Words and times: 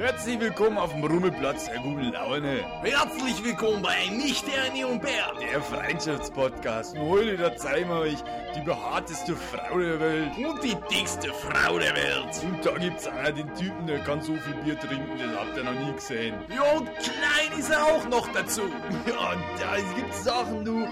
Herzlich 0.00 0.38
willkommen 0.38 0.78
auf 0.78 0.92
dem 0.92 1.02
Rummelplatz 1.02 1.64
der 1.66 1.80
guten 1.80 2.12
Laune. 2.12 2.64
Herzlich 2.82 3.42
willkommen 3.42 3.82
bei 3.82 4.06
Nicht 4.14 4.44
Ernie 4.48 4.84
und 4.84 5.02
Bär. 5.02 5.32
Der 5.40 5.60
Freundschaftspodcast. 5.60 6.96
Und 6.96 7.08
heute 7.08 7.36
da 7.36 7.56
zeigen 7.56 7.88
wir 7.88 7.96
euch 8.02 8.18
die 8.54 8.60
behaarteste 8.60 9.34
Frau 9.34 9.76
der 9.76 9.98
Welt. 9.98 10.30
Und 10.38 10.62
die 10.62 10.76
dickste 10.88 11.32
Frau 11.34 11.80
der 11.80 11.96
Welt. 11.96 12.44
Und 12.44 12.64
da 12.64 12.78
gibt's 12.78 13.08
auch 13.08 13.34
den 13.34 13.52
Typen, 13.56 13.88
der 13.88 13.98
kann 14.04 14.22
so 14.22 14.36
viel 14.36 14.54
Bier 14.62 14.78
trinken, 14.78 15.18
das 15.18 15.36
habt 15.36 15.56
ihr 15.56 15.64
noch 15.64 15.72
nie 15.72 15.92
gesehen. 15.92 16.36
Ja, 16.48 16.78
und 16.78 16.88
klein 17.00 17.58
ist 17.58 17.70
er 17.70 17.84
auch 17.84 18.08
noch 18.08 18.28
dazu. 18.32 18.62
Ja, 19.08 19.34
da 19.58 19.76
gibt's 19.96 20.22
Sachen, 20.22 20.64
du. 20.64 20.82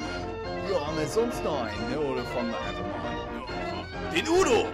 Ja, 0.68 0.84
haben 0.84 0.98
wir 0.98 1.06
sonst 1.06 1.44
noch 1.44 1.62
einen, 1.62 1.90
ne? 1.92 2.00
Oder 2.00 2.24
fangen 2.24 2.50
wir 2.50 2.58
einfach 2.58 2.82
mal 2.82 3.06
an? 3.06 4.12
Den 4.12 4.28
Udo. 4.28 4.66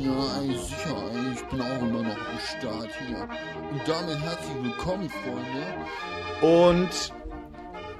Ja, 0.00 0.40
ey, 0.40 0.56
sicher, 0.56 1.12
ey, 1.12 1.34
ich 1.34 1.42
bin 1.48 1.60
auch 1.60 1.82
immer 1.82 2.02
noch 2.02 2.16
am 2.16 2.38
Start 2.38 2.88
hier. 3.06 3.28
Und 3.70 3.86
damit 3.86 4.18
herzlich 4.18 4.62
willkommen, 4.62 5.10
Freunde. 5.10 5.76
Und 6.40 7.12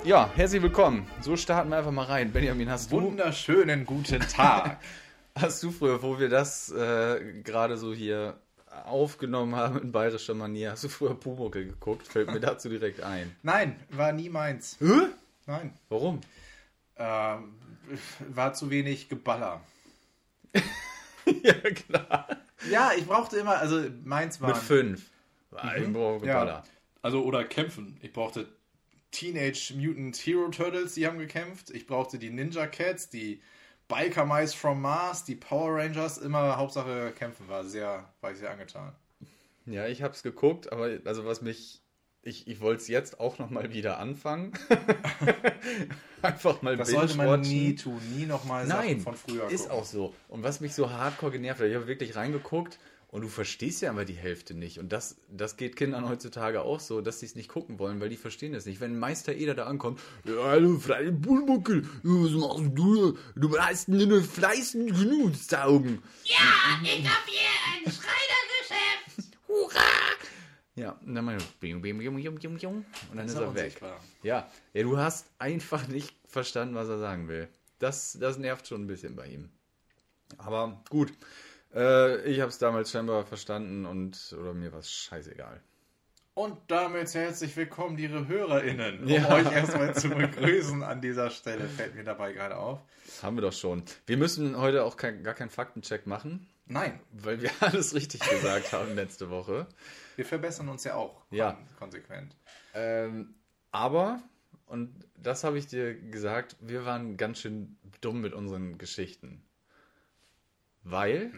ja, 0.03 0.31
herzlich 0.35 0.63
willkommen. 0.63 1.07
So 1.21 1.37
starten 1.37 1.69
wir 1.69 1.77
einfach 1.77 1.91
mal 1.91 2.07
rein. 2.07 2.33
Benjamin, 2.33 2.71
hast 2.71 2.91
du, 2.91 3.03
Wunderschönen 3.03 3.85
guten 3.85 4.21
Tag. 4.21 4.79
hast 5.39 5.63
du 5.63 5.71
früher, 5.71 6.03
wo 6.03 6.19
wir 6.19 6.31
das 6.31 6.73
äh, 6.73 7.43
gerade 7.43 7.77
so 7.77 7.93
hier 7.93 8.39
aufgenommen 8.87 9.55
haben 9.55 9.83
in 9.83 9.93
bayerischer 9.93 10.33
Manier, 10.33 10.71
hast 10.71 10.85
du 10.85 10.89
früher 10.89 11.15
Pumuckel 11.15 11.67
geguckt? 11.67 12.09
Fällt 12.09 12.33
mir 12.33 12.41
dazu 12.41 12.71
direkt 12.71 13.03
ein. 13.03 13.37
Nein, 13.43 13.79
war 13.91 14.13
nie 14.13 14.31
meins. 14.31 14.79
Hä? 14.81 15.09
Nein. 15.47 15.75
Warum? 15.91 16.23
Ähm, 16.97 17.57
war 18.27 18.55
zu 18.55 18.71
wenig 18.71 19.11
Geballer. 19.11 19.61
ja, 21.43 21.55
klar. 21.71 22.29
Ja, 22.71 22.93
ich 22.97 23.07
brauchte 23.07 23.39
immer, 23.39 23.59
also 23.59 23.83
meins 24.05 24.41
war. 24.41 24.51
Mit 24.51 24.59
fünf. 24.59 25.11
Irgendwo 25.77 26.21
Ja. 26.25 26.63
Also, 27.03 27.25
oder 27.25 27.45
kämpfen. 27.45 27.99
Ich 28.03 28.13
brauchte 28.13 28.47
Teenage 29.11 29.75
Mutant 29.75 30.17
Hero 30.17 30.49
Turtles, 30.49 30.95
die 30.95 31.07
haben 31.07 31.19
gekämpft. 31.19 31.71
Ich 31.71 31.87
brauchte 31.87 32.19
die 32.19 32.31
Ninja 32.31 32.67
Cats, 32.67 33.09
die 33.09 33.43
Biker 33.89 34.25
Mice 34.25 34.55
from 34.55 34.81
Mars, 34.81 35.25
die 35.25 35.35
Power 35.35 35.77
Rangers. 35.77 36.19
Immer 36.19 36.57
Hauptsache 36.57 37.13
kämpfen 37.17 37.49
war 37.49 37.65
sehr, 37.65 38.09
war 38.21 38.31
ich 38.31 38.39
sehr 38.39 38.51
angetan. 38.51 38.93
Ja, 39.67 39.87
ich 39.87 40.03
hab's 40.03 40.23
geguckt, 40.23 40.73
aber 40.73 40.99
also 41.05 41.25
was 41.25 41.43
mich. 41.43 41.80
Ich, 42.23 42.47
ich 42.47 42.61
wollte 42.61 42.83
es 42.83 42.89
jetzt 42.89 43.19
auch 43.19 43.39
nochmal 43.39 43.73
wieder 43.73 43.99
anfangen. 43.99 44.53
Einfach 46.23 46.61
mal 46.61 46.77
Das 46.77 46.91
sollte 46.91 47.17
man 47.17 47.41
nie 47.41 47.75
tun. 47.77 47.99
Nie 48.15 48.27
nochmal 48.27 48.67
Sachen 48.67 48.87
Nein, 48.87 49.01
von 49.01 49.15
früher 49.17 49.51
ist 49.51 49.69
gucken. 49.69 49.79
auch 49.79 49.85
so. 49.87 50.15
Und 50.29 50.43
was 50.43 50.61
mich 50.61 50.75
so 50.75 50.91
hardcore 50.91 51.33
genervt 51.33 51.61
hat, 51.61 51.69
ich 51.69 51.75
habe 51.75 51.87
wirklich 51.87 52.17
reingeguckt 52.17 52.79
und 53.09 53.23
du 53.23 53.29
verstehst 53.29 53.81
ja 53.81 53.91
aber 53.91 54.05
die 54.05 54.15
Hälfte 54.15 54.53
nicht. 54.55 54.79
Und 54.79 54.93
das, 54.93 55.17
das 55.31 55.57
geht 55.57 55.77
Kindern 55.77 56.09
heutzutage 56.09 56.61
auch 56.61 56.79
so, 56.79 57.01
dass 57.01 57.21
sie 57.21 57.27
es 57.27 57.37
nicht 57.37 57.49
gucken 57.49 57.79
wollen, 57.79 58.01
weil 58.01 58.11
die 58.11 58.17
verstehen 58.17 58.53
das 58.53 58.67
nicht. 58.67 58.83
Wenn 58.83 58.99
Meister 58.99 59.33
Eder 59.35 59.55
da 59.55 59.65
ankommt, 59.65 59.99
ja, 60.25 60.35
hallo, 60.45 60.79
freie 60.79 61.13
Bullmuckel, 61.13 61.89
was 62.03 62.33
machst 62.33 62.79
du? 62.79 63.17
Du 63.35 63.59
hast 63.59 63.89
nur 63.89 64.23
fleißig 64.23 64.93
genug 64.93 65.33
Augen. 65.57 66.03
Ja, 66.25 66.37
ich 66.85 67.09
hab 67.09 67.27
hier 67.27 67.49
ein 67.79 67.91
Schreinergeschäft. 67.91 68.30
Ja, 70.81 70.97
und 71.05 71.15
dann 71.15 71.27
bing, 71.27 71.83
bing, 71.83 71.83
bing, 71.83 71.99
bing, 71.99 72.15
bing, 72.15 72.59
bing, 72.59 72.67
und 72.67 72.85
dann 73.15 73.27
ist 73.27 73.35
er 73.35 73.55
weg. 73.55 73.79
Ja, 74.23 74.49
ja, 74.73 74.83
du 74.83 74.97
hast 74.97 75.27
einfach 75.39 75.87
nicht 75.89 76.17
verstanden, 76.27 76.75
was 76.75 76.89
er 76.89 76.99
sagen 76.99 77.29
will. 77.29 77.49
Das, 77.81 78.17
das 78.19 78.39
nervt 78.39 78.67
schon 78.67 78.85
ein 78.85 78.87
bisschen 78.87 79.15
bei 79.15 79.27
ihm. 79.27 79.51
Aber 80.39 80.83
gut, 80.89 81.13
äh, 81.75 82.23
ich 82.23 82.41
habe 82.41 82.49
es 82.49 82.57
damals 82.57 82.91
scheinbar 82.91 83.27
verstanden 83.27 83.85
und 83.85 84.35
oder 84.41 84.55
mir 84.55 84.73
war 84.73 84.79
es 84.79 84.91
scheißegal. 84.91 85.61
Und 86.33 86.57
damit 86.69 87.13
herzlich 87.13 87.55
willkommen, 87.57 87.99
liebe 87.99 88.27
HörerInnen. 88.27 89.03
Um 89.03 89.09
Ja. 89.09 89.29
euch 89.35 89.53
erstmal 89.53 89.95
zu 89.95 90.09
begrüßen 90.09 90.83
an 90.83 91.03
dieser 91.03 91.29
Stelle, 91.29 91.69
fällt 91.69 91.95
mir 91.95 92.05
dabei 92.05 92.33
gerade 92.33 92.57
auf. 92.57 92.81
Haben 93.23 93.37
wir 93.37 93.43
doch 93.43 93.53
schon. 93.53 93.83
Wir 94.07 94.17
müssen 94.17 94.57
heute 94.57 94.85
auch 94.85 94.97
kein, 94.97 95.23
gar 95.25 95.35
keinen 95.35 95.51
Faktencheck 95.51 96.07
machen, 96.07 96.49
Nein, 96.71 97.01
weil 97.13 97.43
wir 97.43 97.51
alles 97.61 97.95
richtig 97.95 98.21
gesagt 98.21 98.73
haben 98.73 98.95
letzte 98.95 99.29
Woche. 99.29 99.67
wir 100.17 100.25
verbessern 100.25 100.69
uns 100.69 100.85
ja 100.85 100.95
auch 100.95 101.29
kon 101.29 101.37
Ja. 101.39 101.59
konsequent. 101.79 102.37
Ähm, 102.75 103.35
aber, 103.73 104.23
und 104.67 104.95
das 105.17 105.43
habe 105.45 105.59
ich 105.59 105.67
dir 105.67 105.95
gesagt, 105.95 106.57
wir 106.61 106.85
waren 106.85 107.17
ganz 107.17 107.41
schön 107.41 107.77
dumm 108.01 108.21
mit 108.21 108.33
unseren 108.35 108.79
Geschichten. 108.79 109.43
Weil 110.83 111.33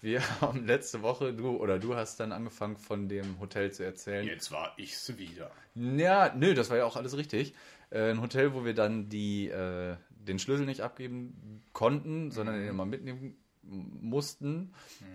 wir 0.00 0.20
haben 0.40 0.66
letzte 0.66 1.02
Woche, 1.02 1.32
du 1.34 1.56
oder 1.56 1.78
du 1.78 1.94
hast 1.94 2.18
dann 2.20 2.32
angefangen 2.32 2.76
von 2.78 3.08
dem 3.08 3.38
Hotel 3.40 3.72
zu 3.72 3.84
erzählen. 3.84 4.26
Jetzt 4.26 4.50
war 4.50 4.72
ich's 4.78 5.16
wieder. 5.18 5.50
Ja, 5.74 6.34
nö, 6.34 6.54
das 6.54 6.70
war 6.70 6.78
ja 6.78 6.84
auch 6.86 6.96
alles 6.96 7.16
richtig. 7.16 7.54
Äh, 7.90 8.10
ein 8.10 8.20
Hotel, 8.20 8.54
wo 8.54 8.64
wir 8.64 8.74
dann 8.74 9.08
die, 9.08 9.48
äh, 9.48 9.96
den 10.08 10.38
Schlüssel 10.38 10.66
nicht 10.66 10.80
abgeben 10.80 11.62
konnten, 11.72 12.30
sondern 12.30 12.56
den 12.56 12.68
immer 12.68 12.86
mitnehmen 12.86 13.36
mussten. 13.68 14.72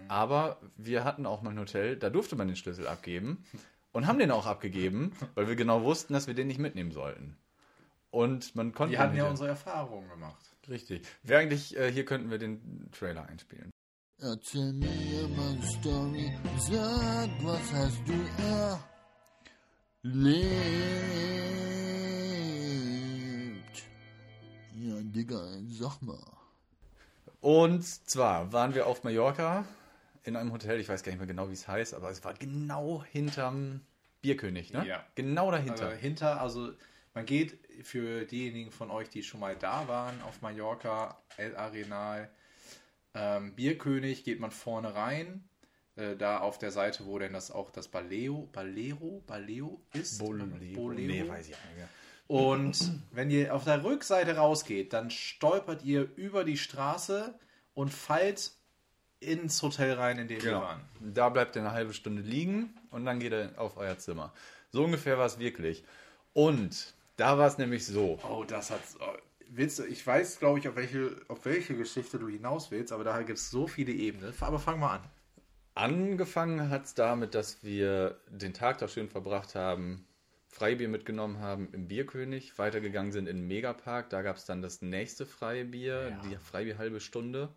Aber 0.08 0.60
wir 0.78 1.04
hatten 1.04 1.26
auch 1.26 1.42
mal 1.42 1.52
ein 1.52 1.60
Hotel, 1.60 1.98
da 1.98 2.10
durfte 2.10 2.36
man 2.36 2.48
den 2.48 2.56
Schlüssel 2.56 2.88
abgeben 2.88 3.44
und 3.92 4.08
haben 4.08 4.20
den 4.20 4.32
auch 4.32 4.46
abgegeben, 4.46 5.14
weil 5.36 5.48
wir 5.48 5.56
genau 5.56 5.84
wussten, 5.84 6.14
dass 6.14 6.28
wir 6.28 6.34
den 6.34 6.48
nicht 6.48 6.60
mitnehmen 6.60 6.92
sollten. 6.92 7.38
Und 8.10 8.56
man 8.56 8.74
konnte 8.74 8.92
Wir 8.94 9.00
hatten 9.00 9.16
ja 9.16 9.30
unsere 9.30 9.50
Erfahrungen 9.50 10.10
gemacht. 10.10 10.46
Richtig. 10.70 11.08
Wäre 11.24 11.42
eigentlich, 11.42 11.78
äh, 11.78 11.92
hier 11.92 12.06
könnten 12.06 12.30
wir 12.30 12.38
den 12.38 12.90
Trailer 12.92 13.26
einspielen. 13.26 13.72
Erzähl 14.20 14.74
mir 14.74 15.28
meine 15.36 15.64
Story, 15.64 16.32
sag, 16.60 17.30
was 17.44 17.74
hast 17.74 18.02
du 18.06 18.14
erlebt? 20.04 20.52
Ja, 24.76 25.02
Digga, 25.02 25.44
sag 25.70 26.02
mal. 26.02 26.41
Und 27.42 27.84
zwar 27.84 28.54
waren 28.54 28.76
wir 28.76 28.88
auf 28.88 29.04
Mallorca 29.04 29.66
in 30.24 30.36
einem 30.36 30.54
Hotel, 30.54 30.80
ich 30.80 30.88
weiß 30.88 31.04
gar 31.04 31.12
nicht 31.12 31.20
mehr 31.20 31.28
genau, 31.28 31.50
wie 31.50 31.54
es 31.54 31.68
heißt, 31.68 31.94
aber 31.94 32.12
es 32.12 32.24
war 32.24 32.36
genau 32.36 33.04
hinterm 33.04 33.82
Bierkönig, 34.22 34.72
ne? 34.72 34.86
Ja. 34.86 35.04
Genau 35.16 35.50
dahinter. 35.50 35.88
Also 35.88 35.98
hinter, 36.00 36.42
also 36.42 36.72
man 37.16 37.26
geht 37.26 37.58
für 37.84 38.26
diejenigen 38.26 38.72
von 38.72 38.92
euch, 38.92 39.10
die 39.10 39.24
schon 39.24 39.40
mal 39.40 39.56
da 39.56 39.88
waren 39.88 40.22
auf 40.22 40.42
Mallorca, 40.42 41.18
El 41.38 41.56
Arenal, 41.56 42.30
ähm, 43.16 43.54
Bierkönig, 43.56 44.24
geht 44.24 44.40
man 44.40 44.52
vorne 44.52 44.94
rein. 44.94 45.44
Äh, 45.96 46.16
da 46.16 46.40
auf 46.40 46.58
der 46.58 46.72
Seite, 46.72 47.06
wo 47.06 47.20
denn 47.20 47.34
das 47.34 47.52
auch 47.52 47.72
das 47.72 47.88
Baleo, 47.88 48.48
Balero, 48.54 49.24
Baleo 49.28 49.82
ist. 49.94 50.20
Bolero. 50.20 50.48
Bolero. 50.74 51.08
Nee, 51.08 51.28
weiß 51.28 51.50
ich 51.50 51.50
nicht. 51.50 51.88
Und 52.32 52.92
wenn 53.12 53.30
ihr 53.30 53.54
auf 53.54 53.66
der 53.66 53.84
Rückseite 53.84 54.38
rausgeht, 54.38 54.94
dann 54.94 55.10
stolpert 55.12 55.84
ihr 55.84 56.08
über 56.16 56.44
die 56.46 56.58
Straße 56.58 57.34
und 57.74 57.94
fallt 57.94 58.52
ins 59.20 59.62
Hotel 59.62 59.94
rein, 59.94 60.18
in 60.18 60.28
dem 60.28 60.38
wir 60.42 60.52
Genau. 60.52 60.62
waren. 60.62 60.82
Da 61.02 61.30
bleibt 61.30 61.56
ihr 61.56 61.62
eine 61.62 61.74
halbe 61.74 61.94
Stunde 61.94 62.22
liegen 62.22 62.74
und 62.90 63.06
dann 63.06 63.20
geht 63.20 63.34
er 63.34 63.52
auf 63.60 63.76
euer 63.78 63.98
Zimmer. 63.98 64.34
So 64.72 64.84
ungefähr 64.86 65.18
war 65.18 65.26
es 65.26 65.40
wirklich. 65.40 65.84
Und 66.34 66.94
da 67.18 67.38
war 67.38 67.48
es 67.48 67.58
nämlich 67.58 67.86
so. 67.86 68.18
Oh, 68.28 68.46
das 68.46 68.72
hat. 68.72 68.80
Oh, 69.02 69.14
willst 69.50 69.80
du, 69.80 69.84
ich 69.84 70.06
weiß, 70.08 70.40
glaube 70.40 70.60
ich, 70.60 70.70
auf 70.70 70.76
welche, 70.78 71.18
auf 71.28 71.44
welche 71.44 71.76
Geschichte 71.76 72.18
du 72.18 72.30
hinaus 72.30 72.72
willst, 72.72 72.94
aber 72.94 73.04
da 73.04 73.22
gibt 73.24 73.38
es 73.40 73.50
so 73.52 73.68
viele 73.68 73.92
Ebenen. 73.92 74.34
Aber 74.40 74.58
fang 74.58 74.80
mal 74.80 74.96
an. 74.96 75.04
Angefangen 75.76 76.70
hat 76.70 76.86
es 76.86 76.94
damit, 76.94 77.36
dass 77.36 77.64
wir 77.64 78.18
den 78.30 78.54
Tag 78.54 78.78
da 78.80 78.88
schön 78.88 79.10
verbracht 79.10 79.56
haben, 79.56 80.06
Freibier 80.52 80.90
mitgenommen 80.90 81.40
haben 81.40 81.70
im 81.72 81.88
Bierkönig, 81.88 82.58
weitergegangen 82.60 83.12
sind 83.12 83.28
in 83.28 83.38
den 83.38 83.48
Megapark. 83.48 84.10
Da 84.10 84.22
gab 84.22 84.36
es 84.36 84.46
dann 84.46 84.62
das 84.62 84.82
nächste 84.82 85.26
Freibier, 85.26 86.20
die 86.26 86.36
Freibier 86.38 86.78
halbe 86.78 87.00
Stunde. 87.00 87.50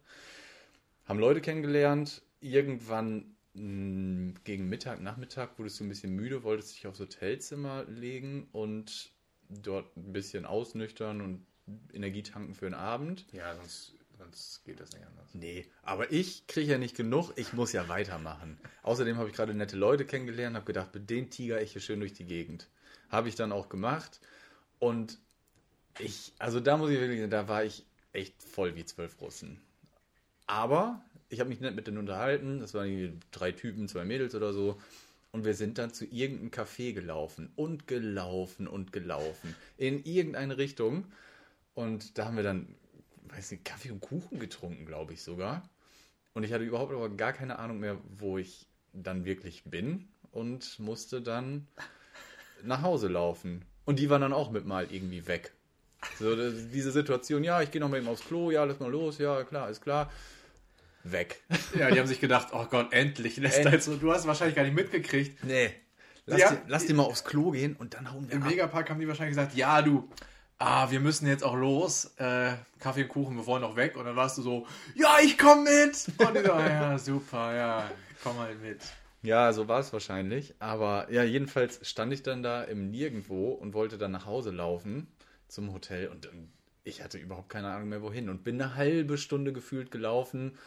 Haben 1.05 1.19
Leute 1.19 1.41
kennengelernt. 1.41 2.23
Irgendwann 2.41 3.35
mh, 3.55 4.35
gegen 4.45 4.69
Mittag, 4.69 5.01
Nachmittag 5.01 5.59
wurdest 5.59 5.81
du 5.81 5.85
ein 5.85 5.89
bisschen 5.89 6.15
müde, 6.15 6.45
wolltest 6.45 6.77
dich 6.77 6.87
aufs 6.87 7.01
Hotelzimmer 7.01 7.85
legen 7.85 8.49
und 8.53 9.11
dort 9.49 9.97
ein 9.97 10.13
bisschen 10.13 10.47
ausnüchtern 10.47 11.21
und 11.21 11.47
Energie 11.93 12.23
tanken 12.23 12.55
für 12.55 12.67
den 12.67 12.75
Abend. 12.75 13.27
Ja, 13.33 13.55
sonst, 13.57 13.93
sonst 14.19 14.65
geht 14.65 14.81
das 14.81 14.93
nicht 14.93 15.05
anders. 15.05 15.35
Nee, 15.35 15.67
aber 15.83 16.13
ich 16.13 16.47
kriege 16.47 16.73
ja 16.73 16.79
nicht 16.79 16.97
genug, 16.97 17.33
ich 17.37 17.53
muss 17.53 17.73
ja 17.73 17.89
weitermachen. 17.89 18.59
Außerdem 18.83 19.17
habe 19.17 19.29
ich 19.29 19.35
gerade 19.35 19.55
nette 19.55 19.77
Leute 19.77 20.05
kennengelernt, 20.05 20.57
habe 20.57 20.67
gedacht, 20.67 20.95
mit 20.95 21.11
denen 21.11 21.31
tiger 21.31 21.61
ich 21.61 21.73
hier 21.73 21.81
schön 21.83 22.01
durch 22.01 22.13
die 22.13 22.27
Gegend. 22.27 22.69
Habe 23.11 23.29
ich 23.29 23.35
dann 23.35 23.53
auch 23.53 23.69
gemacht 23.69 24.21
und 24.79 25.19
ich, 25.99 26.33
also 26.39 26.61
da 26.61 26.77
muss 26.77 26.91
ich 26.91 26.99
wirklich, 26.99 27.21
sagen, 27.21 27.31
da 27.31 27.49
war 27.49 27.65
ich 27.65 27.85
echt 28.13 28.43
voll 28.43 28.75
wie 28.77 28.85
zwölf 28.85 29.21
Russen. 29.21 29.61
Aber 30.47 31.03
ich 31.29 31.41
habe 31.41 31.49
mich 31.49 31.61
nett 31.61 31.75
mit 31.75 31.87
denen 31.87 31.99
unterhalten, 31.99 32.61
das 32.61 32.75
waren 32.75 32.89
irgendwie 32.89 33.19
drei 33.31 33.53
Typen, 33.53 33.89
zwei 33.89 34.05
Mädels 34.05 34.35
oder 34.35 34.53
so. 34.53 34.81
Und 35.33 35.45
wir 35.45 35.55
sind 35.55 35.79
dann 35.79 35.93
zu 35.93 36.05
irgendeinem 36.05 36.51
Café 36.51 36.93
gelaufen 36.93 37.51
und 37.57 37.89
gelaufen 37.89 38.69
und 38.69 38.93
gelaufen. 38.93 39.57
In 39.77 40.05
irgendeine 40.05 40.59
Richtung. 40.59 41.07
Und 41.75 42.19
da 42.19 42.27
haben 42.27 42.37
wir 42.37 42.45
dann, 42.45 42.73
weiß 43.31 43.51
nicht, 43.51 43.65
Kaffee 43.65 43.91
und 43.91 44.01
Kuchen 44.01 44.39
getrunken, 44.39 44.87
glaube 44.87 45.13
ich 45.13 45.23
sogar. 45.23 45.69
Und 46.35 46.45
ich 46.45 46.53
hatte 46.53 46.65
überhaupt 46.65 46.93
aber 46.93 47.09
gar 47.09 47.33
keine 47.33 47.59
Ahnung 47.59 47.81
mehr, 47.81 47.99
wo 48.17 48.39
ich 48.39 48.69
dann 48.93 49.25
wirklich 49.25 49.65
bin 49.65 50.09
und 50.31 50.79
musste 50.79 51.21
dann 51.21 51.67
nach 52.63 52.83
Hause 52.83 53.09
laufen. 53.09 53.65
Und 53.85 53.99
die 53.99 54.09
waren 54.11 54.21
dann 54.23 54.33
auch 54.33 54.51
mit 54.51 54.65
mal 54.67 54.87
irgendwie 54.91 55.27
weg. 55.27 55.53
So, 56.19 56.35
das- 56.37 56.71
diese 56.73 56.91
Situation, 56.93 57.45
ja, 57.45 57.63
ich 57.63 57.71
gehe 57.71 57.81
noch 57.81 57.89
mal 57.89 57.99
eben 57.99 58.09
aufs 58.09 58.25
Klo, 58.25 58.51
ja, 58.51 58.65
lass 58.65 58.79
mal 58.81 58.91
los, 58.91 59.19
ja, 59.19 59.43
klar, 59.45 59.69
ist 59.71 59.81
klar. 59.83 60.11
Weg. 61.03 61.43
Ja, 61.79 61.91
die 61.91 61.99
haben 62.01 62.07
sich 62.07 62.21
gedacht, 62.21 62.49
oh 62.53 62.65
Gott, 62.71 62.93
endlich 62.93 63.37
lässt 63.37 63.59
End- 63.59 63.83
so. 63.83 63.97
Du 63.97 64.13
hast 64.13 64.27
wahrscheinlich 64.27 64.57
gar 64.57 64.63
nicht 64.65 64.75
mitgekriegt. 64.75 65.43
Nee. 65.45 65.71
Lass, 66.27 66.41
Ja. 66.41 66.51
die, 66.53 66.57
lass 66.69 66.87
die 66.87 66.95
mal 66.95 67.03
aufs 67.03 67.25
Klo 67.25 67.51
gehen 67.51 67.77
und 67.77 67.93
dann 67.95 68.11
hauen 68.11 68.27
wir 68.29 68.35
Im 68.37 68.43
ab. 68.43 68.49
Megapark 68.49 68.89
haben 68.89 69.01
die 69.01 69.07
wahrscheinlich 69.09 69.37
gesagt, 69.37 69.55
ja, 69.55 69.83
du, 69.83 70.09
ah, 70.59 70.91
wir 70.91 71.01
müssen 71.01 71.27
jetzt 71.27 71.45
auch 71.45 71.55
los. 71.57 72.13
Äh, 72.17 72.53
Kaffee 72.81 73.03
und 73.03 73.09
Kuchen, 73.09 73.37
wir 73.37 73.47
wollen 73.47 73.61
noch 73.61 73.77
weg. 73.77 73.97
Und 73.99 74.07
dann 74.07 74.17
warst 74.17 74.39
du 74.39 74.43
so, 74.43 74.67
ja, 74.95 75.17
ich 75.23 75.37
komm 75.37 75.65
mit. 75.65 76.07
Und 76.17 76.37
ich 76.37 76.47
so, 76.47 76.53
ja, 76.59 76.99
super, 76.99 77.55
ja, 77.55 77.91
komm 78.23 78.39
halt 78.39 78.63
mit. 78.63 78.81
Ja, 79.25 79.51
so 79.55 79.69
war 79.69 79.81
es 79.81 79.93
wahrscheinlich. 79.93 80.55
Aber 80.59 81.11
ja, 81.11 81.23
jedenfalls 81.25 81.89
stand 81.89 82.13
ich 82.13 82.23
dann 82.23 82.43
da 82.43 82.63
im 82.63 82.91
Nirgendwo 82.91 83.53
und 83.53 83.73
wollte 83.73 83.97
dann 83.97 84.11
nach 84.11 84.27
Hause 84.27 84.51
laufen 84.51 85.07
zum 85.49 85.73
Hotel 85.73 86.09
und 86.09 86.27
ähm, 86.27 86.51
ich 86.85 87.03
hatte 87.03 87.17
überhaupt 87.17 87.49
keine 87.49 87.69
Ahnung 87.73 87.89
mehr 87.89 88.03
wohin 88.03 88.29
und 88.29 88.45
bin 88.45 88.61
eine 88.61 88.75
halbe 88.75 89.17
Stunde 89.17 89.55
gefühlt 89.55 89.91
gelaufen, 89.91 90.59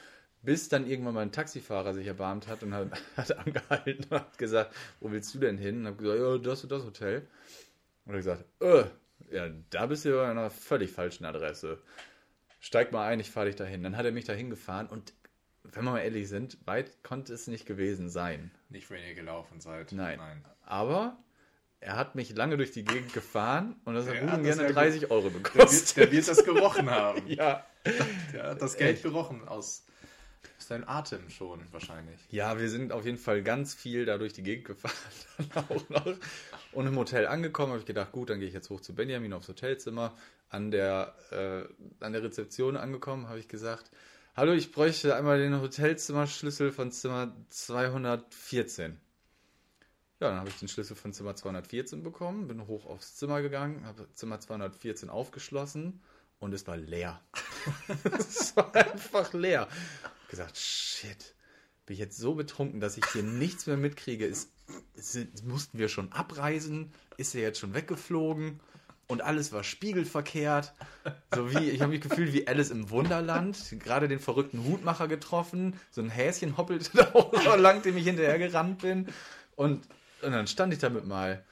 bis 0.41 0.69
dann 0.69 0.87
irgendwann 0.87 1.13
mal 1.13 1.21
ein 1.21 1.31
Taxifahrer 1.31 1.93
sich 1.93 2.07
erbarmt 2.07 2.47
hat 2.47 2.63
und 2.63 2.73
hat, 2.73 2.89
hat 3.17 3.37
angehalten 3.37 4.05
und 4.09 4.11
hat 4.11 4.37
gesagt, 4.39 4.73
wo 5.01 5.11
willst 5.11 5.35
du 5.35 5.39
denn 5.39 5.59
hin? 5.59 5.81
Und 5.81 5.87
habe 5.87 5.97
gesagt, 5.97 6.19
ja, 6.19 6.37
das 6.39 6.63
und 6.63 6.71
das 6.71 6.83
Hotel. 6.83 7.27
Und 8.05 8.13
er 8.13 8.17
gesagt, 8.17 8.45
äh, 8.61 8.85
ja, 9.29 9.49
da 9.69 9.85
bist 9.85 10.03
du 10.05 10.13
bei 10.15 10.31
einer 10.31 10.49
völlig 10.49 10.91
falschen 10.91 11.25
Adresse. 11.25 11.77
Steig 12.59 12.91
mal 12.91 13.05
ein, 13.07 13.19
ich 13.19 13.29
fahre 13.29 13.47
dich 13.47 13.55
dahin. 13.55 13.83
Dann 13.83 13.97
hat 13.97 14.05
er 14.05 14.11
mich 14.11 14.25
dahin 14.25 14.49
gefahren 14.49 14.87
und 14.87 15.13
wenn 15.73 15.83
wir 15.85 15.91
mal 15.91 15.99
ehrlich 15.99 16.27
sind, 16.29 16.57
weit 16.65 17.03
konnte 17.03 17.33
es 17.33 17.47
nicht 17.47 17.65
gewesen 17.65 18.09
sein. 18.09 18.51
Nicht, 18.69 18.89
wenn 18.89 19.03
ihr 19.03 19.13
gelaufen 19.15 19.59
seid. 19.61 19.91
Nein. 19.91 20.17
Nein. 20.17 20.45
Aber 20.65 21.17
er 21.79 21.95
hat 21.95 22.15
mich 22.15 22.35
lange 22.35 22.57
durch 22.57 22.71
die 22.71 22.83
Gegend 22.83 23.13
gefahren 23.13 23.75
und 23.85 23.93
das 23.95 24.05
hat 24.07 24.13
Der 24.15 24.21
gut 24.21 24.31
hat 24.31 24.43
gerne 24.43 24.63
ja 24.63 24.71
30 24.71 25.11
Euro 25.11 25.29
Der 25.29 25.33
wird, 25.33 25.43
gekostet. 25.53 25.97
der 25.97 26.11
wird 26.11 26.27
das 26.27 26.43
gerochen 26.43 26.89
haben. 26.89 27.21
ja. 27.27 27.65
Der 28.33 28.43
hat 28.49 28.61
das 28.61 28.75
Geld 28.77 28.95
Echt? 28.95 29.03
gerochen 29.03 29.47
aus, 29.47 29.85
aus 30.57 30.67
deinem 30.67 30.85
Atem 30.87 31.29
schon 31.29 31.61
wahrscheinlich. 31.71 32.19
ja, 32.31 32.59
wir 32.59 32.69
sind 32.69 32.91
auf 32.91 33.05
jeden 33.05 33.17
Fall 33.19 33.43
ganz 33.43 33.73
viel 33.75 34.05
da 34.05 34.17
durch 34.17 34.33
die 34.33 34.43
Gegend 34.43 34.65
gefahren. 34.65 34.93
Auch 35.69 35.89
noch. 35.89 36.15
Und 36.73 36.87
im 36.87 36.97
Hotel 36.97 37.27
angekommen 37.27 37.71
habe 37.71 37.79
ich 37.79 37.85
gedacht, 37.85 38.11
gut, 38.11 38.29
dann 38.29 38.39
gehe 38.39 38.47
ich 38.47 38.53
jetzt 38.53 38.69
hoch 38.69 38.81
zu 38.81 38.93
Benjamin 38.93 39.33
aufs 39.33 39.47
Hotelzimmer. 39.47 40.13
An 40.49 40.71
der, 40.71 41.13
äh, 41.31 42.03
an 42.03 42.13
der 42.13 42.23
Rezeption 42.23 42.75
angekommen 42.77 43.27
habe 43.29 43.39
ich 43.39 43.47
gesagt, 43.47 43.91
hallo, 44.37 44.53
ich 44.53 44.71
bräuchte 44.71 45.15
einmal 45.15 45.39
den 45.39 45.59
Hotelzimmerschlüssel 45.59 46.71
von 46.71 46.91
Zimmer 46.91 47.35
214. 47.49 48.99
Ja, 50.19 50.29
dann 50.29 50.37
habe 50.37 50.49
ich 50.49 50.59
den 50.59 50.67
Schlüssel 50.67 50.95
von 50.95 51.11
Zimmer 51.11 51.35
214 51.35 52.03
bekommen, 52.03 52.47
bin 52.47 52.67
hoch 52.67 52.85
aufs 52.85 53.15
Zimmer 53.15 53.41
gegangen, 53.41 53.83
habe 53.85 54.07
Zimmer 54.13 54.39
214 54.39 55.09
aufgeschlossen 55.09 56.01
und 56.37 56.53
es 56.53 56.67
war 56.67 56.77
leer. 56.77 57.19
es 58.19 58.55
war 58.55 58.73
einfach 58.75 59.33
leer. 59.33 59.67
Ich 60.23 60.29
gesagt, 60.29 60.55
shit, 60.55 61.33
bin 61.87 61.95
ich 61.95 61.99
jetzt 61.99 62.17
so 62.17 62.35
betrunken, 62.35 62.79
dass 62.79 62.95
ich 62.95 63.05
hier 63.07 63.23
nichts 63.23 63.65
mehr 63.65 63.77
mitkriege. 63.77 64.27
Ist, 64.27 64.51
ist, 64.93 65.45
mussten 65.45 65.79
wir 65.79 65.89
schon 65.89 66.11
abreisen? 66.11 66.93
Ist 67.17 67.33
er 67.33 67.41
jetzt 67.41 67.57
schon 67.57 67.73
weggeflogen? 67.73 68.59
Und 69.07 69.21
alles 69.21 69.53
war 69.53 69.63
spiegelverkehrt. 69.63 70.73
So 71.33 71.53
wie, 71.53 71.69
ich 71.69 71.81
habe 71.81 71.91
mich 71.91 72.01
gefühlt 72.01 72.33
wie 72.33 72.45
Alice 72.47 72.71
im 72.71 72.89
Wunderland. 72.89 73.57
Gerade 73.79 74.09
den 74.09 74.19
verrückten 74.19 74.65
Hutmacher 74.65 75.07
getroffen. 75.07 75.79
So 75.91 76.01
ein 76.01 76.09
Häschen 76.09 76.57
hoppelte 76.57 76.89
da 76.93 77.13
auch 77.13 77.33
so 77.41 77.55
lang, 77.55 77.81
dem 77.81 77.95
ich 77.95 78.03
hinterher 78.03 78.37
gerannt 78.37 78.79
bin. 78.79 79.07
Und, 79.55 79.87
und 80.21 80.31
dann 80.31 80.47
stand 80.47 80.73
ich 80.73 80.79
damit 80.79 81.07
mal. 81.07 81.45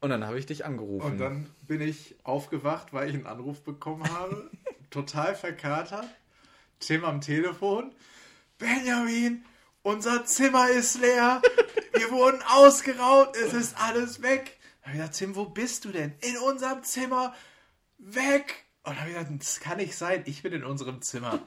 Und 0.00 0.10
dann 0.10 0.26
habe 0.26 0.38
ich 0.38 0.44
dich 0.44 0.66
angerufen. 0.66 1.12
Und 1.12 1.18
dann 1.18 1.46
bin 1.66 1.80
ich 1.80 2.16
aufgewacht, 2.24 2.92
weil 2.92 3.08
ich 3.08 3.14
einen 3.14 3.26
Anruf 3.26 3.62
bekommen 3.62 4.04
habe. 4.12 4.50
total 4.90 5.34
verkatert. 5.34 6.06
Tim 6.78 7.04
am 7.04 7.22
Telefon. 7.22 7.92
Benjamin, 8.58 9.44
unser 9.82 10.26
Zimmer 10.26 10.68
ist 10.68 11.00
leer. 11.00 11.40
Wir 11.94 12.10
wurden 12.10 12.42
ausgeraubt. 12.42 13.36
Es 13.36 13.54
ist 13.54 13.76
alles 13.80 14.20
weg. 14.22 14.57
Da 14.88 14.92
habe 14.94 15.02
ich 15.04 15.10
gesagt, 15.10 15.18
Tim, 15.18 15.36
wo 15.36 15.44
bist 15.44 15.84
du 15.84 15.90
denn? 15.90 16.14
In 16.22 16.38
unserem 16.38 16.82
Zimmer. 16.82 17.34
Weg. 17.98 18.64
Und 18.84 18.98
habe 18.98 19.10
ich 19.10 19.16
gesagt, 19.16 19.40
das 19.40 19.60
kann 19.60 19.76
nicht 19.76 19.94
sein. 19.94 20.22
Ich 20.24 20.42
bin 20.42 20.54
in 20.54 20.64
unserem 20.64 21.02
Zimmer. 21.02 21.46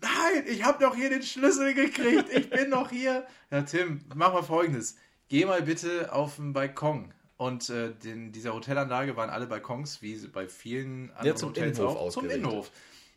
Nein, 0.00 0.44
ich 0.46 0.64
habe 0.64 0.82
doch 0.82 0.96
hier 0.96 1.10
den 1.10 1.22
Schlüssel 1.22 1.74
gekriegt. 1.74 2.32
Ich 2.32 2.48
bin 2.48 2.70
noch 2.70 2.88
hier. 2.88 3.26
Ja, 3.50 3.62
Tim, 3.62 4.00
mach 4.14 4.32
mal 4.32 4.42
folgendes. 4.42 4.96
Geh 5.28 5.44
mal 5.44 5.60
bitte 5.60 6.10
auf 6.10 6.36
den 6.36 6.54
Balkon. 6.54 7.12
Und 7.36 7.68
äh, 7.68 7.92
in 8.02 8.32
dieser 8.32 8.54
Hotelanlage 8.54 9.14
waren 9.14 9.28
alle 9.28 9.46
Balkons, 9.46 10.00
wie 10.00 10.16
bei 10.28 10.48
vielen 10.48 11.10
anderen 11.10 11.36
zum 11.36 11.50
Hotels 11.50 11.78
Innenhof 11.78 11.96
auch, 11.98 12.10
zum. 12.10 12.30
Innenhof. 12.30 12.70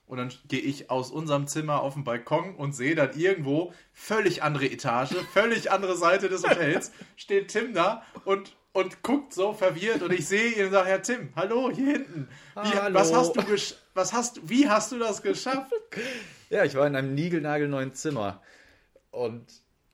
Und 0.07 0.18
dann 0.18 0.33
gehe 0.50 0.60
ich 0.60 0.89
aus 0.89 1.10
unserem 1.10 1.48
Zimmer 1.48 1.81
auf 1.81 1.94
den 1.94 2.04
Balkon 2.04 2.56
und 2.56 2.75
sehe 2.75 2.95
dann 2.95 3.18
irgendwo 3.18 3.74
völlig 3.94 4.44
andere 4.44 4.65
Etage, 4.65 5.15
völlig 5.31 5.71
andere 5.71 5.95
Seite 5.95 6.27
des 6.27 6.44
Hotels, 6.44 6.92
steht 7.15 7.48
Tim 7.48 7.74
da 7.74 8.04
und, 8.25 8.57
und 8.73 9.03
guckt 9.03 9.33
so 9.33 9.53
verwirrt 9.53 10.01
und 10.01 10.11
ich 10.11 10.27
sehe 10.27 10.51
ihn 10.51 10.65
und 10.65 10.71
sage, 10.71 10.89
Herr 10.89 11.01
Tim, 11.01 11.29
hallo, 11.35 11.71
hier 11.71 11.93
hinten. 11.93 12.27
Wie, 12.55 12.59
Hallo. 12.59 12.95
Was 12.95 13.13
hast 13.13 13.35
du 13.35 13.41
was 13.93 14.13
hast 14.13 14.49
wie 14.49 14.67
hast 14.67 14.91
du 14.91 14.99
das 14.99 15.21
geschafft? 15.21 15.71
Ja, 16.49 16.65
ich 16.65 16.75
war 16.75 16.85
in 16.87 16.95
einem 16.95 17.13
niegelnagelneuen 17.13 17.93
Zimmer. 17.93 18.41
Und 19.11 19.45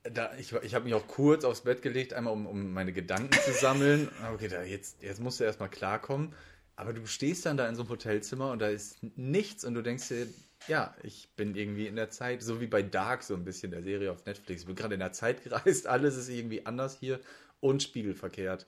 da, 0.02 0.32
ich, 0.38 0.52
ich 0.52 0.74
habe 0.74 0.86
mich 0.86 0.94
auch 0.94 1.06
kurz 1.06 1.44
aufs 1.44 1.60
Bett 1.60 1.82
gelegt, 1.82 2.14
einmal 2.14 2.32
um, 2.32 2.46
um 2.46 2.72
meine 2.72 2.92
Gedanken 2.92 3.32
zu 3.32 3.52
sammeln. 3.52 4.08
Hab 4.22 4.38
gedacht, 4.38 4.66
jetzt, 4.66 5.02
jetzt 5.02 5.20
musst 5.20 5.40
du 5.40 5.44
erstmal 5.44 5.68
klarkommen. 5.68 6.34
Aber 6.74 6.94
du 6.94 7.04
stehst 7.04 7.44
dann 7.44 7.58
da 7.58 7.68
in 7.68 7.74
so 7.74 7.82
einem 7.82 7.90
Hotelzimmer 7.90 8.50
und 8.50 8.60
da 8.60 8.68
ist 8.68 8.96
nichts 9.02 9.66
und 9.66 9.74
du 9.74 9.82
denkst 9.82 10.08
dir, 10.08 10.26
ja, 10.68 10.94
ich 11.02 11.28
bin 11.36 11.54
irgendwie 11.54 11.86
in 11.86 11.96
der 11.96 12.08
Zeit, 12.08 12.42
so 12.42 12.62
wie 12.62 12.66
bei 12.66 12.82
Dark, 12.82 13.22
so 13.22 13.34
ein 13.34 13.44
bisschen 13.44 13.70
der 13.70 13.82
Serie 13.82 14.10
auf 14.10 14.24
Netflix. 14.24 14.62
Ich 14.62 14.66
bin 14.66 14.76
gerade 14.76 14.94
in 14.94 15.00
der 15.00 15.12
Zeit 15.12 15.44
gereist, 15.44 15.86
alles 15.86 16.16
ist 16.16 16.30
irgendwie 16.30 16.64
anders 16.64 16.96
hier 16.98 17.20
und 17.60 17.82
spiegelverkehrt. 17.82 18.66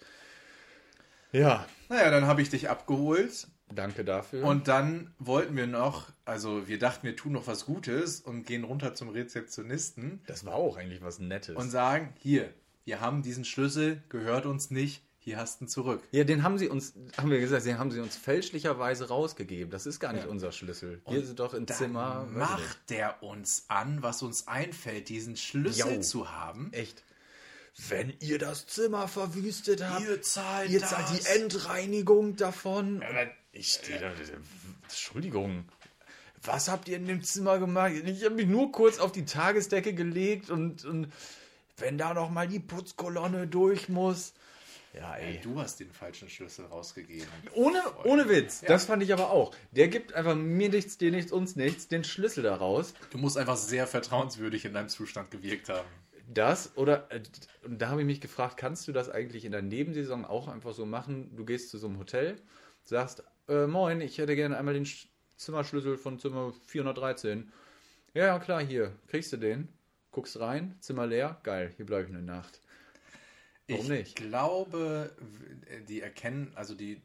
Ja, 1.32 1.66
Naja, 1.88 2.10
dann 2.10 2.26
habe 2.26 2.42
ich 2.42 2.50
dich 2.50 2.68
abgeholt 2.68 3.46
danke 3.74 4.04
dafür. 4.04 4.44
und 4.44 4.68
dann 4.68 5.14
wollten 5.18 5.56
wir 5.56 5.66
noch, 5.66 6.10
also 6.26 6.68
wir 6.68 6.78
dachten, 6.78 7.06
wir 7.06 7.16
tun 7.16 7.32
noch 7.32 7.46
was 7.46 7.64
Gutes 7.64 8.20
und 8.20 8.44
gehen 8.46 8.64
runter 8.64 8.94
zum 8.94 9.08
Rezeptionisten 9.08 10.20
das 10.26 10.44
war 10.44 10.54
auch 10.54 10.76
eigentlich 10.76 11.00
was 11.02 11.18
Nettes. 11.18 11.56
und 11.56 11.70
sagen, 11.70 12.12
hier, 12.18 12.52
wir 12.84 13.00
haben 13.00 13.22
diesen 13.22 13.44
Schlüssel, 13.46 14.02
gehört 14.10 14.44
uns 14.44 14.70
nicht, 14.70 15.02
hier 15.18 15.38
hast 15.38 15.60
du 15.60 15.64
ihn 15.64 15.68
zurück. 15.68 16.02
Ja, 16.10 16.24
den 16.24 16.42
haben 16.42 16.58
sie 16.58 16.68
uns, 16.68 16.94
haben 17.16 17.30
wir 17.30 17.38
gesagt, 17.40 17.64
den 17.64 17.78
haben 17.78 17.92
sie 17.92 18.00
uns 18.00 18.16
fälschlicherweise 18.16 19.06
rausgegeben. 19.08 19.70
Das 19.70 19.86
ist 19.86 20.00
gar 20.00 20.12
nicht 20.12 20.24
Ja. 20.24 20.30
unser 20.30 20.50
Schlüssel. 20.52 21.00
Wir 21.08 21.24
sind 21.24 21.38
doch 21.38 21.54
im 21.54 21.66
Zimmer. 21.68 22.26
macht 22.28 22.90
der 22.90 23.22
uns 23.22 23.66
an, 23.68 24.02
was 24.02 24.20
uns 24.22 24.48
einfällt, 24.48 25.08
diesen 25.08 25.36
Schlüssel 25.36 25.94
Jo. 25.94 26.00
zu 26.00 26.32
haben. 26.32 26.72
Echt. 26.72 27.04
Wenn 27.88 28.12
ihr 28.20 28.38
das 28.38 28.66
Zimmer 28.66 29.08
verwüstet 29.08 29.82
habt, 29.82 30.02
Ihr 30.02 30.20
zahlt 30.22 30.70
ihr 30.70 30.80
zahlt 30.80 31.06
die 31.10 31.26
Endreinigung 31.40 32.36
davon. 32.36 33.02
Ich 33.52 33.72
stehe 33.72 33.98
da, 33.98 34.12
Entschuldigung. 34.82 35.64
Was 36.42 36.68
habt 36.68 36.88
ihr 36.88 36.96
in 36.96 37.06
dem 37.06 37.22
Zimmer 37.22 37.58
gemacht? 37.58 37.92
Ich 37.92 38.24
habe 38.24 38.34
mich 38.34 38.46
nur 38.46 38.72
kurz 38.72 38.98
auf 38.98 39.12
die 39.12 39.24
Tagesdecke 39.24 39.94
gelegt 39.94 40.50
und, 40.50 40.84
und 40.84 41.12
wenn 41.76 41.98
da 41.98 42.14
noch 42.14 42.30
mal 42.30 42.48
die 42.48 42.58
Putzkolonne 42.58 43.46
durch 43.46 43.88
muss. 43.88 44.34
Ja, 44.94 45.14
ey. 45.16 45.40
Du 45.42 45.58
hast 45.58 45.80
den 45.80 45.90
falschen 45.90 46.28
Schlüssel 46.28 46.66
rausgegeben. 46.66 47.26
Ohne, 47.54 47.80
ohne 48.04 48.28
Witz. 48.28 48.60
Das 48.60 48.84
fand 48.84 49.02
ich 49.02 49.12
aber 49.12 49.30
auch. 49.30 49.54
Der 49.70 49.88
gibt 49.88 50.12
einfach 50.12 50.34
mir 50.34 50.68
nichts, 50.68 50.98
dir 50.98 51.10
nichts, 51.10 51.32
uns 51.32 51.56
nichts, 51.56 51.88
den 51.88 52.04
Schlüssel 52.04 52.42
daraus. 52.42 52.92
Du 53.10 53.16
musst 53.16 53.38
einfach 53.38 53.56
sehr 53.56 53.86
vertrauenswürdig 53.86 54.66
in 54.66 54.74
deinem 54.74 54.90
Zustand 54.90 55.30
gewirkt 55.30 55.70
haben. 55.70 55.88
Das 56.34 56.76
oder, 56.76 57.10
äh, 57.10 57.22
da 57.68 57.88
habe 57.88 58.00
ich 58.02 58.06
mich 58.06 58.20
gefragt, 58.20 58.56
kannst 58.56 58.86
du 58.88 58.92
das 58.92 59.10
eigentlich 59.10 59.44
in 59.44 59.52
der 59.52 59.62
Nebensaison 59.62 60.24
auch 60.24 60.48
einfach 60.48 60.72
so 60.72 60.86
machen? 60.86 61.34
Du 61.36 61.44
gehst 61.44 61.70
zu 61.70 61.78
so 61.78 61.88
einem 61.88 61.98
Hotel, 61.98 62.36
sagst, 62.84 63.24
äh, 63.48 63.66
moin, 63.66 64.00
ich 64.00 64.18
hätte 64.18 64.36
gerne 64.36 64.56
einmal 64.56 64.74
den 64.74 64.84
Sch- 64.86 65.06
Zimmerschlüssel 65.36 65.98
von 65.98 66.18
Zimmer 66.18 66.52
413. 66.52 67.50
Ja, 68.14 68.26
ja, 68.26 68.38
klar, 68.38 68.62
hier, 68.62 68.92
kriegst 69.08 69.32
du 69.32 69.36
den. 69.36 69.68
Guckst 70.10 70.38
rein, 70.40 70.76
Zimmer 70.80 71.06
leer, 71.06 71.40
geil, 71.42 71.72
hier 71.76 71.86
bleibe 71.86 72.04
ich 72.04 72.10
eine 72.14 72.22
Nacht. 72.22 72.60
Warum 73.68 73.86
ich 73.86 73.88
nicht? 73.88 74.14
glaube, 74.14 75.10
die 75.88 76.00
erkennen, 76.00 76.52
also 76.54 76.74
die 76.74 77.00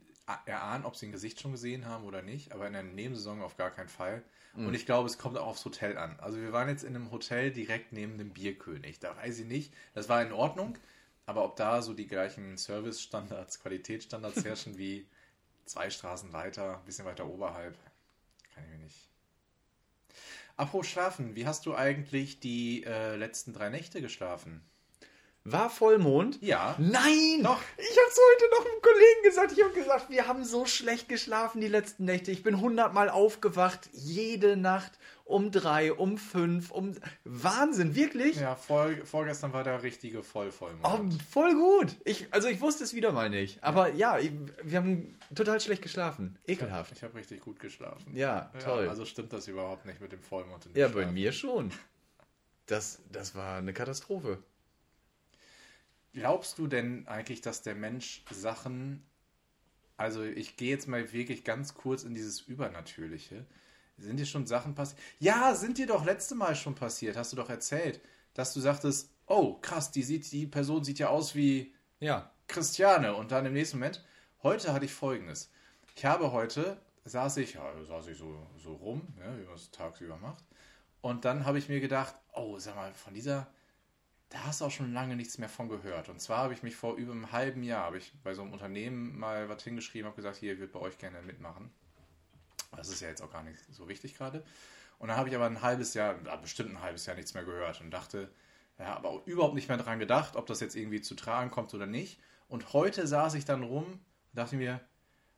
erahnen, 0.46 0.86
ob 0.86 0.96
sie 0.96 1.08
ein 1.08 1.12
Gesicht 1.12 1.40
schon 1.40 1.54
gesehen 1.54 1.86
haben 1.86 2.04
oder 2.04 2.22
nicht, 2.22 2.52
aber 2.52 2.68
in 2.68 2.74
der 2.74 2.84
Nebensaison 2.84 3.42
auf 3.42 3.56
gar 3.56 3.72
keinen 3.72 3.88
Fall. 3.88 4.24
Mhm. 4.56 4.68
Und 4.68 4.74
ich 4.74 4.86
glaube, 4.86 5.08
es 5.08 5.18
kommt 5.18 5.38
auch 5.38 5.48
aufs 5.48 5.64
Hotel 5.64 5.98
an. 5.98 6.20
Also 6.20 6.38
wir 6.38 6.52
waren 6.52 6.68
jetzt 6.68 6.84
in 6.84 6.96
einem 6.96 7.12
Hotel 7.12 7.52
direkt 7.52 7.94
neben 7.94 8.18
dem 8.18 8.32
Bierkönig. 8.32 9.00
Da 9.00 9.16
weiß 9.16 9.40
ich 9.40 9.46
nicht. 9.46 9.74
Das 9.94 10.10
war 10.10 10.22
in 10.22 10.34
Ordnung, 10.34 10.78
aber 11.26 11.46
ob 11.46 11.56
da 11.56 11.82
so 11.82 11.94
die 11.94 12.08
gleichen 12.08 12.58
Service-Standards, 12.58 13.60
Qualitätsstandards 13.62 14.44
herrschen 14.44 14.78
wie 14.78 15.08
zwei 15.66 15.90
Straßen 15.90 16.34
weiter, 16.34 16.80
ein 16.80 16.86
bisschen 16.86 17.06
weiter 17.06 17.28
oberhalb, 17.28 17.78
kann 18.54 18.64
ich 18.66 18.70
mir 18.70 18.84
nicht. 18.84 19.10
Apropos 20.58 20.88
Schlafen, 20.88 21.36
wie 21.36 21.46
hast 21.46 21.66
du 21.66 21.76
eigentlich 21.76 22.40
die 22.40 22.84
äh, 22.84 23.16
letzten 23.16 23.54
drei 23.54 23.70
Nächte 23.70 24.02
geschlafen? 24.02 24.62
War 25.50 25.70
Vollmond? 25.70 26.40
Ja. 26.42 26.76
Nein! 26.78 27.42
Doch. 27.42 27.62
Ich 27.78 27.98
hab's 27.98 28.20
heute 28.20 28.50
noch 28.52 28.66
einem 28.70 28.82
Kollegen 28.82 29.24
gesagt. 29.24 29.54
Ich 29.54 29.64
habe 29.64 29.74
gesagt, 29.74 30.10
wir 30.10 30.28
haben 30.28 30.44
so 30.44 30.66
schlecht 30.66 31.08
geschlafen 31.08 31.62
die 31.62 31.70
letzten 31.70 32.04
Nächte. 32.04 32.32
Ich 32.32 32.44
bin 32.44 32.60
hundertmal 32.60 33.10
aufgewacht. 33.10 33.90
Jede 33.94 34.58
Nacht 34.58 34.92
um 35.24 35.50
drei, 35.52 35.94
um 35.94 36.18
fünf, 36.18 36.70
um. 36.72 36.96
Wahnsinn, 37.24 37.96
wirklich? 37.96 38.36
Ja, 38.42 38.56
vor, 38.56 38.90
vorgestern 39.06 39.54
war 39.54 39.64
der 39.64 39.84
richtige 39.84 40.20
Oh, 40.20 40.24
Vollvollmond. 40.24 41.22
voll 41.32 41.54
gut. 41.54 41.96
Ich, 42.04 42.28
also 42.32 42.50
ich 42.50 42.60
wusste 42.60 42.84
es 42.84 42.94
wieder 42.94 43.14
mal 43.14 43.30
nicht. 43.30 43.64
Aber 43.64 43.94
ja, 43.94 44.20
ich, 44.20 44.32
wir 44.64 44.80
haben 44.80 45.18
total 45.34 45.62
schlecht 45.62 45.82
geschlafen. 45.82 46.38
Ekelhaft. 46.46 46.92
Ich 46.94 47.04
habe 47.04 47.16
richtig 47.16 47.40
gut 47.40 47.62
geschlafen. 47.62 48.14
Ja, 48.14 48.52
toll. 48.62 48.84
Ja, 48.84 48.90
also 48.90 49.06
stimmt 49.06 49.32
das 49.32 49.48
überhaupt 49.48 49.86
nicht 49.86 50.02
mit 50.02 50.12
dem 50.12 50.22
Vollmond. 50.22 50.66
in 50.66 50.76
Ja, 50.76 50.90
bei 50.90 51.06
mir 51.06 51.32
schon. 51.32 51.72
Das, 52.66 53.00
das 53.14 53.34
war 53.34 53.58
eine 53.60 53.72
Katastrophe. 53.72 54.40
Glaubst 56.14 56.58
du 56.58 56.68
denn 56.68 57.08
eigentlich, 57.08 57.42
dass 57.42 57.62
der 57.62 57.76
Mensch 57.76 58.24
Sachen, 58.32 59.06
also 59.98 60.24
ich 60.24 60.58
gehe 60.58 60.70
jetzt 60.70 60.88
mal 60.88 61.12
wirklich 61.14 61.44
ganz 61.44 61.76
kurz 61.76 62.04
in 62.04 62.14
dieses 62.14 62.42
Übernatürliche. 62.42 63.46
Sind 63.98 64.18
dir 64.18 64.26
schon 64.26 64.46
Sachen 64.46 64.76
passiert? 64.76 65.00
Ja, 65.20 65.56
sind 65.56 65.78
dir 65.78 65.88
doch 65.88 66.06
letzte 66.06 66.36
Mal 66.36 66.56
schon 66.56 66.76
passiert, 66.76 67.18
hast 67.18 67.32
du 67.34 67.38
doch 67.38 67.50
erzählt, 67.50 68.00
dass 68.34 68.54
du 68.54 68.60
sagtest, 68.60 69.12
oh 69.26 69.56
krass, 69.56 69.92
die, 69.92 70.04
sieht, 70.04 70.32
die 70.32 70.46
Person 70.48 70.84
sieht 70.84 71.00
ja 71.00 71.10
aus 71.10 71.36
wie 71.36 71.74
Ja. 72.00 72.32
Christiane. 72.48 73.16
Und 73.16 73.32
dann 73.32 73.46
im 73.46 73.54
nächsten 73.54 73.78
Moment, 73.78 74.04
heute 74.44 74.74
hatte 74.74 74.86
ich 74.86 74.94
folgendes. 74.94 75.52
Ich 75.96 76.06
habe 76.06 76.32
heute, 76.32 76.80
saß 77.06 77.38
ich, 77.38 77.54
ja, 77.56 77.84
saß 77.84 78.08
ich 78.08 78.18
so, 78.18 78.48
so 78.56 78.74
rum, 78.74 79.02
ja, 79.20 79.38
wie 79.38 79.46
man 79.46 79.56
es 79.56 79.72
tagsüber 79.72 80.18
macht. 80.18 80.44
Und 81.02 81.26
dann 81.26 81.46
habe 81.46 81.58
ich 81.58 81.70
mir 81.70 81.80
gedacht, 81.80 82.16
oh, 82.34 82.60
sag 82.60 82.76
mal, 82.76 82.94
von 82.94 83.14
dieser, 83.14 83.48
da 84.30 84.44
hast 84.46 84.62
du 84.62 84.66
auch 84.66 84.72
schon 84.72 84.94
lange 84.94 85.16
nichts 85.16 85.38
mehr 85.38 85.50
von 85.50 85.70
gehört. 85.70 86.10
Und 86.10 86.22
zwar 86.22 86.40
habe 86.40 86.54
ich 86.54 86.64
mich 86.64 86.76
vor 86.76 86.96
über 86.96 87.14
einem 87.14 87.32
halben 87.32 87.64
Jahr, 87.64 87.86
habe 87.86 87.98
ich 87.98 88.12
bei 88.24 88.34
so 88.34 88.42
einem 88.42 88.52
Unternehmen 88.52 89.18
mal 89.18 89.48
was 89.48 89.64
hingeschrieben, 89.64 90.08
habe 90.08 90.16
gesagt, 90.16 90.38
hier, 90.38 90.54
ich 90.54 90.60
würde 90.60 90.74
bei 90.74 90.80
euch 90.80 90.98
gerne 90.98 91.22
mitmachen. 91.22 91.72
Das 92.76 92.90
ist 92.90 93.02
ja 93.02 93.08
jetzt 93.08 93.22
auch 93.22 93.32
gar 93.32 93.44
nicht 93.44 93.60
so 93.72 93.88
wichtig 93.88 94.18
gerade. 94.18 94.44
Und 95.00 95.10
dann 95.10 95.18
habe 95.18 95.30
ich 95.30 95.36
aber 95.36 95.46
ein 95.46 95.62
halbes 95.62 95.94
Jahr, 95.94 96.16
ah, 96.26 96.36
bestimmt 96.36 96.72
ein 96.72 96.82
halbes 96.82 97.06
Jahr 97.06 97.16
nichts 97.16 97.34
mehr 97.34 97.44
gehört 97.44 97.80
und 97.82 97.92
dachte, 97.92 98.30
ja, 98.80 98.96
aber 98.96 99.22
überhaupt 99.26 99.56
nicht 99.56 99.70
mehr 99.70 99.78
dran 99.78 100.00
gedacht, 100.00 100.36
ob 100.36 100.46
das 100.46 100.60
jetzt 100.60 100.76
irgendwie 100.76 101.02
zu 101.02 101.16
tragen 101.16 101.50
kommt 101.50 101.74
oder 101.74 101.86
nicht. 101.86 102.20
Und 102.48 102.74
heute 102.74 103.08
saß 103.08 103.36
ich 103.36 103.46
dann 103.46 103.64
rum 103.64 103.86
und 103.86 104.02
dachte 104.34 104.56
mir, 104.56 104.82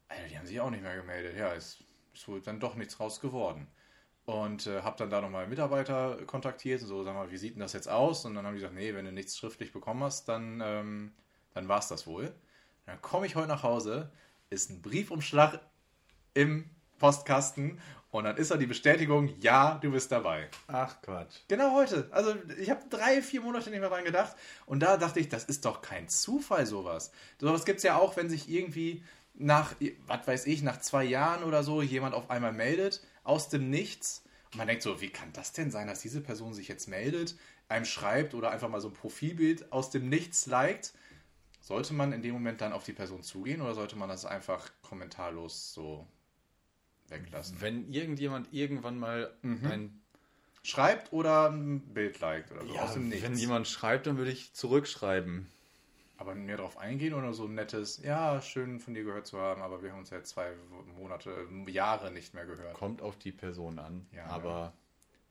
Alter, 0.08 0.28
die 0.28 0.38
haben 0.38 0.48
sich 0.48 0.60
auch 0.60 0.70
nicht 0.70 0.84
mehr 0.84 0.96
gemeldet. 0.96 1.38
Ja, 1.38 1.54
ist, 1.54 1.84
ist 2.14 2.28
wohl 2.28 2.42
dann 2.42 2.60
doch 2.60 2.76
nichts 2.76 3.00
raus 3.00 3.20
geworden. 3.20 3.68
Und 4.30 4.68
äh, 4.68 4.84
habe 4.84 4.96
dann 4.96 5.10
da 5.10 5.22
nochmal 5.22 5.48
Mitarbeiter 5.48 6.20
kontaktiert 6.28 6.84
und 6.84 6.88
so, 6.88 7.02
sag 7.02 7.16
mal, 7.16 7.32
wie 7.32 7.38
sieht 7.38 7.56
denn 7.56 7.62
das 7.62 7.74
jetzt 7.74 7.90
aus? 7.90 8.26
Und 8.26 8.36
dann 8.36 8.46
haben 8.46 8.54
die 8.54 8.60
gesagt, 8.60 8.76
nee, 8.76 8.94
wenn 8.94 9.06
du 9.06 9.12
nichts 9.12 9.36
schriftlich 9.36 9.74
bekommen 9.74 10.04
hast, 10.04 10.30
dann, 10.30 10.62
ähm, 10.64 11.14
dann 11.56 11.68
war 11.68 11.80
es 11.80 11.88
das 11.88 12.06
wohl. 12.06 12.32
Dann 12.86 13.02
komme 13.02 13.26
ich 13.26 13.36
heute 13.36 13.48
nach 13.48 13.64
Hause, 13.64 14.12
ist 14.52 14.70
ein 14.70 14.84
Briefumschlag 14.84 15.60
im 16.36 16.70
Postkasten 17.00 17.80
und 18.12 18.26
dann 18.26 18.38
ist 18.38 18.52
da 18.52 18.58
die 18.58 18.68
Bestätigung, 18.68 19.34
ja, 19.40 19.80
du 19.82 19.90
bist 19.90 20.12
dabei. 20.12 20.48
Ach 20.68 21.02
Quatsch. 21.02 21.38
Genau 21.48 21.74
heute. 21.74 22.08
Also 22.12 22.36
ich 22.60 22.70
habe 22.70 22.82
drei, 22.88 23.24
vier 23.24 23.42
Monate 23.42 23.72
nicht 23.72 23.80
mehr 23.80 23.90
dran 23.90 24.04
gedacht. 24.04 24.36
Und 24.68 24.82
da 24.82 24.98
dachte 24.98 25.20
ich, 25.20 25.30
das 25.30 25.46
ist 25.46 25.66
doch 25.66 25.82
kein 25.82 26.08
Zufall, 26.08 26.68
sowas. 26.68 27.12
Sowas 27.40 27.66
gibt 27.66 27.78
es 27.78 27.84
ja 27.84 27.98
auch, 27.98 28.16
wenn 28.16 28.30
sich 28.30 28.48
irgendwie 28.48 29.04
nach, 29.34 29.74
was 30.06 30.28
weiß 30.28 30.46
ich, 30.46 30.62
nach 30.62 30.80
zwei 30.82 31.04
Jahren 31.04 31.44
oder 31.44 31.64
so 31.64 31.82
jemand 31.82 32.14
auf 32.14 32.30
einmal 32.30 32.54
meldet, 32.54 33.02
aus 33.24 33.50
dem 33.50 33.70
Nichts. 33.70 34.24
Und 34.52 34.58
man 34.58 34.68
denkt 34.68 34.84
so, 34.84 35.02
wie 35.02 35.10
kann 35.10 35.32
das 35.34 35.52
denn 35.54 35.72
sein, 35.72 35.88
dass 35.88 36.02
diese 36.02 36.22
Person 36.22 36.54
sich 36.54 36.68
jetzt 36.68 36.88
meldet, 36.88 37.36
einem 37.68 37.86
schreibt 37.86 38.34
oder 38.34 38.50
einfach 38.52 38.70
mal 38.70 38.82
so 38.82 38.88
ein 38.88 38.94
Profilbild 38.94 39.72
aus 39.72 39.90
dem 39.92 40.10
Nichts 40.10 40.46
liked? 40.48 40.94
Sollte 41.62 41.94
man 41.94 42.14
in 42.14 42.22
dem 42.22 42.34
Moment 42.34 42.62
dann 42.62 42.74
auf 42.74 42.84
die 42.84 42.94
Person 42.94 43.22
zugehen 43.22 43.62
oder 43.62 43.76
sollte 43.76 43.96
man 43.96 44.10
das 44.10 44.26
einfach 44.26 44.72
kommentarlos 44.82 45.74
so 45.74 46.08
weglassen? 47.10 47.58
Wenn 47.60 47.92
irgendjemand 47.92 48.54
irgendwann 48.54 48.98
mal 48.98 49.34
ein. 49.44 50.02
Schreibt 50.62 51.14
oder 51.14 51.50
ein 51.50 51.80
Bild 51.94 52.20
liked 52.20 52.52
oder 52.52 52.66
so 52.66 52.74
Ja, 52.74 52.82
aus 52.84 52.94
dem 52.94 53.08
Nichts. 53.10 53.24
wenn 53.24 53.36
jemand 53.36 53.68
schreibt, 53.68 54.08
dann 54.08 54.18
würde 54.18 54.32
ich 54.32 54.54
zurückschreiben. 54.54 55.48
Aber 56.20 56.36
mehr 56.36 56.58
drauf 56.58 56.78
eingehen 56.78 57.14
oder 57.14 57.34
so 57.34 57.46
ein 57.46 57.56
nettes, 57.56 58.02
ja, 58.04 58.42
schön 58.42 58.80
von 58.82 58.94
dir 58.94 59.06
gehört 59.06 59.26
zu 59.26 59.40
haben, 59.40 59.62
aber 59.62 59.82
wir 59.82 59.92
haben 59.94 60.00
uns 60.00 60.10
ja 60.10 60.22
zwei 60.22 60.52
Monate, 60.98 61.48
Jahre 61.68 62.12
nicht 62.12 62.34
mehr 62.34 62.46
gehört. 62.46 62.74
Kommt 62.74 63.02
auf 63.02 63.18
die 63.18 63.32
Person 63.32 63.80
an. 63.80 64.06
Ja, 64.12 64.26
aber 64.26 64.74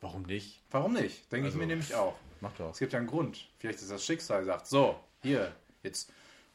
warum 0.00 0.22
nicht? 0.22 0.62
Warum 0.70 0.94
nicht? 0.94 1.30
Denke 1.30 1.46
Also- 1.46 1.58
ich 1.58 1.60
mir 1.60 1.66
nämlich 1.66 1.94
auch. 1.94 2.16
Mach 2.40 2.52
doch. 2.54 2.70
Es 2.72 2.78
gibt 2.78 2.94
ja 2.94 2.98
einen 3.00 3.06
Grund. 3.08 3.50
Vielleicht 3.58 3.80
ist 3.82 3.90
das 3.90 4.02
Schicksal, 4.02 4.44
sagt, 4.44 4.66
so, 4.66 4.98
hier, 5.22 5.54
jetzt 5.82 6.10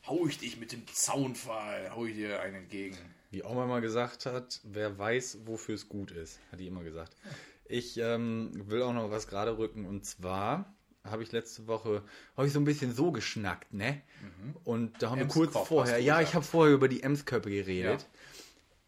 hau 0.08 0.25
ich 0.25 0.40
dich 0.40 0.58
mit 0.60 0.72
dem 0.72 0.88
Zaunpfahl, 0.88 1.92
hau 1.96 2.06
ich 2.06 2.16
dir 2.16 2.42
einen 2.42 2.56
entgegen. 2.56 2.98
Wie 3.30 3.44
Oma 3.44 3.68
mal 3.68 3.82
gesagt 3.82 4.25
hat, 4.25 4.62
wer 4.63 4.98
weiß, 4.98 5.40
wofür 5.46 5.75
es 5.75 5.88
gut 5.90 6.10
ist, 6.12 6.40
hat 6.52 6.60
die 6.60 6.68
immer 6.68 6.84
gesagt. 6.84 7.16
Ich 7.66 7.98
ähm, 7.98 8.52
will 8.68 8.82
auch 8.82 8.94
noch 8.94 9.12
was 9.12 9.28
gerade 9.28 9.58
rücken 9.60 9.86
und 9.86 10.06
zwar 10.06 10.74
habe 11.03 11.24
ich 11.24 11.31
letzte 11.31 11.67
Woche 11.67 12.01
habe 12.38 12.48
ich 12.48 12.53
so 12.53 12.60
ein 12.60 12.65
bisschen 12.65 12.93
so 12.93 13.12
geschnackt, 13.12 13.74
ne? 13.74 14.01
Und 14.63 15.01
da 15.01 15.10
haben 15.12 15.19
wir 15.19 15.27
kurz 15.27 15.53
vorher, 15.67 16.00
ja, 16.00 16.15
gesagt. 16.17 16.29
ich 16.29 16.36
habe 16.36 16.45
vorher 16.45 16.74
über 16.74 16.88
die 16.88 17.03
Emsköppe 17.03 17.50
geredet. 17.50 18.01
Ja. 18.01 18.07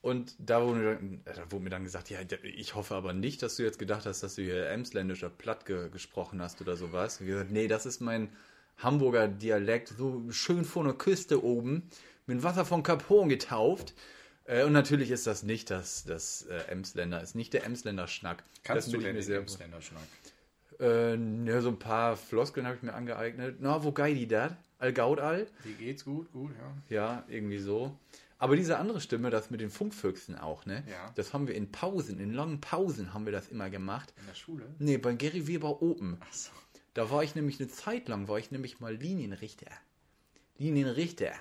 Und 0.01 0.35
da 0.37 0.63
wurde, 0.63 0.95
dann- 0.95 1.21
da 1.25 1.51
wurde 1.51 1.63
mir 1.63 1.69
dann 1.71 1.83
gesagt, 1.83 2.09
ja, 2.11 2.19
ich 2.43 2.75
hoffe 2.75 2.93
aber 2.95 3.11
nicht, 3.13 3.41
dass 3.41 3.55
du 3.55 3.63
jetzt 3.63 3.79
gedacht 3.79 4.05
hast, 4.05 4.21
dass 4.21 4.35
du 4.35 4.43
hier 4.43 4.69
emsländischer 4.69 5.29
Platt 5.29 5.65
ge 5.65 5.89
gesprochen 5.89 6.41
hast 6.41 6.61
oder 6.61 6.75
sowas. 6.77 7.19
Ich 7.21 7.27
gesagt, 7.27 7.51
nee, 7.51 7.67
das 7.67 7.85
ist 7.85 8.01
mein 8.01 8.29
Hamburger 8.77 9.27
Dialekt, 9.27 9.89
so 9.97 10.23
schön 10.31 10.63
vor 10.63 10.83
der 10.83 10.93
Küste 10.93 11.43
oben, 11.43 11.89
mit 12.27 12.43
Wasser 12.43 12.65
von 12.65 12.83
Kap 12.83 13.09
Hoorn 13.09 13.29
getauft. 13.29 13.93
Äh, 14.45 14.63
Und 14.63 14.73
natürlich 14.73 15.09
ist 15.09 15.25
das 15.25 15.41
nicht 15.43 15.71
das, 15.71 16.03
das 16.03 16.43
äh, 16.43 16.55
Emsländer, 16.69 17.21
ist 17.21 17.33
nicht 17.35 17.53
der 17.53 17.65
Emsländer 17.65 18.07
Schnack. 18.07 18.43
Kannst 18.63 18.87
das 18.87 18.91
du 18.91 18.99
denn 18.99 19.07
mir 19.07 19.13
den 19.13 19.23
sehr 19.23 19.39
Emsländerschnack? 19.39 20.03
Äh, 20.79 21.15
ja, 21.15 21.61
so 21.61 21.69
ein 21.69 21.79
paar 21.79 22.17
Floskeln 22.17 22.65
habe 22.65 22.75
ich 22.75 22.83
mir 22.83 22.93
angeeignet. 22.93 23.57
Na, 23.59 23.83
wo 23.83 23.91
geil 23.91 24.15
die 24.15 24.27
dat? 24.27 24.55
Al 24.79 24.93
Gaud 24.93 25.19
all? 25.19 25.47
Wie 25.63 25.73
geht's 25.73 26.05
gut? 26.05 26.31
Gut, 26.31 26.51
ja. 26.89 26.95
Ja, 26.95 27.23
irgendwie 27.27 27.59
so. 27.59 27.97
Aber 28.37 28.55
diese 28.55 28.77
andere 28.77 28.99
Stimme, 28.99 29.29
das 29.29 29.49
mit 29.49 29.61
den 29.61 29.69
Funkfüchsen 29.69 30.37
auch, 30.37 30.65
ne? 30.65 30.83
Ja. 30.89 31.11
Das 31.15 31.33
haben 31.33 31.47
wir 31.47 31.55
in 31.55 31.71
Pausen, 31.71 32.19
in 32.19 32.33
langen 32.33 32.59
Pausen 32.59 33.13
haben 33.13 33.25
wir 33.25 33.31
das 33.31 33.47
immer 33.47 33.69
gemacht. 33.69 34.13
In 34.19 34.27
der 34.27 34.35
Schule? 34.35 34.65
Nee, 34.77 34.97
bei 34.97 35.13
Gary 35.13 35.47
Weber 35.47 35.81
Open. 35.81 36.17
Achso. 36.21 36.51
Da 36.93 37.09
war 37.09 37.23
ich 37.23 37.35
nämlich 37.35 37.59
eine 37.59 37.69
Zeit 37.69 38.07
lang, 38.07 38.27
war 38.27 38.37
ich 38.37 38.51
nämlich 38.51 38.79
mal 38.79 38.95
Linienrichter. 38.95 39.71
Linienrichter. 40.57 41.31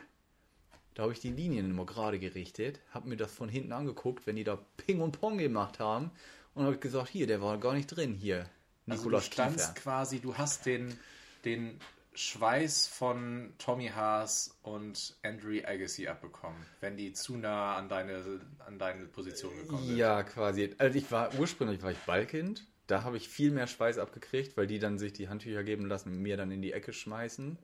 Da 0.94 1.02
habe 1.02 1.12
ich 1.12 1.20
die 1.20 1.32
Linien 1.32 1.70
immer 1.70 1.86
gerade 1.86 2.20
gerichtet, 2.20 2.80
habe 2.90 3.08
mir 3.08 3.16
das 3.16 3.32
von 3.32 3.48
hinten 3.48 3.72
angeguckt, 3.72 4.26
wenn 4.26 4.36
die 4.36 4.44
da 4.44 4.58
Ping 4.76 5.00
und 5.00 5.20
Pong 5.20 5.38
gemacht 5.38 5.80
haben. 5.80 6.10
Und 6.54 6.64
habe 6.64 6.78
gesagt, 6.78 7.08
hier, 7.08 7.26
der 7.26 7.42
war 7.42 7.58
gar 7.58 7.74
nicht 7.74 7.88
drin, 7.88 8.14
hier. 8.14 8.46
Also 8.88 9.04
du 9.04 9.08
Nikolaus 9.08 9.26
standst 9.26 9.74
Kiefer. 9.74 9.80
quasi, 9.80 10.20
du 10.20 10.36
hast 10.36 10.66
den, 10.66 10.98
den 11.44 11.78
Schweiß 12.14 12.86
von 12.86 13.52
Tommy 13.58 13.88
Haas 13.88 14.56
und 14.62 15.16
Andrew 15.22 15.58
Agassi 15.64 16.06
abbekommen, 16.06 16.58
wenn 16.80 16.96
die 16.96 17.12
zu 17.12 17.36
nah 17.36 17.76
an 17.76 17.88
deine, 17.88 18.40
an 18.66 18.78
deine 18.78 19.06
Position 19.06 19.56
gekommen 19.56 19.86
sind. 19.86 19.96
Ja, 19.96 20.22
quasi. 20.22 20.74
Also 20.78 20.98
ich 20.98 21.10
war 21.10 21.34
ursprünglich 21.34 21.82
war 21.82 21.90
ich 21.90 21.98
Ballkind. 21.98 22.66
Da 22.86 23.02
habe 23.02 23.16
ich 23.16 23.28
viel 23.28 23.50
mehr 23.50 23.66
Schweiß 23.66 23.98
abgekriegt, 23.98 24.56
weil 24.56 24.66
die 24.66 24.78
dann 24.78 24.98
sich 24.98 25.12
die 25.12 25.28
Handtücher 25.28 25.64
geben 25.64 25.86
lassen 25.86 26.10
und 26.10 26.18
mir 26.20 26.36
dann 26.36 26.50
in 26.50 26.60
die 26.60 26.72
Ecke 26.72 26.92
schmeißen. 26.92 27.58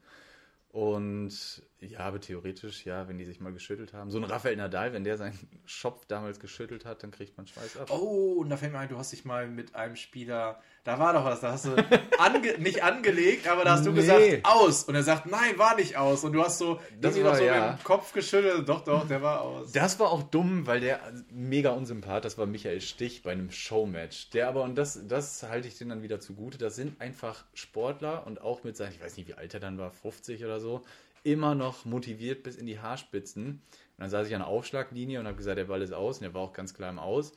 Und 0.70 1.62
ja, 1.80 2.00
aber 2.00 2.20
theoretisch, 2.20 2.84
ja, 2.84 3.08
wenn 3.08 3.16
die 3.18 3.24
sich 3.24 3.40
mal 3.40 3.52
geschüttelt 3.52 3.92
haben. 3.92 4.10
So 4.10 4.18
ein 4.18 4.24
Rafael 4.24 4.56
Nadal, 4.56 4.92
wenn 4.92 5.02
der 5.04 5.16
seinen 5.16 5.38
Schopf 5.64 6.04
damals 6.06 6.38
geschüttelt 6.40 6.84
hat, 6.84 7.02
dann 7.02 7.10
kriegt 7.10 7.36
man 7.36 7.46
Schweiß 7.46 7.78
ab. 7.78 7.90
Oh, 7.90 8.34
und 8.40 8.50
da 8.50 8.56
fällt 8.56 8.72
mir 8.72 8.78
ein, 8.78 8.88
du 8.88 8.98
hast 8.98 9.12
dich 9.12 9.24
mal 9.24 9.48
mit 9.48 9.74
einem 9.74 9.96
Spieler, 9.96 10.60
da 10.84 10.98
war 10.98 11.12
doch 11.14 11.24
was, 11.24 11.40
da 11.40 11.52
hast 11.52 11.64
du 11.66 11.70
ange, 12.18 12.58
nicht 12.58 12.82
angelegt, 12.82 13.48
aber 13.48 13.64
da 13.64 13.72
hast 13.72 13.86
du 13.86 13.90
Nee. 13.92 13.96
gesagt, 13.96 14.40
aus. 14.44 14.84
Und 14.84 14.94
er 14.94 15.02
sagt, 15.02 15.26
nein, 15.26 15.58
war 15.58 15.74
nicht 15.76 15.96
aus. 15.96 16.22
Und 16.24 16.32
du 16.32 16.42
hast 16.42 16.58
so, 16.58 16.80
Das 17.00 17.20
war, 17.22 17.36
so 17.36 17.44
ja. 17.44 17.70
mit 17.72 17.80
dem 17.80 17.84
Kopf 17.84 18.12
geschüttelt. 18.12 18.68
Doch, 18.68 18.82
doch, 18.84 19.06
der 19.08 19.22
war 19.22 19.40
aus. 19.40 19.72
Das 19.72 19.98
war 19.98 20.10
auch 20.10 20.22
dumm, 20.24 20.66
weil 20.66 20.80
der 20.80 21.00
mega 21.30 21.70
unsympath, 21.70 22.24
das 22.24 22.36
war 22.38 22.46
Michael 22.46 22.80
Stich 22.80 23.22
bei 23.22 23.32
einem 23.32 23.50
Showmatch. 23.50 24.30
Der 24.30 24.48
aber, 24.48 24.62
und 24.64 24.74
das, 24.76 25.00
das 25.08 25.42
halte 25.44 25.66
ich 25.68 25.78
denen 25.78 25.90
dann 25.90 26.02
wieder 26.02 26.20
zugute, 26.20 26.58
das 26.58 26.76
sind 26.76 27.00
einfach 27.00 27.44
Sportler 27.54 28.26
und 28.26 28.40
auch 28.42 28.64
mit 28.64 28.76
seinen, 28.76 28.92
ich 28.92 29.02
weiß 29.02 29.16
nicht, 29.16 29.28
wie 29.28 29.34
alt 29.34 29.54
er 29.54 29.60
dann 29.60 29.78
war, 29.78 29.90
50 29.90 30.44
oder 30.44 30.60
so, 30.60 30.82
immer 31.22 31.54
noch 31.54 31.84
motiviert 31.84 32.42
bis 32.42 32.56
in 32.56 32.66
die 32.66 32.80
Haarspitzen. 32.80 33.46
Und 33.46 33.62
dann 33.98 34.10
saß 34.10 34.26
ich 34.26 34.34
an 34.34 34.40
der 34.40 34.48
Aufschlaglinie 34.48 35.20
und 35.20 35.26
habe 35.26 35.36
gesagt, 35.36 35.58
der 35.58 35.64
Ball 35.64 35.82
ist 35.82 35.92
aus 35.92 36.18
und 36.18 36.22
der 36.22 36.34
war 36.34 36.42
auch 36.42 36.52
ganz 36.52 36.74
klar 36.74 36.90
im 36.90 36.98
Aus. 36.98 37.32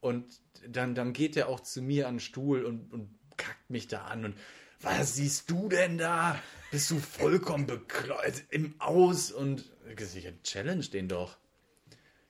Und 0.00 0.40
dann, 0.68 0.94
dann 0.94 1.12
geht 1.12 1.36
der 1.36 1.48
auch 1.48 1.60
zu 1.60 1.82
mir 1.82 2.08
an 2.08 2.14
den 2.14 2.20
Stuhl 2.20 2.64
und, 2.64 2.92
und 2.92 3.10
kackt 3.36 3.70
mich 3.70 3.88
da 3.88 4.04
an 4.06 4.24
und 4.24 4.36
was 4.80 5.14
siehst 5.14 5.50
du 5.50 5.68
denn 5.68 5.98
da? 5.98 6.40
Bist 6.70 6.90
du 6.90 6.98
vollkommen 6.98 7.66
bekleuert 7.66 8.44
im 8.50 8.74
Aus 8.78 9.32
und 9.32 9.64
ich 9.86 10.32
challenge 10.42 10.86
den 10.86 11.08
doch. 11.08 11.38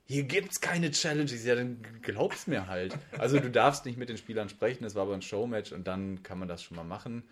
Hier 0.04 0.22
gibt's 0.22 0.60
keine 0.60 0.92
Challenges, 0.92 1.44
ja, 1.44 1.56
dann 1.56 1.82
glaub's 2.02 2.46
mir 2.46 2.68
halt. 2.68 2.96
Also 3.18 3.40
du 3.40 3.50
darfst 3.50 3.84
nicht 3.86 3.98
mit 3.98 4.08
den 4.08 4.16
Spielern 4.16 4.48
sprechen, 4.48 4.84
das 4.84 4.94
war 4.94 5.02
aber 5.02 5.14
ein 5.14 5.22
Showmatch 5.22 5.72
und 5.72 5.88
dann 5.88 6.22
kann 6.22 6.38
man 6.38 6.46
das 6.46 6.62
schon 6.62 6.76
mal 6.76 6.84
machen. 6.84 7.24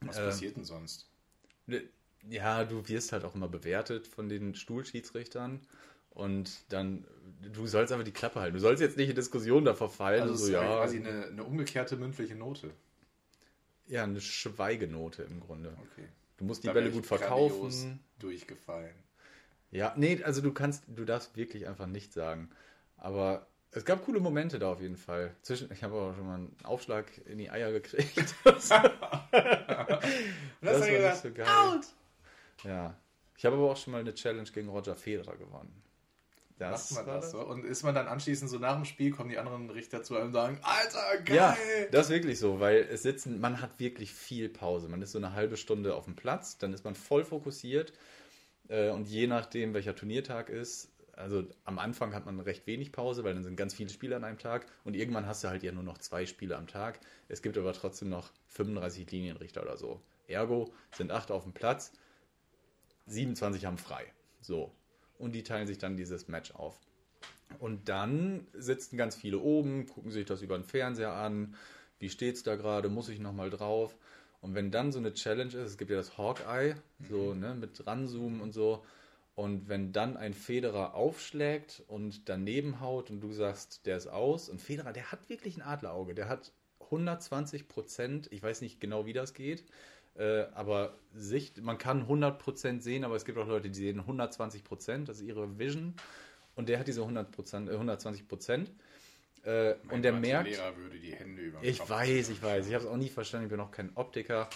Was 0.00 0.16
äh, 0.16 0.24
passiert 0.24 0.56
denn 0.56 0.64
sonst? 0.64 1.10
Ja, 2.28 2.64
du 2.64 2.88
wirst 2.88 3.12
halt 3.12 3.24
auch 3.24 3.34
immer 3.34 3.48
bewertet 3.48 4.06
von 4.06 4.28
den 4.28 4.54
Stuhlschiedsrichtern. 4.54 5.60
Und 6.10 6.70
dann, 6.70 7.06
du 7.52 7.66
sollst 7.66 7.90
einfach 7.92 8.04
die 8.04 8.12
Klappe 8.12 8.40
halten. 8.40 8.54
Du 8.54 8.60
sollst 8.60 8.82
jetzt 8.82 8.96
nicht 8.98 9.08
in 9.08 9.14
Diskussion 9.16 9.64
da 9.64 9.74
verfallen. 9.74 10.22
Also 10.22 10.34
so, 10.34 10.44
ist 10.46 10.50
ja, 10.52 10.60
quasi 10.62 10.98
eine, 10.98 11.26
eine 11.26 11.42
umgekehrte 11.44 11.96
mündliche 11.96 12.34
Note. 12.34 12.70
ja, 13.86 14.04
eine 14.04 14.20
Schweigenote 14.20 15.22
im 15.22 15.40
Grunde. 15.40 15.70
Okay. 15.92 16.08
Du 16.36 16.44
musst 16.44 16.62
die 16.64 16.66
Da 16.66 16.74
Bälle 16.74 16.90
gut 16.90 17.06
verkaufen. 17.06 18.00
Durchgefallen. 18.18 18.94
Ja, 19.70 19.94
nee, 19.96 20.22
also 20.22 20.42
du 20.42 20.52
kannst, 20.52 20.84
du 20.86 21.04
darfst 21.06 21.34
wirklich 21.36 21.66
einfach 21.66 21.86
nichts 21.86 22.14
sagen. 22.14 22.50
Aber 22.98 23.46
es 23.70 23.86
gab 23.86 24.04
coole 24.04 24.20
Momente 24.20 24.58
da 24.58 24.70
auf 24.70 24.82
jeden 24.82 24.98
Fall. 24.98 25.34
Zwischen, 25.40 25.72
ich 25.72 25.82
habe 25.82 25.94
auch 25.94 26.14
schon 26.14 26.26
mal 26.26 26.34
einen 26.34 26.56
Aufschlag 26.62 27.06
in 27.26 27.38
die 27.38 27.50
Eier 27.50 27.72
gekriegt. 27.72 28.34
das 28.44 28.68
Das 28.68 28.70
war 28.70 28.82
war 30.60 30.88
nicht 30.88 31.22
so 31.22 31.32
geil. 31.32 31.46
Ja. 32.64 32.96
Ich 33.36 33.44
habe 33.44 33.56
aber 33.56 33.70
auch 33.70 33.76
schon 33.76 33.92
mal 33.92 34.00
eine 34.00 34.14
Challenge 34.14 34.48
gegen 34.50 34.68
Roger 34.68 34.94
Federer 34.94 35.36
gewonnen. 35.36 35.82
Das 36.58 36.92
Macht 36.92 37.06
man 37.06 37.16
das 37.16 37.32
so? 37.32 37.40
Und 37.40 37.64
ist 37.64 37.82
man 37.82 37.94
dann 37.94 38.06
anschließend 38.06 38.48
so 38.48 38.58
nach 38.58 38.76
dem 38.76 38.84
Spiel, 38.84 39.10
kommen 39.10 39.30
die 39.30 39.38
anderen 39.38 39.68
Richter 39.70 40.02
zu 40.02 40.14
einem 40.14 40.26
und 40.26 40.32
sagen, 40.32 40.58
Alter, 40.62 41.20
geil! 41.24 41.36
Ja, 41.36 41.56
das 41.90 42.06
ist 42.06 42.12
wirklich 42.12 42.38
so, 42.38 42.60
weil 42.60 42.86
es 42.90 43.02
sitzen, 43.02 43.40
man 43.40 43.60
hat 43.60 43.80
wirklich 43.80 44.12
viel 44.12 44.48
Pause. 44.48 44.88
Man 44.88 45.02
ist 45.02 45.12
so 45.12 45.18
eine 45.18 45.32
halbe 45.32 45.56
Stunde 45.56 45.96
auf 45.96 46.04
dem 46.04 46.14
Platz, 46.14 46.58
dann 46.58 46.72
ist 46.72 46.84
man 46.84 46.94
voll 46.94 47.24
fokussiert 47.24 47.92
äh, 48.68 48.90
und 48.90 49.08
je 49.08 49.26
nachdem, 49.26 49.74
welcher 49.74 49.96
Turniertag 49.96 50.50
ist, 50.50 50.92
also 51.14 51.44
am 51.64 51.78
Anfang 51.78 52.14
hat 52.14 52.26
man 52.26 52.40
recht 52.40 52.66
wenig 52.66 52.92
Pause, 52.92 53.22
weil 53.24 53.34
dann 53.34 53.44
sind 53.44 53.56
ganz 53.56 53.74
viele 53.74 53.90
Spiele 53.90 54.16
an 54.16 54.24
einem 54.24 54.38
Tag 54.38 54.66
und 54.84 54.96
irgendwann 54.96 55.26
hast 55.26 55.44
du 55.44 55.48
halt 55.48 55.62
ja 55.62 55.72
nur 55.72 55.82
noch 55.82 55.98
zwei 55.98 56.26
Spiele 56.26 56.56
am 56.56 56.66
Tag. 56.66 57.00
Es 57.28 57.42
gibt 57.42 57.58
aber 57.58 57.72
trotzdem 57.72 58.08
noch 58.08 58.30
35 58.48 59.10
Linienrichter 59.10 59.62
oder 59.62 59.76
so. 59.76 60.00
Ergo 60.26 60.72
sind 60.92 61.10
acht 61.10 61.30
auf 61.30 61.42
dem 61.42 61.52
Platz, 61.52 61.92
27 63.06 63.64
haben 63.66 63.78
frei. 63.78 64.04
So. 64.40 64.72
Und 65.18 65.32
die 65.32 65.42
teilen 65.42 65.66
sich 65.66 65.78
dann 65.78 65.96
dieses 65.96 66.28
Match 66.28 66.52
auf. 66.52 66.78
Und 67.58 67.88
dann 67.88 68.46
sitzen 68.54 68.96
ganz 68.96 69.14
viele 69.14 69.38
oben, 69.38 69.86
gucken 69.86 70.10
sich 70.10 70.26
das 70.26 70.42
über 70.42 70.58
den 70.58 70.64
Fernseher 70.64 71.12
an. 71.12 71.54
Wie 71.98 72.08
steht's 72.08 72.42
da 72.42 72.56
gerade? 72.56 72.88
Muss 72.88 73.08
ich 73.08 73.20
nochmal 73.20 73.50
drauf? 73.50 73.96
Und 74.40 74.54
wenn 74.54 74.70
dann 74.70 74.90
so 74.90 74.98
eine 74.98 75.14
Challenge 75.14 75.50
ist, 75.50 75.54
es 75.54 75.78
gibt 75.78 75.90
ja 75.90 75.96
das 75.96 76.18
Hawkeye, 76.18 76.74
so 77.08 77.34
ne, 77.34 77.54
mit 77.54 77.86
ranzoomen 77.86 78.40
und 78.40 78.52
so. 78.52 78.84
Und 79.34 79.68
wenn 79.68 79.92
dann 79.92 80.16
ein 80.16 80.34
Federer 80.34 80.94
aufschlägt 80.94 81.82
und 81.86 82.28
daneben 82.28 82.80
haut 82.80 83.08
und 83.10 83.20
du 83.20 83.32
sagst, 83.32 83.86
der 83.86 83.96
ist 83.96 84.08
aus, 84.08 84.48
und 84.48 84.60
Federer, 84.60 84.92
der 84.92 85.10
hat 85.10 85.28
wirklich 85.28 85.56
ein 85.56 85.62
Adlerauge, 85.62 86.14
der 86.14 86.28
hat 86.28 86.52
120 86.80 87.68
Prozent, 87.68 88.28
ich 88.30 88.42
weiß 88.42 88.60
nicht 88.60 88.80
genau, 88.80 89.06
wie 89.06 89.14
das 89.14 89.32
geht, 89.32 89.64
äh, 90.16 90.44
aber 90.54 90.94
Sicht, 91.14 91.62
man 91.62 91.78
kann 91.78 92.02
100 92.02 92.38
Prozent 92.38 92.82
sehen, 92.82 93.04
aber 93.04 93.16
es 93.16 93.24
gibt 93.24 93.38
auch 93.38 93.46
Leute, 93.46 93.70
die 93.70 93.78
sehen 93.78 94.00
120 94.00 94.64
Prozent, 94.64 95.08
das 95.08 95.20
ist 95.20 95.26
ihre 95.26 95.58
Vision. 95.58 95.94
Und 96.54 96.68
der 96.68 96.78
hat 96.78 96.86
diese 96.86 97.00
100 97.00 97.30
Prozent, 97.30 97.68
äh, 97.68 97.72
120 97.72 98.28
Prozent. 98.28 98.70
Äh, 99.44 99.74
und 99.90 100.02
der 100.02 100.12
merkt, 100.12 100.50
Lehrer 100.50 100.76
würde 100.76 100.98
die 100.98 101.14
Hände 101.14 101.42
über 101.42 101.62
ich 101.62 101.78
Kopf 101.78 101.90
weiß, 101.90 102.28
ich 102.28 102.42
weiß. 102.42 102.66
Ich 102.66 102.74
habe 102.74 102.84
es 102.84 102.90
auch 102.90 102.96
nie 102.96 103.08
verstanden. 103.08 103.46
Ich 103.46 103.50
bin 103.50 103.60
auch 103.60 103.70
kein 103.70 103.90
Optiker. 103.96 104.48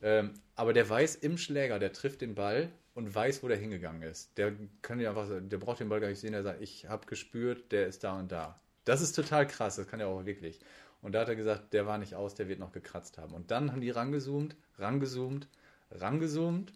Ähm, 0.00 0.34
aber 0.54 0.72
der 0.72 0.88
weiß 0.88 1.16
im 1.16 1.38
Schläger, 1.38 1.78
der 1.78 1.92
trifft 1.92 2.20
den 2.20 2.34
Ball 2.34 2.70
und 2.94 3.12
weiß, 3.12 3.42
wo 3.42 3.48
der 3.48 3.56
hingegangen 3.56 4.02
ist. 4.02 4.36
Der 4.38 4.52
kann 4.82 5.00
ja 5.00 5.10
einfach, 5.10 5.28
der 5.28 5.58
braucht 5.58 5.80
den 5.80 5.88
Ball 5.88 6.00
gar 6.00 6.08
nicht 6.08 6.20
sehen. 6.20 6.32
Der 6.32 6.42
sagt, 6.42 6.62
ich 6.62 6.86
habe 6.88 7.06
gespürt, 7.06 7.72
der 7.72 7.86
ist 7.86 8.04
da 8.04 8.18
und 8.18 8.30
da. 8.30 8.60
Das 8.84 9.00
ist 9.00 9.12
total 9.12 9.46
krass. 9.46 9.76
Das 9.76 9.88
kann 9.88 10.00
er 10.00 10.08
auch 10.08 10.24
wirklich. 10.24 10.60
Und 11.00 11.12
da 11.12 11.20
hat 11.20 11.28
er 11.28 11.36
gesagt, 11.36 11.72
der 11.72 11.86
war 11.86 11.98
nicht 11.98 12.14
aus, 12.14 12.34
der 12.34 12.48
wird 12.48 12.58
noch 12.58 12.72
gekratzt 12.72 13.18
haben. 13.18 13.34
Und 13.34 13.50
dann 13.50 13.70
haben 13.70 13.80
die 13.80 13.90
rangezoomt, 13.90 14.56
rangezoomt, 14.78 15.48
rangezoomt. 15.90 16.72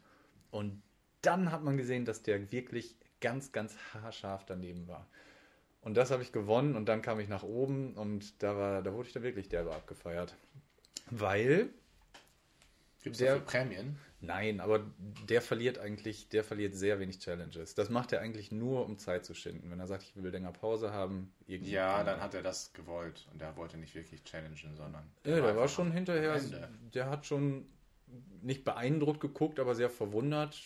Und 0.50 0.82
dann 1.22 1.50
hat 1.50 1.62
man 1.62 1.76
gesehen, 1.76 2.04
dass 2.04 2.22
der 2.22 2.52
wirklich 2.52 2.96
ganz, 3.20 3.52
ganz 3.52 3.76
haarscharf 3.94 4.44
daneben 4.44 4.86
war. 4.86 5.06
Und 5.80 5.96
das 5.96 6.10
habe 6.12 6.22
ich 6.22 6.30
gewonnen 6.30 6.76
und 6.76 6.86
dann 6.86 7.02
kam 7.02 7.18
ich 7.18 7.28
nach 7.28 7.42
oben 7.42 7.94
und 7.94 8.40
da 8.42 8.56
war, 8.56 8.82
da 8.82 8.92
wurde 8.92 9.08
ich 9.08 9.14
dann 9.14 9.24
wirklich 9.24 9.48
derbe 9.48 9.74
abgefeiert. 9.74 10.36
Weil, 11.10 11.70
Gibt 13.02 13.20
es 13.20 13.44
Prämien? 13.44 13.98
Nein, 14.22 14.60
aber 14.60 14.80
der 15.28 15.42
verliert 15.42 15.78
eigentlich, 15.78 16.28
der 16.28 16.44
verliert 16.44 16.74
sehr 16.74 16.98
wenig 16.98 17.18
Challenges. 17.18 17.74
Das 17.74 17.90
macht 17.90 18.12
er 18.12 18.20
eigentlich 18.20 18.50
nur, 18.50 18.86
um 18.86 18.98
Zeit 18.98 19.24
zu 19.24 19.34
schinden. 19.34 19.70
Wenn 19.70 19.80
er 19.80 19.86
sagt, 19.86 20.04
ich 20.04 20.22
will 20.22 20.30
länger 20.30 20.52
Pause 20.52 20.92
haben, 20.92 21.32
irgendwie. 21.46 21.72
Ja, 21.72 22.02
dann 22.04 22.20
hat 22.20 22.34
er 22.34 22.42
das 22.42 22.72
gewollt. 22.72 23.26
Und 23.32 23.42
er 23.42 23.56
wollte 23.56 23.76
nicht 23.76 23.94
wirklich 23.94 24.24
challengen, 24.24 24.76
sondern. 24.76 25.04
Ja, 25.24 25.40
der 25.40 25.56
war 25.56 25.68
schon 25.68 25.92
hinterher, 25.92 26.34
Ende. 26.34 26.68
der 26.94 27.10
hat 27.10 27.26
schon 27.26 27.66
nicht 28.42 28.64
beeindruckt 28.64 29.20
geguckt, 29.20 29.60
aber 29.60 29.74
sehr 29.74 29.90
verwundert, 29.90 30.58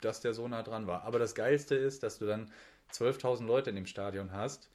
dass 0.00 0.20
der 0.20 0.34
so 0.34 0.46
nah 0.48 0.62
dran 0.62 0.86
war. 0.86 1.04
Aber 1.04 1.18
das 1.18 1.34
Geilste 1.34 1.74
ist, 1.74 2.02
dass 2.02 2.18
du 2.18 2.26
dann 2.26 2.50
12.000 2.92 3.46
Leute 3.46 3.70
in 3.70 3.76
dem 3.76 3.86
Stadion 3.86 4.32
hast, 4.32 4.68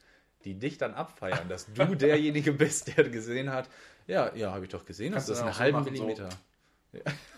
die 0.46 0.56
dich 0.56 0.78
dann 0.78 0.94
abfeiern, 0.94 1.50
dass 1.50 1.72
du 1.74 1.86
derjenige 1.96 2.54
bist, 2.54 2.96
der 2.98 3.10
gesehen 3.10 3.52
hat. 3.52 3.70
Ja, 4.08 4.34
ja, 4.36 4.54
habe 4.54 4.66
ich 4.66 4.72
doch 4.72 4.86
gesehen, 4.86 5.14
Kannst 5.14 5.30
das 5.30 5.40
du 5.40 5.46
ist 5.50 5.58
dann 5.58 5.66
eine 5.66 5.76
auch 5.76 5.82
so 5.82 5.84
halbe 5.84 5.92
machen, 5.92 6.20
so. 6.20 6.30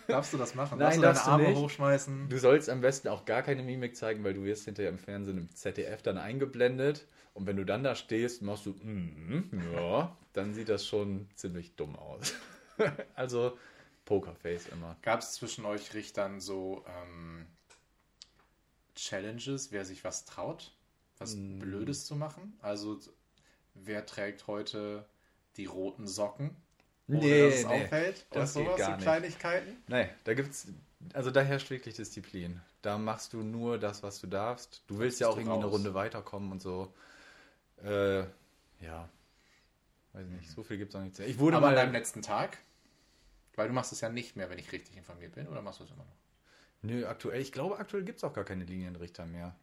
Darfst 0.08 0.34
du 0.34 0.38
das 0.38 0.56
machen? 0.56 0.78
Nein, 0.80 0.80
darfst 0.80 0.98
du 0.98 1.02
deine 1.02 1.14
darfst 1.14 1.28
du 1.28 1.32
Arme 1.32 1.50
nicht. 1.50 1.58
hochschmeißen? 1.58 2.30
Du 2.30 2.38
sollst 2.38 2.70
am 2.70 2.82
besten 2.82 3.08
auch 3.10 3.26
gar 3.26 3.42
keine 3.44 3.64
Mimik 3.64 3.96
zeigen, 3.96 4.24
weil 4.24 4.34
du 4.34 4.44
wirst 4.44 4.66
hinterher 4.66 4.90
im 4.90 4.98
Fernsehen 4.98 5.38
im 5.38 5.54
ZDF 5.56 6.02
dann 6.02 6.18
eingeblendet. 6.18 7.08
Und 7.34 7.48
wenn 7.48 7.56
du 7.58 7.66
dann 7.66 7.84
da 7.84 7.96
stehst, 7.96 8.42
machst 8.42 8.66
du, 8.66 8.72
mm, 8.72 9.72
ja, 9.74 10.18
dann 10.34 10.54
sieht 10.54 10.70
das 10.70 10.86
schon 10.86 11.30
ziemlich 11.36 11.76
dumm 11.76 11.96
aus. 11.96 12.34
also 13.16 13.58
Pokerface 14.06 14.68
immer. 14.68 14.98
Gab 15.02 15.22
es 15.22 15.34
zwischen 15.34 15.64
euch 15.66 15.94
Richtern 15.94 16.42
so 16.42 16.84
ähm, 16.88 17.46
Challenges, 18.96 19.72
wer 19.72 19.86
sich 19.86 20.04
was 20.04 20.26
traut, 20.26 20.74
was 21.18 21.36
Mm. 21.36 21.60
Blödes 21.60 22.06
zu 22.06 22.16
machen? 22.16 22.58
Also 22.62 23.00
wer 23.74 24.06
trägt 24.06 24.48
heute 24.48 25.06
die 25.56 25.66
roten 25.66 26.08
Socken? 26.08 26.56
Ohne 27.12 27.20
Nee, 27.20 27.42
dass 27.46 27.56
es 27.56 27.66
nee, 27.68 27.84
auffällt? 27.84 28.26
Oder 28.32 28.42
das 28.42 28.54
geht 28.54 28.66
sowas, 28.66 28.78
gar 28.78 28.98
so. 28.98 29.04
Kleinigkeiten? 29.04 29.78
Nein, 29.88 30.10
da 30.24 30.34
gibt's, 30.34 30.68
also 31.14 31.32
da 31.32 31.42
herrscht 31.42 31.70
wirklich 31.70 31.96
Disziplin. 31.96 32.62
Da 32.82 32.98
machst 32.98 33.34
du 33.34 33.44
nur 33.44 33.78
das, 33.78 34.04
was 34.04 34.20
du 34.22 34.28
darfst. 34.28 34.84
Du 34.88 35.00
willst 35.00 35.20
ja 35.20 35.28
auch 35.28 35.38
irgendwie 35.38 35.58
eine 35.58 35.66
raus. 35.66 35.74
Runde 35.74 35.94
weiterkommen 35.94 36.52
und 36.52 36.62
so. 36.62 36.94
Äh, 37.84 38.22
ja, 38.80 39.10
weiß 40.14 40.28
nicht, 40.28 40.50
so 40.50 40.64
viel 40.64 40.78
gibt's 40.78 40.96
auch 40.96 41.02
nicht. 41.02 41.20
Ich 41.20 41.40
wurde 41.40 41.58
Aber 41.58 41.68
an 41.68 41.76
mal, 41.76 41.76
deinem 41.76 41.94
letzten 41.94 42.22
Tag? 42.22 42.58
Weil 43.56 43.68
du 43.68 43.74
machst 43.74 43.92
es 43.92 44.02
ja 44.02 44.10
nicht 44.10 44.36
mehr, 44.36 44.50
wenn 44.50 44.60
ich 44.60 44.72
richtig 44.72 44.98
informiert 44.98 45.34
bin, 45.36 45.48
oder 45.48 45.62
machst 45.62 45.80
du 45.80 45.84
es 45.84 45.92
immer 45.92 46.06
noch? 46.06 46.18
Nö, 46.84 47.06
aktuell, 47.06 47.42
ich 47.42 47.52
glaube, 47.52 47.78
aktuell 47.78 48.04
gibt 48.04 48.18
es 48.18 48.24
auch 48.24 48.34
gar 48.34 48.44
keine 48.46 48.64
Linienrichter 48.66 49.26
mehr. 49.26 49.56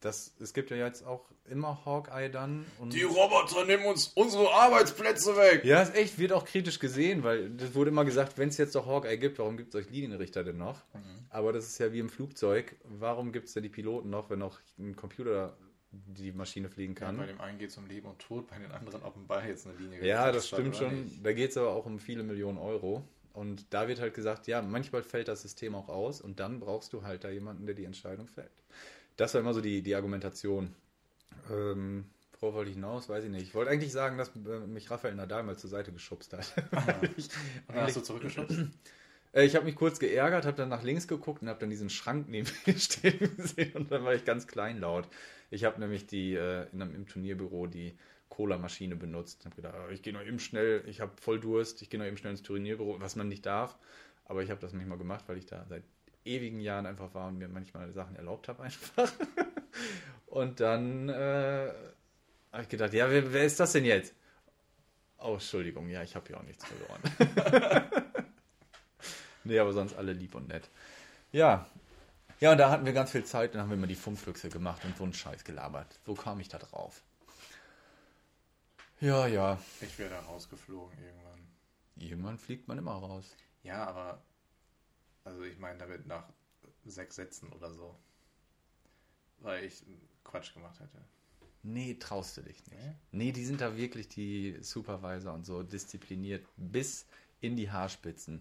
Das, 0.00 0.34
es 0.40 0.52
gibt 0.52 0.70
ja 0.70 0.76
jetzt 0.76 1.06
auch 1.06 1.24
immer 1.48 1.84
Hawkeye 1.84 2.28
dann. 2.30 2.66
Und 2.78 2.94
Roboter 2.94 3.64
nehmen 3.64 3.86
uns 3.86 4.08
unsere 4.14 4.52
Arbeitsplätze 4.52 5.36
weg. 5.36 5.64
ja, 5.64 5.82
ist 5.82 5.94
echt, 5.94 6.18
wird 6.18 6.32
auch 6.32 6.44
kritisch 6.44 6.78
gesehen, 6.78 7.22
weil 7.24 7.50
das 7.50 7.74
wurde 7.74 7.90
immer 7.90 8.04
gesagt, 8.04 8.36
wenn 8.38 8.48
es 8.50 8.58
jetzt 8.58 8.74
doch 8.74 8.86
Hawkeye 8.86 9.16
gibt, 9.16 9.38
warum 9.38 9.56
gibt 9.56 9.74
es 9.74 9.80
euch 9.80 9.90
Linienrichter 9.90 10.44
denn 10.44 10.58
noch? 10.58 10.82
Aber 11.30 11.52
das 11.52 11.66
ist 11.66 11.78
ja 11.78 11.92
wie 11.92 11.98
im 11.98 12.08
Flugzeug. 12.08 12.76
Warum 12.84 13.32
gibt 13.32 13.48
es 13.48 13.54
denn 13.54 13.62
die 13.62 13.68
Piloten 13.68 14.10
noch, 14.10 14.30
wenn 14.30 14.42
auch 14.42 14.58
ein 14.78 14.96
Computer 14.96 15.56
die 15.90 16.32
Maschine 16.32 16.68
fliegen 16.68 16.94
kann? 16.94 17.16
Bei 17.16 17.26
dem 17.26 17.40
einen 17.40 17.58
geht 17.58 17.70
es 17.70 17.76
um 17.78 17.86
Leben 17.86 18.06
und 18.08 18.18
Tod, 18.18 18.48
bei 18.48 18.58
den 18.58 18.70
anderen, 18.72 19.02
ob 19.02 19.16
ein 19.16 19.26
Ball 19.26 19.46
jetzt 19.48 19.66
eine 19.66 19.76
Linie 19.76 20.04
Ja, 20.04 20.30
das 20.30 20.48
stimmt 20.48 20.76
schon. 20.76 21.04
nicht. 21.04 21.24
Da 21.24 21.32
geht 21.32 21.50
es 21.50 21.56
aber 21.56 21.70
auch 21.70 21.86
um 21.86 21.98
viele 21.98 22.22
Millionen 22.22 22.58
Euro. 22.58 23.02
Und 23.32 23.66
da 23.74 23.86
wird 23.86 24.00
halt 24.00 24.14
gesagt, 24.14 24.46
ja, 24.46 24.62
manchmal 24.62 25.02
fällt 25.02 25.28
das 25.28 25.42
System 25.42 25.74
auch 25.74 25.88
aus 25.90 26.22
und 26.22 26.40
dann 26.40 26.58
brauchst 26.58 26.94
du 26.94 27.02
halt 27.02 27.22
da 27.22 27.28
jemanden, 27.28 27.66
der 27.66 27.74
die 27.74 27.84
Entscheidung 27.84 28.28
fällt. 28.28 28.50
Das 29.16 29.34
war 29.34 29.40
immer 29.40 29.54
so 29.54 29.60
die, 29.60 29.82
die 29.82 29.94
Argumentation. 29.94 30.74
Ähm, 31.50 32.06
worauf 32.40 32.54
wollte 32.54 32.70
ich 32.70 32.76
hinaus? 32.76 33.08
Weiß 33.08 33.24
ich 33.24 33.30
nicht. 33.30 33.42
Ich 33.42 33.54
wollte 33.54 33.70
eigentlich 33.70 33.92
sagen, 33.92 34.18
dass 34.18 34.30
äh, 34.36 34.66
mich 34.66 34.90
Rafael 34.90 35.14
Nadal 35.14 35.42
mal 35.42 35.56
zur 35.56 35.70
Seite 35.70 35.92
geschubst 35.92 36.32
hat. 36.32 36.52
ich 37.16 37.28
Und 37.68 37.76
dann 37.76 37.84
hast 37.84 37.96
du 37.96 38.00
zurückgeschubst? 38.00 38.64
äh, 39.32 39.44
ich 39.44 39.54
habe 39.56 39.64
mich 39.64 39.76
kurz 39.76 39.98
geärgert, 39.98 40.46
habe 40.46 40.56
dann 40.56 40.68
nach 40.68 40.82
links 40.82 41.08
geguckt 41.08 41.42
und 41.42 41.48
habe 41.48 41.60
dann 41.60 41.70
diesen 41.70 41.90
Schrank 41.90 42.28
neben 42.28 42.48
mir 42.66 42.78
stehen 42.78 43.36
gesehen 43.36 43.72
und 43.74 43.90
dann 43.90 44.04
war 44.04 44.14
ich 44.14 44.24
ganz 44.24 44.46
kleinlaut. 44.46 45.08
Ich 45.50 45.64
habe 45.64 45.80
nämlich 45.80 46.06
die 46.06 46.34
äh, 46.34 46.66
in 46.72 46.82
einem, 46.82 46.94
im 46.94 47.06
Turnierbüro 47.06 47.66
die 47.66 47.96
Cola-Maschine 48.28 48.96
benutzt. 48.96 49.38
Ich 49.40 49.46
habe 49.46 49.56
gedacht, 49.56 49.74
ah, 49.74 49.90
ich 49.90 50.02
gehe 50.02 50.12
noch 50.12 50.22
eben 50.22 50.40
schnell, 50.40 50.82
ich 50.86 51.00
habe 51.00 51.12
voll 51.20 51.40
Durst, 51.40 51.80
ich 51.82 51.90
gehe 51.90 52.00
noch 52.00 52.06
eben 52.06 52.16
schnell 52.16 52.32
ins 52.32 52.42
Turnierbüro, 52.42 53.00
was 53.00 53.16
man 53.16 53.28
nicht 53.28 53.46
darf. 53.46 53.78
Aber 54.24 54.42
ich 54.42 54.50
habe 54.50 54.60
das 54.60 54.72
manchmal 54.72 54.98
gemacht, 54.98 55.24
weil 55.28 55.38
ich 55.38 55.46
da 55.46 55.64
seit 55.68 55.84
ewigen 56.26 56.60
Jahren 56.60 56.86
einfach 56.86 57.14
war 57.14 57.28
und 57.28 57.38
mir 57.38 57.48
manchmal 57.48 57.92
Sachen 57.92 58.16
erlaubt 58.16 58.48
habe 58.48 58.62
einfach. 58.62 59.12
und 60.26 60.60
dann 60.60 61.08
äh, 61.08 61.72
habe 62.52 62.62
ich 62.62 62.68
gedacht, 62.68 62.92
ja, 62.94 63.10
wer, 63.10 63.32
wer 63.32 63.44
ist 63.44 63.60
das 63.60 63.72
denn 63.72 63.84
jetzt? 63.84 64.14
Oh, 65.18 65.34
Entschuldigung, 65.34 65.88
ja, 65.88 66.02
ich 66.02 66.14
habe 66.14 66.26
hier 66.26 66.38
auch 66.38 66.42
nichts 66.42 66.64
verloren. 66.64 67.02
nee, 69.44 69.58
aber 69.58 69.72
sonst 69.72 69.94
alle 69.96 70.12
lieb 70.12 70.34
und 70.34 70.48
nett. 70.48 70.68
Ja. 71.32 71.66
Ja, 72.38 72.52
und 72.52 72.58
da 72.58 72.70
hatten 72.70 72.84
wir 72.84 72.92
ganz 72.92 73.12
viel 73.12 73.24
Zeit, 73.24 73.54
dann 73.54 73.62
haben 73.62 73.70
wir 73.70 73.76
immer 73.76 73.86
die 73.86 73.94
Funkfüchse 73.94 74.50
gemacht 74.50 74.84
und 74.84 74.96
so 74.96 75.04
einen 75.04 75.14
Scheiß 75.14 75.44
gelabert. 75.44 76.00
Wo 76.04 76.14
kam 76.14 76.38
ich 76.40 76.48
da 76.48 76.58
drauf? 76.58 77.02
Ja, 79.00 79.26
ja. 79.26 79.58
Ich 79.80 79.98
wäre 79.98 80.10
da 80.10 80.20
rausgeflogen 80.20 80.98
irgendwann. 80.98 81.46
Irgendwann 81.96 82.38
fliegt 82.38 82.68
man 82.68 82.78
immer 82.78 82.92
raus. 82.92 83.34
Ja, 83.62 83.84
aber 83.84 84.22
Also 85.26 85.42
ich 85.42 85.58
meine 85.58 85.76
damit 85.76 86.06
nach 86.06 86.24
sechs 86.84 87.16
Sätzen 87.16 87.52
oder 87.52 87.70
so. 87.74 87.94
Weil 89.38 89.64
ich 89.64 89.84
Quatsch 90.24 90.54
gemacht 90.54 90.78
hätte. 90.80 91.04
Nee, 91.62 91.94
traust 91.94 92.36
du 92.36 92.42
dich 92.42 92.64
nicht. 92.66 92.80
Nee? 92.80 92.94
Nee, 93.10 93.32
die 93.32 93.44
sind 93.44 93.60
da 93.60 93.76
wirklich 93.76 94.08
die 94.08 94.56
Supervisor 94.60 95.34
und 95.34 95.44
so 95.44 95.64
diszipliniert 95.64 96.46
bis 96.56 97.06
in 97.40 97.56
die 97.56 97.70
Haarspitzen. 97.70 98.40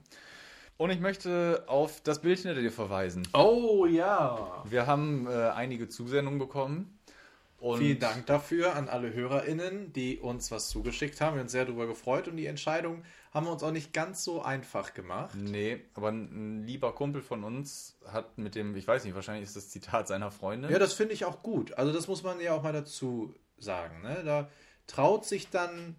Und 0.77 0.91
ich 0.91 0.99
möchte 0.99 1.63
auf 1.67 2.01
das 2.01 2.21
Bild 2.21 2.37
hinter 2.37 2.61
dir 2.61 2.71
verweisen. 2.71 3.27
Oh 3.33 3.87
ja. 3.87 4.63
Wir 4.69 4.85
haben 4.85 5.25
äh, 5.25 5.31
einige 5.31 5.89
Zusendungen 5.89 6.37
bekommen. 6.37 6.94
Und 7.65 7.79
Vielen 7.79 7.97
Dank 7.97 8.27
dafür 8.27 8.75
an 8.75 8.89
alle 8.89 9.11
HörerInnen, 9.11 9.91
die 9.91 10.19
uns 10.19 10.51
was 10.51 10.69
zugeschickt 10.69 11.19
haben. 11.19 11.33
Wir 11.33 11.39
haben 11.39 11.45
uns 11.45 11.51
sehr 11.51 11.65
darüber 11.65 11.87
gefreut 11.87 12.27
und 12.27 12.37
die 12.37 12.45
Entscheidung 12.45 13.01
haben 13.33 13.47
wir 13.47 13.51
uns 13.51 13.63
auch 13.63 13.71
nicht 13.71 13.91
ganz 13.91 14.23
so 14.23 14.43
einfach 14.43 14.93
gemacht. 14.93 15.33
Nee, 15.33 15.81
aber 15.95 16.09
ein, 16.09 16.61
lieber 16.61 16.93
Kumpel 16.93 17.23
von 17.23 17.43
uns 17.43 17.97
hat 18.05 18.37
mit 18.37 18.53
dem, 18.53 18.75
ich 18.75 18.87
weiß 18.87 19.03
nicht, 19.03 19.15
wahrscheinlich 19.15 19.45
ist 19.45 19.55
das 19.55 19.69
Zitat 19.69 20.07
seiner 20.07 20.29
Freundin. 20.29 20.69
Ja, 20.69 20.77
das 20.77 20.93
finde 20.93 21.15
ich 21.15 21.25
auch 21.25 21.41
gut. 21.41 21.73
Also 21.73 21.91
das 21.91 22.07
muss 22.07 22.21
man 22.21 22.39
ja 22.39 22.53
auch 22.53 22.61
mal 22.61 22.71
dazu 22.71 23.33
sagen. 23.57 24.03
Ne? 24.03 24.21
Da 24.23 24.47
traut 24.85 25.25
sich 25.25 25.49
dann 25.49 25.95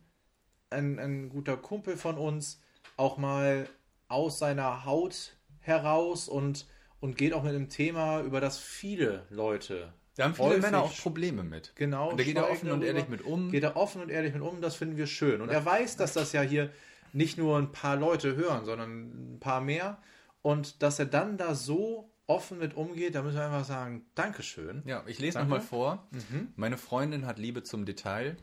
ein, 0.71 1.01
ein 1.01 1.31
guter 1.31 1.57
Kumpel 1.57 1.97
von 1.97 2.17
uns 2.17 2.61
auch 2.97 3.17
mal 3.17 3.69
aus 4.07 4.39
seiner 4.39 4.85
Haut 4.85 5.37
heraus 5.59 6.29
und, 6.29 6.69
und 7.01 7.19
geht 7.19 7.33
auch 7.33 7.43
mit 7.43 7.57
einem 7.57 7.71
Thema, 7.71 8.21
über 8.21 8.41
das 8.41 8.57
viele 8.57 9.27
Leute 9.31 9.93
da 10.17 10.25
haben 10.25 10.35
viele 10.35 10.59
Männer 10.59 10.83
auch 10.83 10.97
Probleme 10.97 11.45
mit. 11.45 11.73
Genau. 11.77 12.11
Und 12.11 12.19
da 12.19 12.25
geht 12.25 12.37
er 12.37 12.51
offen 12.51 12.71
und 12.71 12.83
ehrlich 12.83 13.09
mit 13.09 13.23
um. 13.23 13.51
Geht 13.51 13.63
er 13.63 13.77
offen 13.77 14.01
und 14.03 14.11
ehrlich 14.11 14.33
mit 14.33 14.43
um, 14.43 14.61
das 14.61 14.75
finden 14.75 14.97
wir 14.97 15.07
schön. 15.07 15.41
Und 15.41 15.51
er 15.51 15.65
weiß, 15.65 15.97
dass 15.97 16.15
das 16.15 16.33
ja 16.33 16.41
hier 16.43 16.71
nicht 17.13 17.39
nur 17.39 17.59
ein 17.59 17.71
paar 17.71 17.97
Leute 17.97 18.35
hören, 18.35 18.65
sondern 18.65 19.35
ein 19.35 19.41
paar 19.41 19.61
mehr. 19.61 19.99
Und 20.43 20.83
dass 20.83 20.99
er 20.99 21.07
dann 21.07 21.37
da 21.37 21.55
so 21.55 22.11
offen 22.27 22.59
mit 22.59 22.75
umgeht, 22.75 23.15
da 23.15 23.23
müssen 23.23 23.37
wir 23.37 23.45
einfach 23.45 23.65
sagen, 23.65 24.07
Dankeschön. 24.15 24.83
Ja, 24.87 25.05
ich 25.07 25.19
lese 25.19 25.39
nochmal 25.39 25.61
vor. 25.61 26.09
Meine 26.57 26.79
Freundin 26.79 27.27
hat 27.27 27.39
Liebe 27.39 27.63
zum 27.63 27.85
Detail. 27.85 28.37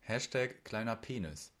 Hashtag 0.00 0.64
kleiner 0.64 0.94
Penis. 0.94 1.52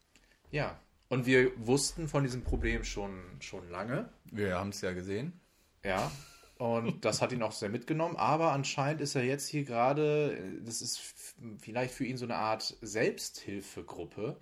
Ja. 0.50 0.78
Und 1.08 1.26
wir 1.26 1.50
wussten 1.56 2.08
von 2.08 2.22
diesem 2.22 2.42
Problem 2.42 2.84
schon, 2.84 3.20
schon 3.40 3.68
lange. 3.70 4.08
Wir 4.30 4.56
haben 4.56 4.70
es 4.70 4.80
ja 4.80 4.92
gesehen. 4.92 5.40
Ja. 5.84 6.10
Und 6.58 7.04
das 7.04 7.20
hat 7.20 7.32
ihn 7.32 7.42
auch 7.42 7.52
sehr 7.52 7.68
mitgenommen. 7.68 8.16
Aber 8.16 8.52
anscheinend 8.52 9.00
ist 9.02 9.14
er 9.14 9.24
jetzt 9.24 9.46
hier 9.48 9.64
gerade, 9.64 10.38
das 10.64 10.80
ist 10.80 10.98
vielleicht 11.58 11.92
für 11.92 12.04
ihn 12.06 12.16
so 12.16 12.24
eine 12.24 12.36
Art 12.36 12.76
Selbsthilfegruppe. 12.80 14.36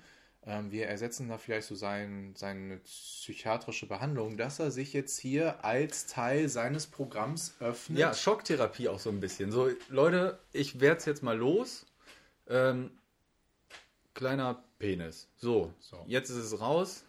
Ähm, 0.47 0.71
wir 0.71 0.87
ersetzen 0.87 1.29
da 1.29 1.39
vielleicht 1.39 1.67
so 1.67 1.75
sein, 1.75 2.35
seine 2.37 2.77
psychiatrische 2.79 3.87
Behandlung, 3.87 4.37
dass 4.37 4.59
er 4.59 4.71
sich 4.71 4.93
jetzt 4.93 5.19
hier 5.19 5.65
als 5.65 6.07
Teil 6.07 6.49
seines 6.49 6.87
Programms 6.87 7.55
öffnet. 7.61 7.99
Ja, 7.99 8.15
Schocktherapie 8.15 8.89
auch 8.89 9.01
so 9.01 9.11
ein 9.11 9.21
bisschen. 9.21 9.51
So, 9.51 9.71
Leute, 9.89 10.39
ich 10.53 10.81
werde 10.81 10.99
es 10.99 11.07
jetzt 11.07 11.23
mal 11.23 11.37
los. 11.37 11.87
Ähm, 12.47 12.91
kleiner 14.13 14.63
Penis. 14.79 15.29
So, 15.37 15.73
So. 15.81 16.05
jetzt 16.07 16.31
ist 16.31 16.37
es 16.37 16.61
raus. 16.61 17.05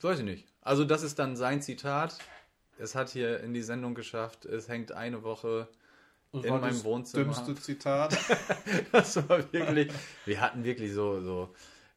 Weiß 0.00 0.18
ich 0.18 0.24
nicht. 0.24 0.46
Also, 0.60 0.84
das 0.84 1.02
ist 1.02 1.18
dann 1.18 1.36
sein 1.36 1.62
Zitat. 1.62 2.18
Es 2.78 2.94
hat 2.94 3.10
hier 3.10 3.40
in 3.40 3.54
die 3.54 3.62
Sendung 3.62 3.94
geschafft. 3.94 4.44
Es 4.44 4.68
hängt 4.68 4.92
eine 4.92 5.22
Woche 5.22 5.68
in 6.32 6.42
war 6.50 6.58
meinem 6.60 6.70
das 6.72 6.84
Wohnzimmer. 6.84 7.24
Dümmste 7.24 7.54
Zitat. 7.54 8.16
Das 8.92 9.16
war 9.28 9.52
wirklich. 9.52 9.92
Wir 10.24 10.40
hatten 10.40 10.64
wirklich 10.64 10.92
so, 10.92 11.20
so 11.22 11.54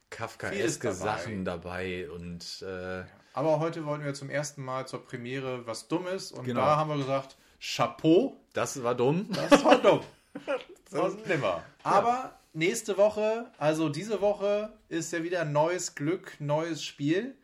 Kafkaeske 0.10 0.88
dabei. 0.90 0.98
Sachen 1.00 1.46
dabei 1.46 2.10
und 2.12 2.62
äh, 2.62 3.04
Aber 3.34 3.60
heute 3.60 3.86
wollten 3.86 4.06
wir 4.06 4.14
zum 4.14 4.30
ersten 4.30 4.64
Mal 4.64 4.88
zur 4.88 5.04
Premiere 5.06 5.66
was 5.66 5.88
Dummes 5.88 6.32
und 6.32 6.46
Genau. 6.46 6.62
da 6.62 6.78
haben 6.78 6.90
wir 6.90 6.98
gesagt, 6.98 7.36
Chapeau, 7.60 8.38
das 8.54 8.82
war 8.84 8.94
dumm. 8.96 9.28
Das 9.32 9.64
war 9.64 9.78
dumm. 9.82 10.02
Das 10.92 11.16
nimmer. 11.28 11.64
Aber 11.84 12.40
nächste 12.54 12.98
Woche, 12.98 13.52
also 13.58 13.90
diese 13.90 14.22
Woche, 14.22 14.72
ist 14.88 15.12
ja 15.12 15.22
wieder 15.22 15.44
neues 15.44 15.96
Glück, 15.96 16.38
neues 16.40 16.82
Spiel. 16.84 17.36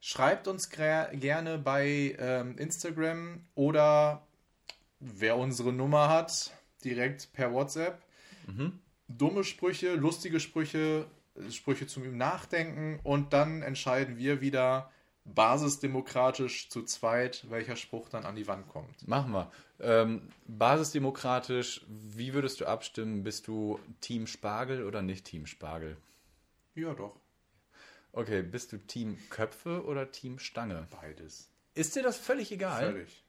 Schreibt 0.00 0.46
uns 0.46 0.70
gerne 0.70 1.58
bei 1.58 2.16
ähm, 2.18 2.56
Instagram 2.56 3.44
oder 3.54 4.26
wer 5.00 5.36
unsere 5.36 5.72
Nummer 5.72 6.08
hat, 6.08 6.52
direkt 6.84 7.32
per 7.32 7.52
WhatsApp. 7.52 8.02
Dumme 9.08 9.44
Sprüche, 9.44 9.94
lustige 9.94 10.40
Sprüche, 10.40 11.06
Sprüche 11.50 11.86
zum 11.86 12.16
Nachdenken 12.16 13.00
und 13.02 13.32
dann 13.32 13.62
entscheiden 13.62 14.18
wir 14.18 14.40
wieder 14.40 14.90
basisdemokratisch 15.24 16.68
zu 16.68 16.84
zweit, 16.84 17.46
welcher 17.50 17.76
Spruch 17.76 18.08
dann 18.08 18.24
an 18.24 18.36
die 18.36 18.46
Wand 18.46 18.68
kommt. 18.68 19.06
Machen 19.06 19.32
wir. 19.32 19.50
Ähm, 19.80 20.22
basisdemokratisch, 20.46 21.84
wie 21.88 22.34
würdest 22.34 22.60
du 22.60 22.66
abstimmen? 22.66 23.22
Bist 23.22 23.46
du 23.46 23.78
Team 24.00 24.26
Spargel 24.26 24.84
oder 24.84 25.02
nicht 25.02 25.24
Team 25.24 25.46
Spargel? 25.46 25.96
Ja, 26.74 26.94
doch. 26.94 27.16
Okay, 28.12 28.42
bist 28.42 28.72
du 28.72 28.78
Team 28.78 29.16
Köpfe 29.30 29.84
oder 29.84 30.10
Team 30.10 30.38
Stange? 30.38 30.88
Beides. 30.90 31.50
Ist 31.74 31.94
dir 31.94 32.02
das 32.02 32.16
völlig 32.16 32.50
egal? 32.50 32.92
Völlig. 32.92 33.24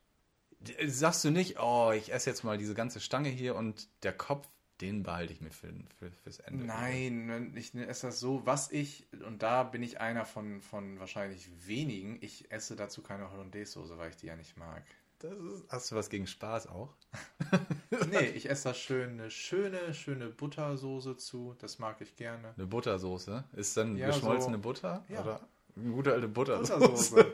D- 0.59 0.87
Sagst 0.87 1.23
du 1.23 1.29
nicht, 1.29 1.59
oh, 1.59 1.91
ich 1.95 2.11
esse 2.11 2.29
jetzt 2.29 2.43
mal 2.43 2.57
diese 2.57 2.73
ganze 2.73 2.99
Stange 2.99 3.29
hier 3.29 3.55
und 3.55 3.87
der 4.03 4.13
Kopf, 4.13 4.47
den 4.81 5.03
behalte 5.03 5.33
ich 5.33 5.41
mir 5.41 5.51
für, 5.51 5.73
für, 5.99 6.09
fürs 6.11 6.39
Ende. 6.39 6.65
Nein, 6.65 7.53
ich 7.55 7.75
esse 7.75 8.07
das 8.07 8.19
so, 8.19 8.45
was 8.45 8.71
ich, 8.71 9.07
und 9.25 9.43
da 9.43 9.63
bin 9.63 9.83
ich 9.83 9.99
einer 9.99 10.25
von, 10.25 10.61
von 10.61 10.99
wahrscheinlich 10.99 11.49
wenigen, 11.67 12.17
ich 12.21 12.49
esse 12.51 12.75
dazu 12.75 13.01
keine 13.01 13.29
Hollandaise-Soße, 13.31 13.97
weil 13.97 14.09
ich 14.11 14.15
die 14.15 14.27
ja 14.27 14.35
nicht 14.37 14.57
mag. 14.57 14.83
Das 15.19 15.33
ist, 15.33 15.65
hast 15.69 15.91
du 15.91 15.95
was 15.95 16.09
gegen 16.09 16.27
Spaß 16.27 16.67
auch? 16.67 16.89
Nee, 18.09 18.27
ich 18.27 18.49
esse 18.49 18.69
da 18.69 18.73
schön 18.73 19.11
eine 19.11 19.29
schöne, 19.29 19.93
schöne 19.93 20.29
Buttersoße 20.29 21.17
zu, 21.17 21.55
das 21.59 21.77
mag 21.79 21.99
ich 22.01 22.15
gerne. 22.15 22.53
Eine 22.57 22.67
Buttersoße? 22.67 23.43
Ist 23.53 23.75
dann 23.77 23.97
Ja, 23.97 24.07
geschmolzene 24.07 24.57
so- 24.57 24.61
Butter? 24.61 25.03
Ja. 25.09 25.21
Oder 25.21 25.41
eine 25.75 25.91
gute 25.91 26.13
alte 26.13 26.27
Buttersoße? 26.27 26.79
Buttersoße. 26.79 27.33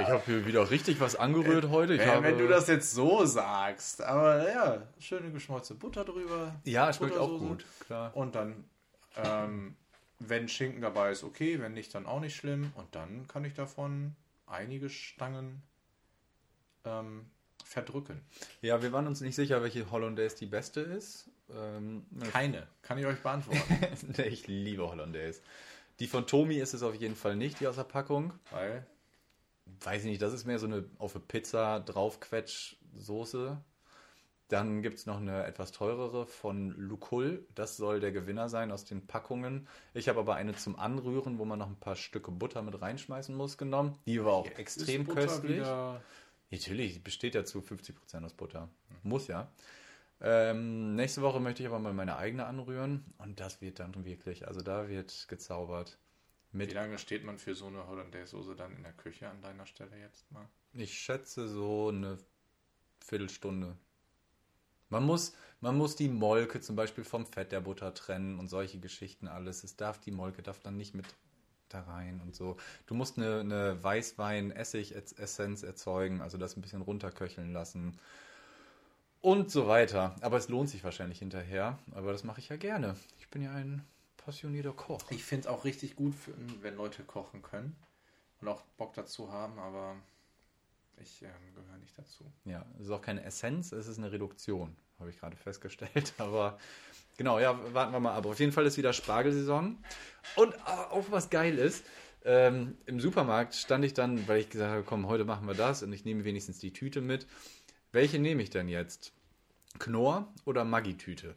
Ich 0.00 0.06
habe 0.06 0.22
hier 0.26 0.46
wieder 0.46 0.70
richtig 0.70 1.00
was 1.00 1.16
angerührt 1.16 1.68
heute. 1.70 1.94
Ich 1.94 2.00
wenn, 2.00 2.38
du 2.38 2.46
das 2.46 2.68
jetzt 2.68 2.92
so 2.92 3.24
sagst, 3.24 4.00
aber 4.02 4.48
ja, 4.48 4.82
schöne 5.00 5.32
geschmolzene 5.32 5.78
Butter 5.78 6.04
drüber. 6.04 6.54
Ja, 6.64 6.92
schmeckt 6.92 7.16
auch 7.18 7.38
gut, 7.38 7.64
klar. 7.80 8.16
Und 8.16 8.36
dann, 8.36 8.64
ähm, 9.16 9.76
wenn 10.20 10.48
Schinken 10.48 10.80
dabei 10.82 11.10
ist, 11.10 11.24
okay, 11.24 11.60
wenn 11.60 11.72
nicht, 11.74 11.94
dann 11.94 12.06
auch 12.06 12.20
nicht 12.20 12.36
schlimm. 12.36 12.72
Und 12.76 12.94
dann 12.94 13.26
kann 13.26 13.44
ich 13.44 13.54
davon 13.54 14.14
einige 14.50 14.88
Stangen 14.88 15.62
ähm, 16.84 17.30
verdrücken. 17.64 18.20
Ja, 18.62 18.82
wir 18.82 18.92
waren 18.92 19.06
uns 19.06 19.20
nicht 19.20 19.34
sicher, 19.34 19.62
welche 19.62 19.90
Hollandaise 19.90 20.36
die 20.36 20.46
beste 20.46 20.80
ist. 20.80 21.30
Ähm, 21.50 22.06
Keine, 22.32 22.66
kann 22.82 22.98
ich 22.98 23.06
euch 23.06 23.20
beantworten. 23.20 24.14
nee, 24.16 24.24
ich 24.24 24.46
liebe 24.46 24.88
Hollandaise. 24.88 25.40
Die 26.00 26.06
von 26.06 26.26
Tomi 26.26 26.56
ist 26.56 26.74
es 26.74 26.82
auf 26.82 26.94
jeden 26.94 27.16
Fall 27.16 27.36
nicht, 27.36 27.60
die 27.60 27.66
aus 27.66 27.76
der 27.76 27.84
Packung. 27.84 28.32
Weil, 28.50 28.86
Weiß 29.80 30.02
ich 30.02 30.08
nicht, 30.08 30.22
das 30.22 30.32
ist 30.32 30.46
mehr 30.46 30.58
so 30.58 30.66
eine 30.66 30.84
auf 30.98 31.14
eine 31.14 31.24
Pizza 31.24 31.80
draufquetsch-Soße. 31.80 33.58
Dann 34.48 34.80
gibt 34.80 34.98
es 34.98 35.04
noch 35.06 35.18
eine 35.18 35.44
etwas 35.44 35.72
teurere 35.72 36.26
von 36.26 36.70
Lucul. 36.70 37.46
Das 37.54 37.76
soll 37.76 38.00
der 38.00 38.12
Gewinner 38.12 38.48
sein 38.48 38.72
aus 38.72 38.84
den 38.86 39.06
Packungen. 39.06 39.68
Ich 39.92 40.08
habe 40.08 40.20
aber 40.20 40.36
eine 40.36 40.54
zum 40.56 40.78
Anrühren, 40.78 41.38
wo 41.38 41.44
man 41.44 41.58
noch 41.58 41.68
ein 41.68 41.78
paar 41.78 41.96
Stücke 41.96 42.30
Butter 42.30 42.62
mit 42.62 42.80
reinschmeißen 42.80 43.34
muss, 43.34 43.58
genommen. 43.58 43.98
Die 44.06 44.24
war 44.24 44.32
auch 44.32 44.46
extrem 44.52 45.02
ist 45.02 45.08
Butter 45.08 45.20
köstlich. 45.26 45.56
wieder- 45.58 46.02
Natürlich, 46.50 46.94
die 46.94 46.98
besteht 47.00 47.34
ja 47.34 47.44
zu 47.44 47.60
50% 47.60 48.24
aus 48.24 48.32
Butter. 48.32 48.70
Muss 49.02 49.26
ja. 49.28 49.52
Ähm, 50.20 50.94
nächste 50.96 51.20
Woche 51.20 51.40
möchte 51.40 51.62
ich 51.62 51.68
aber 51.68 51.78
mal 51.78 51.92
meine 51.92 52.16
eigene 52.16 52.46
anrühren. 52.46 53.04
Und 53.18 53.38
das 53.40 53.60
wird 53.60 53.80
dann 53.80 54.04
wirklich, 54.06 54.48
also 54.48 54.62
da 54.62 54.88
wird 54.88 55.26
gezaubert. 55.28 55.98
Wie 56.52 56.56
Mit, 56.58 56.72
lange 56.72 56.96
steht 56.96 57.22
man 57.22 57.36
für 57.38 57.54
so 57.54 57.66
eine 57.66 57.86
Hollandaise-Soße 57.86 58.56
dann 58.56 58.74
in 58.74 58.82
der 58.82 58.94
Küche 58.94 59.28
an 59.28 59.42
deiner 59.42 59.66
Stelle 59.66 59.98
jetzt 60.00 60.30
mal? 60.32 60.48
ich 60.72 60.98
schätze 60.98 61.46
so 61.48 61.88
eine 61.88 62.16
Viertelstunde. 63.04 63.76
Man 64.90 65.04
muss, 65.04 65.34
man 65.60 65.76
muss 65.76 65.96
die 65.96 66.08
Molke 66.08 66.60
zum 66.60 66.76
Beispiel 66.76 67.04
vom 67.04 67.26
Fett 67.26 67.52
der 67.52 67.60
Butter 67.60 67.94
trennen 67.94 68.38
und 68.38 68.48
solche 68.48 68.78
Geschichten 68.78 69.28
alles. 69.28 69.64
Es 69.64 69.76
darf, 69.76 69.98
die 70.00 70.10
Molke 70.10 70.42
darf 70.42 70.60
dann 70.60 70.76
nicht 70.76 70.94
mit 70.94 71.06
da 71.68 71.82
rein 71.82 72.20
und 72.24 72.34
so. 72.34 72.56
Du 72.86 72.94
musst 72.94 73.18
eine, 73.18 73.40
eine 73.40 73.82
Weißwein-Essig-Essenz 73.82 75.62
erzeugen, 75.62 76.22
also 76.22 76.38
das 76.38 76.56
ein 76.56 76.62
bisschen 76.62 76.82
runterköcheln 76.82 77.52
lassen. 77.52 77.98
Und 79.20 79.50
so 79.50 79.66
weiter. 79.66 80.14
Aber 80.20 80.36
es 80.36 80.48
lohnt 80.48 80.70
sich 80.70 80.84
wahrscheinlich 80.84 81.18
hinterher. 81.18 81.78
Aber 81.92 82.12
das 82.12 82.24
mache 82.24 82.40
ich 82.40 82.48
ja 82.48 82.56
gerne. 82.56 82.96
Ich 83.18 83.28
bin 83.28 83.42
ja 83.42 83.52
ein 83.52 83.84
passionierter 84.16 84.72
Koch. 84.72 85.02
Ich 85.10 85.24
finde 85.24 85.42
es 85.42 85.46
auch 85.48 85.64
richtig 85.64 85.96
gut, 85.96 86.14
wenn 86.62 86.76
Leute 86.76 87.02
kochen 87.02 87.42
können 87.42 87.76
und 88.40 88.48
auch 88.48 88.62
Bock 88.76 88.94
dazu 88.94 89.32
haben, 89.32 89.58
aber 89.58 89.96
ich 91.00 91.22
ähm, 91.22 91.54
gehöre 91.54 91.78
nicht 91.78 91.96
dazu. 91.98 92.24
Ja, 92.44 92.64
es 92.78 92.86
ist 92.86 92.90
auch 92.90 93.02
keine 93.02 93.22
Essenz, 93.24 93.72
es 93.72 93.86
ist 93.86 93.98
eine 93.98 94.10
Reduktion, 94.12 94.76
habe 94.98 95.10
ich 95.10 95.18
gerade 95.18 95.36
festgestellt. 95.36 96.12
Aber 96.18 96.58
genau, 97.16 97.38
ja, 97.38 97.58
warten 97.74 97.92
wir 97.92 98.00
mal 98.00 98.14
ab. 98.14 98.26
Auf 98.26 98.40
jeden 98.40 98.52
Fall 98.52 98.66
ist 98.66 98.76
wieder 98.76 98.92
Spargelsaison. 98.92 99.78
Und 100.36 100.54
äh, 100.54 100.58
auch 100.90 101.06
was 101.10 101.30
geil 101.30 101.58
ist, 101.58 101.84
Ähm, 102.24 102.76
Im 102.86 102.98
Supermarkt 103.00 103.54
stand 103.54 103.84
ich 103.84 103.94
dann, 103.94 104.26
weil 104.26 104.40
ich 104.40 104.50
gesagt 104.50 104.72
habe, 104.72 104.82
komm, 104.82 105.06
heute 105.06 105.24
machen 105.24 105.46
wir 105.46 105.54
das 105.54 105.82
und 105.84 105.92
ich 105.92 106.04
nehme 106.04 106.24
wenigstens 106.24 106.58
die 106.58 106.72
Tüte 106.72 107.00
mit. 107.00 107.26
Welche 107.92 108.18
nehme 108.18 108.42
ich 108.42 108.50
denn 108.50 108.68
jetzt? 108.68 109.12
Knorr 109.78 110.26
oder 110.44 110.64
Maggi-Tüte? 110.64 111.36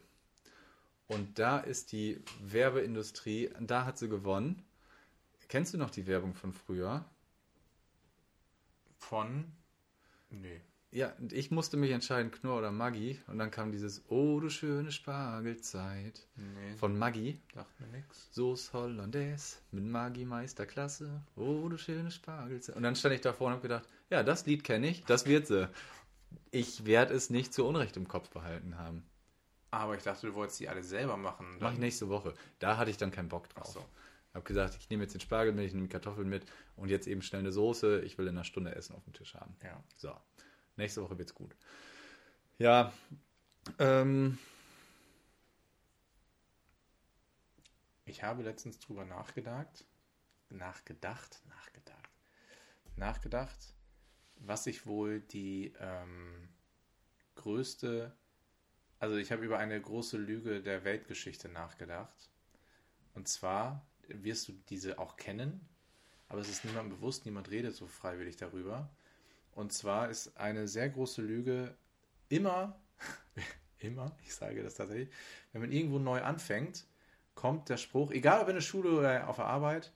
Und 1.06 1.38
da 1.38 1.58
ist 1.60 1.92
die 1.92 2.20
Werbeindustrie, 2.42 3.50
da 3.60 3.84
hat 3.84 3.96
sie 3.96 4.08
gewonnen. 4.08 4.62
Kennst 5.48 5.72
du 5.72 5.78
noch 5.78 5.90
die 5.90 6.06
Werbung 6.08 6.34
von 6.34 6.52
früher? 6.52 7.04
Von. 9.02 9.44
Nee. 10.30 10.60
Ja, 10.92 11.12
ich 11.30 11.50
musste 11.50 11.76
mich 11.76 11.90
entscheiden, 11.90 12.30
Knorr 12.30 12.58
oder 12.58 12.70
Maggi. 12.70 13.18
Und 13.26 13.38
dann 13.38 13.50
kam 13.50 13.72
dieses 13.72 14.04
Oh, 14.08 14.38
du 14.40 14.48
schöne 14.50 14.92
Spargelzeit 14.92 16.26
Nee. 16.36 16.76
von 16.76 16.96
Maggi. 16.98 17.40
Sagt 17.54 17.80
mir 17.80 17.86
nix. 17.88 18.28
Soße 18.32 18.72
Hollandaise 18.74 19.56
mit 19.70 19.84
Maggi 19.84 20.24
Meisterklasse. 20.24 21.22
Oh, 21.36 21.68
du 21.68 21.78
schöne 21.78 22.10
Spargelzeit. 22.10 22.76
Und 22.76 22.82
dann 22.82 22.94
stand 22.94 23.14
ich 23.14 23.22
davor 23.22 23.48
und 23.48 23.52
habe 23.54 23.62
gedacht, 23.62 23.88
ja, 24.10 24.22
das 24.22 24.46
Lied 24.46 24.64
kenne 24.64 24.88
ich, 24.88 25.04
das 25.04 25.26
wird 25.26 25.46
sie. 25.46 25.68
Ich 26.50 26.84
werde 26.86 27.14
es 27.14 27.30
nicht 27.30 27.52
zu 27.52 27.66
Unrecht 27.66 27.96
im 27.96 28.06
Kopf 28.06 28.28
behalten 28.30 28.78
haben. 28.78 29.02
Aber 29.70 29.96
ich 29.96 30.02
dachte, 30.02 30.26
du 30.26 30.34
wolltest 30.34 30.60
die 30.60 30.68
alle 30.68 30.82
selber 30.82 31.16
machen. 31.16 31.46
Mache 31.58 31.72
ich 31.74 31.78
nächste 31.78 32.08
Woche. 32.10 32.34
Da 32.58 32.76
hatte 32.76 32.90
ich 32.90 32.98
dann 32.98 33.10
keinen 33.10 33.30
Bock 33.30 33.48
drauf. 33.48 33.64
Ach 33.66 33.72
so. 33.72 33.84
Habe 34.34 34.44
gesagt, 34.44 34.76
ich 34.78 34.88
nehme 34.88 35.02
jetzt 35.02 35.12
den 35.14 35.20
Spargel 35.20 35.52
mit, 35.52 35.66
ich 35.66 35.74
nehme 35.74 35.86
die 35.86 35.92
Kartoffeln 35.92 36.28
mit 36.28 36.46
und 36.76 36.88
jetzt 36.88 37.06
eben 37.06 37.22
schnell 37.22 37.40
eine 37.40 37.52
Soße. 37.52 38.02
Ich 38.02 38.16
will 38.16 38.26
in 38.26 38.36
einer 38.36 38.44
Stunde 38.44 38.74
Essen 38.74 38.94
auf 38.94 39.04
dem 39.04 39.12
Tisch 39.12 39.34
haben. 39.34 39.54
Ja. 39.62 39.82
So, 39.96 40.14
nächste 40.76 41.02
Woche 41.02 41.18
wird's 41.18 41.34
gut. 41.34 41.54
Ja, 42.58 42.92
ähm, 43.78 44.38
Ich 48.12 48.22
habe 48.22 48.42
letztens 48.42 48.78
drüber 48.78 49.06
nachgedacht, 49.06 49.86
nachgedacht, 50.50 51.40
nachgedacht, 51.48 52.10
nachgedacht, 52.96 53.74
was 54.36 54.66
ich 54.66 54.86
wohl 54.86 55.20
die 55.20 55.72
ähm, 55.78 56.48
größte, 57.36 58.14
also 58.98 59.16
ich 59.16 59.32
habe 59.32 59.44
über 59.44 59.58
eine 59.58 59.80
große 59.80 60.18
Lüge 60.18 60.62
der 60.62 60.84
Weltgeschichte 60.84 61.48
nachgedacht. 61.48 62.28
Und 63.14 63.28
zwar 63.28 63.86
wirst 64.22 64.48
du 64.48 64.52
diese 64.68 64.98
auch 64.98 65.16
kennen, 65.16 65.68
aber 66.28 66.40
es 66.40 66.48
ist 66.48 66.64
niemandem 66.64 66.96
bewusst, 66.96 67.24
niemand 67.26 67.50
redet 67.50 67.74
so 67.74 67.86
freiwillig 67.86 68.36
darüber. 68.36 68.90
Und 69.52 69.72
zwar 69.72 70.08
ist 70.08 70.36
eine 70.38 70.66
sehr 70.66 70.88
große 70.88 71.20
Lüge 71.20 71.76
immer, 72.28 72.80
immer, 73.78 74.16
ich 74.24 74.34
sage 74.34 74.62
das 74.62 74.74
tatsächlich, 74.74 75.10
wenn 75.52 75.60
man 75.60 75.72
irgendwo 75.72 75.98
neu 75.98 76.22
anfängt, 76.22 76.86
kommt 77.34 77.68
der 77.68 77.76
Spruch, 77.76 78.10
egal 78.10 78.40
ob 78.40 78.48
in 78.48 78.54
der 78.54 78.62
Schule 78.62 78.92
oder 78.92 79.28
auf 79.28 79.36
der 79.36 79.46
Arbeit, 79.46 79.92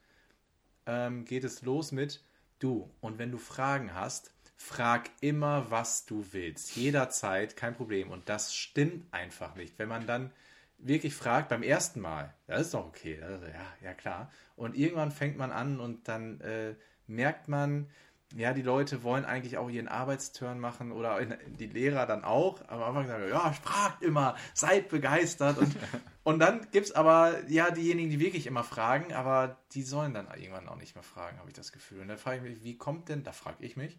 ähm, 0.87 1.25
geht 1.25 1.45
es 1.45 1.63
los 1.63 1.93
mit 1.93 2.23
du. 2.59 2.91
Und 3.01 3.19
wenn 3.19 3.33
du 3.33 3.39
Fragen 3.39 3.95
hast, 3.95 4.33
frag 4.57 5.11
immer, 5.21 5.71
was 5.71 6.07
du 6.07 6.25
willst. 6.33 6.77
Jederzeit, 6.77 7.57
kein 7.57 7.75
Problem. 7.75 8.11
Und 8.11 8.29
das 8.29 8.55
stimmt 8.55 9.13
einfach 9.13 9.55
nicht. 9.55 9.79
Wenn 9.79 9.89
man 9.89 10.07
dann 10.07 10.33
wirklich 10.79 11.15
fragt 11.15 11.49
beim 11.49 11.63
ersten 11.63 12.01
Mal, 12.01 12.35
das 12.47 12.63
ist 12.63 12.75
doch 12.75 12.87
okay, 12.87 13.15
ist, 13.15 13.43
ja, 13.43 13.89
ja 13.89 13.95
klar. 13.95 14.31
Und 14.57 14.77
irgendwann 14.77 15.11
fängt 15.11 15.37
man 15.37 15.51
an 15.53 15.81
und 15.81 16.09
dann 16.09 16.41
äh, 16.41 16.75
merkt 17.07 17.49
man, 17.49 17.89
ja, 18.35 18.53
die 18.53 18.63
Leute 18.63 19.03
wollen 19.05 19.25
eigentlich 19.25 19.57
auch 19.57 19.71
ihren 19.71 19.89
Arbeitsturn 19.89 20.59
machen 20.59 20.91
oder 20.91 21.25
die 21.25 21.67
Lehrer 21.67 22.07
dann 22.07 22.25
auch. 22.25 22.61
Aber 22.69 22.87
am 22.87 22.97
Anfang 22.97 23.07
sagen, 23.07 23.23
wir, 23.23 23.31
ja, 23.31 23.53
fragt 23.53 24.03
immer, 24.03 24.37
seid 24.53 24.89
begeistert. 24.89 25.59
Und, 25.59 25.77
und 26.25 26.39
dann 26.41 26.67
gibt 26.73 26.87
es 26.87 26.93
aber 26.93 27.49
ja 27.49 27.71
diejenigen, 27.71 28.11
die 28.11 28.19
wirklich 28.19 28.47
immer 28.47 28.65
fragen, 28.65 29.13
aber 29.13 29.59
die 29.73 29.83
sollen 29.83 30.13
dann 30.13 30.27
irgendwann 30.37 30.69
auch 30.69 30.77
nicht 30.77 30.97
mehr 30.97 31.05
fragen, 31.05 31.39
habe 31.39 31.49
ich 31.49 31.55
das 31.55 31.73
Gefühl. 31.73 32.01
Und 32.01 32.09
dann 32.09 32.19
frage 32.19 32.39
ich 32.39 32.43
mich, 32.43 32.65
wie 32.65 32.77
kommt 32.77 33.09
denn, 33.09 33.23
da 33.23 33.33
frage 33.33 33.65
ich 33.65 33.77
mich, 33.77 33.97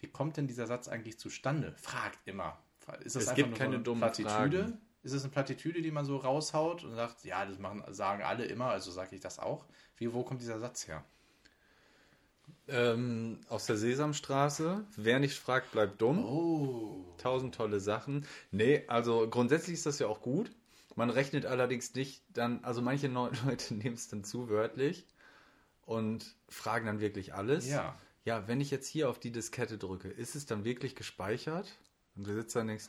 wie 0.00 0.08
kommt 0.08 0.36
denn 0.38 0.46
dieser 0.46 0.66
Satz 0.66 0.88
eigentlich 0.88 1.18
zustande? 1.18 1.74
Fragt 1.76 2.18
immer. 2.26 2.58
Ist 3.00 3.16
das 3.16 3.24
Es 3.24 3.28
einfach 3.28 3.34
gibt 3.36 3.48
nur 3.50 3.58
keine 3.58 3.70
so 3.70 3.74
eine 3.76 3.84
dummen 3.84 4.00
Plattitüde? 4.00 4.58
Fragen. 4.62 4.87
Ist 5.08 5.14
es 5.14 5.24
eine 5.24 5.32
Plattitüde, 5.32 5.80
die 5.80 5.90
man 5.90 6.04
so 6.04 6.18
raushaut 6.18 6.84
und 6.84 6.94
sagt, 6.94 7.24
ja, 7.24 7.46
das 7.46 7.58
machen, 7.58 7.82
sagen 7.92 8.22
alle 8.22 8.44
immer, 8.44 8.66
also 8.66 8.90
sage 8.90 9.16
ich 9.16 9.20
das 9.20 9.38
auch. 9.38 9.64
Wie, 9.96 10.12
wo 10.12 10.22
kommt 10.22 10.40
dieser 10.42 10.60
Satz 10.60 10.86
her? 10.86 11.02
ähm, 12.68 13.40
aus 13.48 13.66
der 13.66 13.76
Sesamstraße. 13.76 14.84
Wer 14.96 15.18
nicht 15.18 15.38
fragt, 15.38 15.72
bleibt 15.72 16.00
dumm. 16.00 16.24
Oh. 16.24 17.14
Tausend 17.18 17.54
tolle 17.54 17.80
Sachen. 17.80 18.26
Nee, 18.50 18.84
also 18.86 19.28
grundsätzlich 19.28 19.74
ist 19.74 19.86
das 19.86 19.98
ja 19.98 20.06
auch 20.06 20.20
gut. 20.20 20.50
Man 20.94 21.10
rechnet 21.10 21.46
allerdings 21.46 21.94
nicht 21.94 22.22
dann, 22.34 22.62
also 22.64 22.82
manche 22.82 23.06
Leute 23.46 23.74
nehmen 23.74 23.94
es 23.94 24.08
dann 24.08 24.24
zu 24.24 24.48
wörtlich 24.48 25.06
und 25.82 26.36
fragen 26.48 26.86
dann 26.86 27.00
wirklich 27.00 27.34
alles. 27.34 27.68
Ja. 27.68 27.96
Ja, 28.24 28.46
wenn 28.46 28.60
ich 28.60 28.70
jetzt 28.70 28.88
hier 28.88 29.08
auf 29.08 29.18
die 29.18 29.32
Diskette 29.32 29.78
drücke, 29.78 30.08
ist 30.08 30.34
es 30.34 30.44
dann 30.44 30.64
wirklich 30.64 30.94
gespeichert? 30.94 31.78
Und 32.14 32.26
du 32.26 32.34
sitzt 32.34 32.54
da 32.54 32.60
und 32.60 32.66
denkst, 32.66 32.86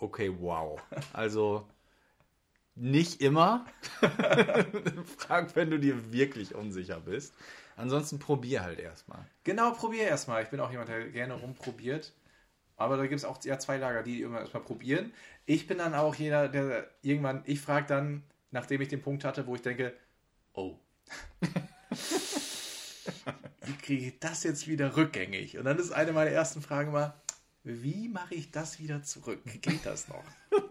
okay, 0.00 0.32
wow. 0.38 0.80
Also 1.12 1.66
nicht 2.74 3.20
immer. 3.22 3.66
Frag, 5.16 5.56
wenn 5.56 5.70
du 5.70 5.78
dir 5.78 6.12
wirklich 6.12 6.54
unsicher 6.54 7.00
bist. 7.00 7.34
Ansonsten 7.76 8.18
probier 8.18 8.62
halt 8.62 8.78
erstmal. 8.78 9.26
Genau, 9.44 9.72
probier 9.72 10.04
erstmal. 10.04 10.42
Ich 10.42 10.50
bin 10.50 10.60
auch 10.60 10.70
jemand, 10.70 10.88
der 10.88 11.08
gerne 11.08 11.34
rumprobiert. 11.34 12.14
Aber 12.76 12.96
da 12.96 13.02
gibt 13.04 13.14
es 13.14 13.24
auch 13.24 13.42
ja 13.44 13.58
zwei 13.58 13.78
Lager, 13.78 14.02
die 14.02 14.20
irgendwann 14.20 14.42
erstmal 14.42 14.62
probieren. 14.62 15.12
Ich 15.46 15.66
bin 15.66 15.78
dann 15.78 15.94
auch 15.94 16.14
jeder, 16.14 16.48
der 16.48 16.90
irgendwann, 17.00 17.42
ich 17.46 17.60
frage 17.60 17.86
dann, 17.86 18.22
nachdem 18.50 18.80
ich 18.82 18.88
den 18.88 19.00
Punkt 19.02 19.24
hatte, 19.24 19.46
wo 19.46 19.54
ich 19.54 19.62
denke, 19.62 19.94
oh. 20.52 20.78
wie 23.62 23.76
kriege 23.78 24.06
ich 24.06 24.18
das 24.18 24.42
jetzt 24.42 24.68
wieder 24.68 24.96
rückgängig? 24.96 25.56
Und 25.56 25.64
dann 25.64 25.78
ist 25.78 25.92
eine 25.92 26.12
meiner 26.12 26.30
ersten 26.30 26.60
Fragen 26.60 26.92
mal, 26.92 27.14
wie 27.66 28.08
mache 28.08 28.36
ich 28.36 28.52
das 28.52 28.78
wieder 28.78 29.02
zurück? 29.02 29.40
Geht 29.60 29.84
das 29.84 30.08
noch? 30.08 30.24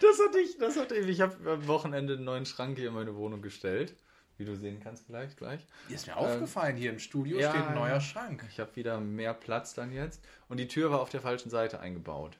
Das 0.00 0.18
hatte 0.18 0.40
ich, 0.40 0.58
das 0.58 0.76
hatte 0.76 0.96
ich. 0.96 1.08
Ich 1.08 1.20
habe 1.20 1.52
am 1.52 1.66
Wochenende 1.68 2.14
einen 2.14 2.24
neuen 2.24 2.44
Schrank 2.44 2.76
hier 2.76 2.88
in 2.88 2.94
meine 2.94 3.14
Wohnung 3.14 3.40
gestellt. 3.42 3.94
Wie 4.36 4.44
du 4.44 4.56
sehen 4.56 4.80
kannst 4.82 5.06
vielleicht 5.06 5.36
gleich. 5.36 5.64
Ist 5.88 6.08
mir 6.08 6.16
aufgefallen, 6.16 6.76
hier 6.76 6.90
im 6.90 6.98
Studio 6.98 7.38
ja, 7.38 7.50
steht 7.50 7.62
ein 7.62 7.74
neuer. 7.74 8.00
Schrank. 8.00 8.44
Ich 8.50 8.58
habe 8.58 8.74
wieder 8.74 8.98
mehr 8.98 9.34
Platz 9.34 9.74
dann 9.74 9.92
jetzt. 9.92 10.20
Und 10.48 10.58
die 10.58 10.66
Tür 10.66 10.90
war 10.90 11.00
auf 11.00 11.10
der 11.10 11.20
falschen 11.20 11.50
Seite 11.50 11.78
eingebaut. 11.78 12.38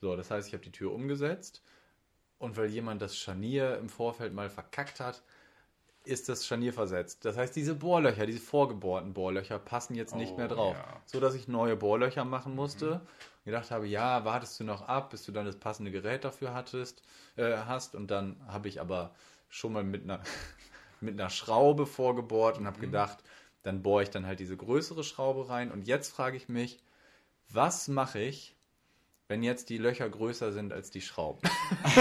So, 0.00 0.16
das 0.16 0.30
heißt, 0.30 0.48
ich 0.48 0.54
habe 0.54 0.64
die 0.64 0.72
Tür 0.72 0.92
umgesetzt. 0.92 1.62
Und 2.38 2.56
weil 2.56 2.66
jemand 2.66 3.00
das 3.00 3.16
Scharnier 3.16 3.78
im 3.78 3.88
Vorfeld 3.88 4.34
mal 4.34 4.50
verkackt 4.50 4.98
hat, 4.98 5.22
ist 6.06 6.28
das 6.28 6.46
Scharnier 6.46 6.72
versetzt. 6.72 7.24
Das 7.24 7.36
heißt, 7.36 7.54
diese 7.56 7.74
Bohrlöcher, 7.74 8.26
diese 8.26 8.40
vorgebohrten 8.40 9.12
Bohrlöcher 9.12 9.58
passen 9.58 9.94
jetzt 9.94 10.14
nicht 10.14 10.32
Oh, 10.34 10.36
mehr 10.36 10.48
drauf. 10.48 10.76
ja. 10.76 11.00
So 11.06 11.20
dass 11.20 11.34
ich 11.34 11.48
neue 11.48 11.76
Bohrlöcher 11.76 12.24
machen 12.24 12.54
musste. 12.54 12.92
Und 12.94 13.00
gedacht 13.44 13.70
habe, 13.70 13.86
ja, 13.86 14.24
wartest 14.24 14.58
du 14.60 14.64
noch 14.64 14.88
ab, 14.88 15.10
bis 15.10 15.24
du 15.24 15.32
dann 15.32 15.46
das 15.46 15.56
passende 15.56 15.90
Gerät 15.90 16.24
dafür 16.24 16.52
hattest, 16.54 17.02
äh, 17.36 17.56
hast. 17.66 17.94
Und 17.94 18.10
dann 18.10 18.36
habe 18.48 18.68
ich 18.68 18.80
aber 18.80 19.14
schon 19.48 19.72
mal 19.72 19.84
mit 19.84 20.04
einer, 20.04 20.20
mit 21.00 21.14
einer 21.20 21.30
Schraube 21.30 21.86
vorgebohrt 21.86 22.58
und 22.58 22.66
habe 22.66 22.80
gedacht, 22.80 23.18
dann 23.62 23.82
bohre 23.82 24.02
ich 24.04 24.10
dann 24.10 24.26
halt 24.26 24.38
diese 24.40 24.56
größere 24.56 25.04
Schraube 25.04 25.48
rein. 25.48 25.70
Und 25.72 25.86
jetzt 25.86 26.12
frage 26.12 26.36
ich 26.36 26.48
mich, 26.48 26.80
was 27.48 27.88
mache 27.88 28.18
ich, 28.20 28.54
wenn 29.28 29.42
jetzt 29.42 29.70
die 29.70 29.78
Löcher 29.78 30.08
größer 30.08 30.52
sind 30.52 30.72
als 30.72 30.90
die 30.90 31.00
Schrauben? 31.00 31.40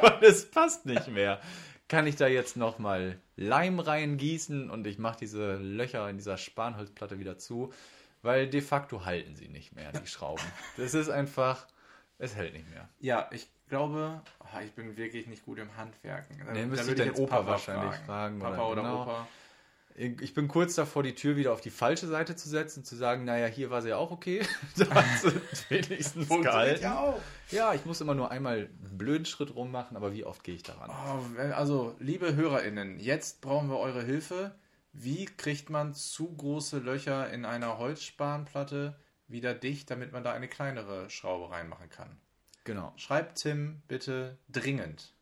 Weil 0.00 0.18
es 0.22 0.50
passt 0.50 0.86
nicht 0.86 1.08
mehr. 1.08 1.40
Kann 1.88 2.06
ich 2.06 2.16
da 2.16 2.26
jetzt 2.26 2.56
nochmal 2.56 3.18
Leim 3.36 3.80
reingießen 3.80 4.68
und 4.70 4.86
ich 4.86 4.98
mache 4.98 5.18
diese 5.20 5.56
Löcher 5.56 6.08
in 6.10 6.18
dieser 6.18 6.36
Spanholzplatte 6.36 7.18
wieder 7.18 7.38
zu? 7.38 7.72
Weil 8.20 8.48
de 8.48 8.60
facto 8.60 9.04
halten 9.04 9.36
sie 9.36 9.48
nicht 9.48 9.74
mehr, 9.74 9.92
die 9.92 10.06
Schrauben. 10.06 10.42
Das 10.76 10.92
ist 10.94 11.08
einfach, 11.08 11.66
es 12.18 12.34
hält 12.34 12.52
nicht 12.52 12.68
mehr. 12.70 12.88
Ja, 13.00 13.28
ich 13.32 13.48
glaube, 13.68 14.20
ah, 14.40 14.60
ich 14.62 14.72
bin 14.72 14.96
wirklich 14.96 15.26
nicht 15.28 15.44
gut 15.46 15.58
im 15.58 15.74
Handwerken. 15.76 16.36
Da, 16.44 16.52
Nee, 16.52 16.66
müsste 16.66 16.90
ich 16.90 16.98
deinen 16.98 17.14
Opa 17.14 17.46
wahrscheinlich 17.46 17.94
fragen, 18.00 18.38
Papa 18.38 18.54
oder- 18.56 18.68
oder, 18.72 18.82
genau. 18.82 19.02
Opa. 19.02 19.26
Ich 20.00 20.32
bin 20.32 20.46
kurz 20.46 20.76
davor, 20.76 21.02
die 21.02 21.14
Tür 21.16 21.36
wieder 21.36 21.52
auf 21.52 21.60
die 21.60 21.70
falsche 21.70 22.06
Seite 22.06 22.36
zu 22.36 22.48
setzen 22.48 22.80
und 22.80 22.84
zu 22.84 22.94
sagen, 22.94 23.24
naja, 23.24 23.46
hier 23.46 23.70
war 23.70 23.82
sie 23.82 23.92
auch 23.92 24.12
okay. 24.12 24.42
da 24.76 24.88
hat 24.90 25.04
sie 25.20 25.30
wenigstens 25.70 26.28
gehalten. 26.28 26.82
Ja, 26.84 27.00
auch. 27.00 27.20
Ja, 27.50 27.74
ich 27.74 27.84
muss 27.84 28.00
immer 28.00 28.14
nur 28.14 28.30
einmal 28.30 28.68
einen 28.84 28.96
blöden 28.98 29.24
Schritt 29.26 29.54
rummachen, 29.56 29.96
aber 29.96 30.12
wie 30.12 30.24
oft 30.24 30.44
gehe 30.44 30.54
ich 30.54 30.62
daran? 30.62 30.88
Oh, 30.90 31.24
wenn- 31.36 31.50
also, 31.52 31.96
liebe 31.98 32.36
HörerInnen, 32.36 33.00
jetzt 33.00 33.40
brauchen 33.40 33.68
wir 33.70 33.78
eure 33.78 34.02
Hilfe. 34.04 34.54
Wie 34.92 35.24
kriegt 35.24 35.68
man 35.68 35.94
zu 35.94 36.32
große 36.32 36.78
Löcher 36.78 37.30
in 37.30 37.44
einer 37.44 37.78
Holzspanplatte 37.78 38.94
wieder 39.26 39.52
dicht, 39.54 39.90
damit 39.90 40.12
man 40.12 40.22
da 40.22 40.32
eine 40.32 40.48
kleinere 40.48 41.10
Schraube 41.10 41.50
reinmachen 41.52 41.90
kann? 41.90 42.16
Genau, 42.64 42.92
Schreibt 42.96 43.38
Tim 43.38 43.82
bitte 43.88 44.38
dringend. 44.48 45.12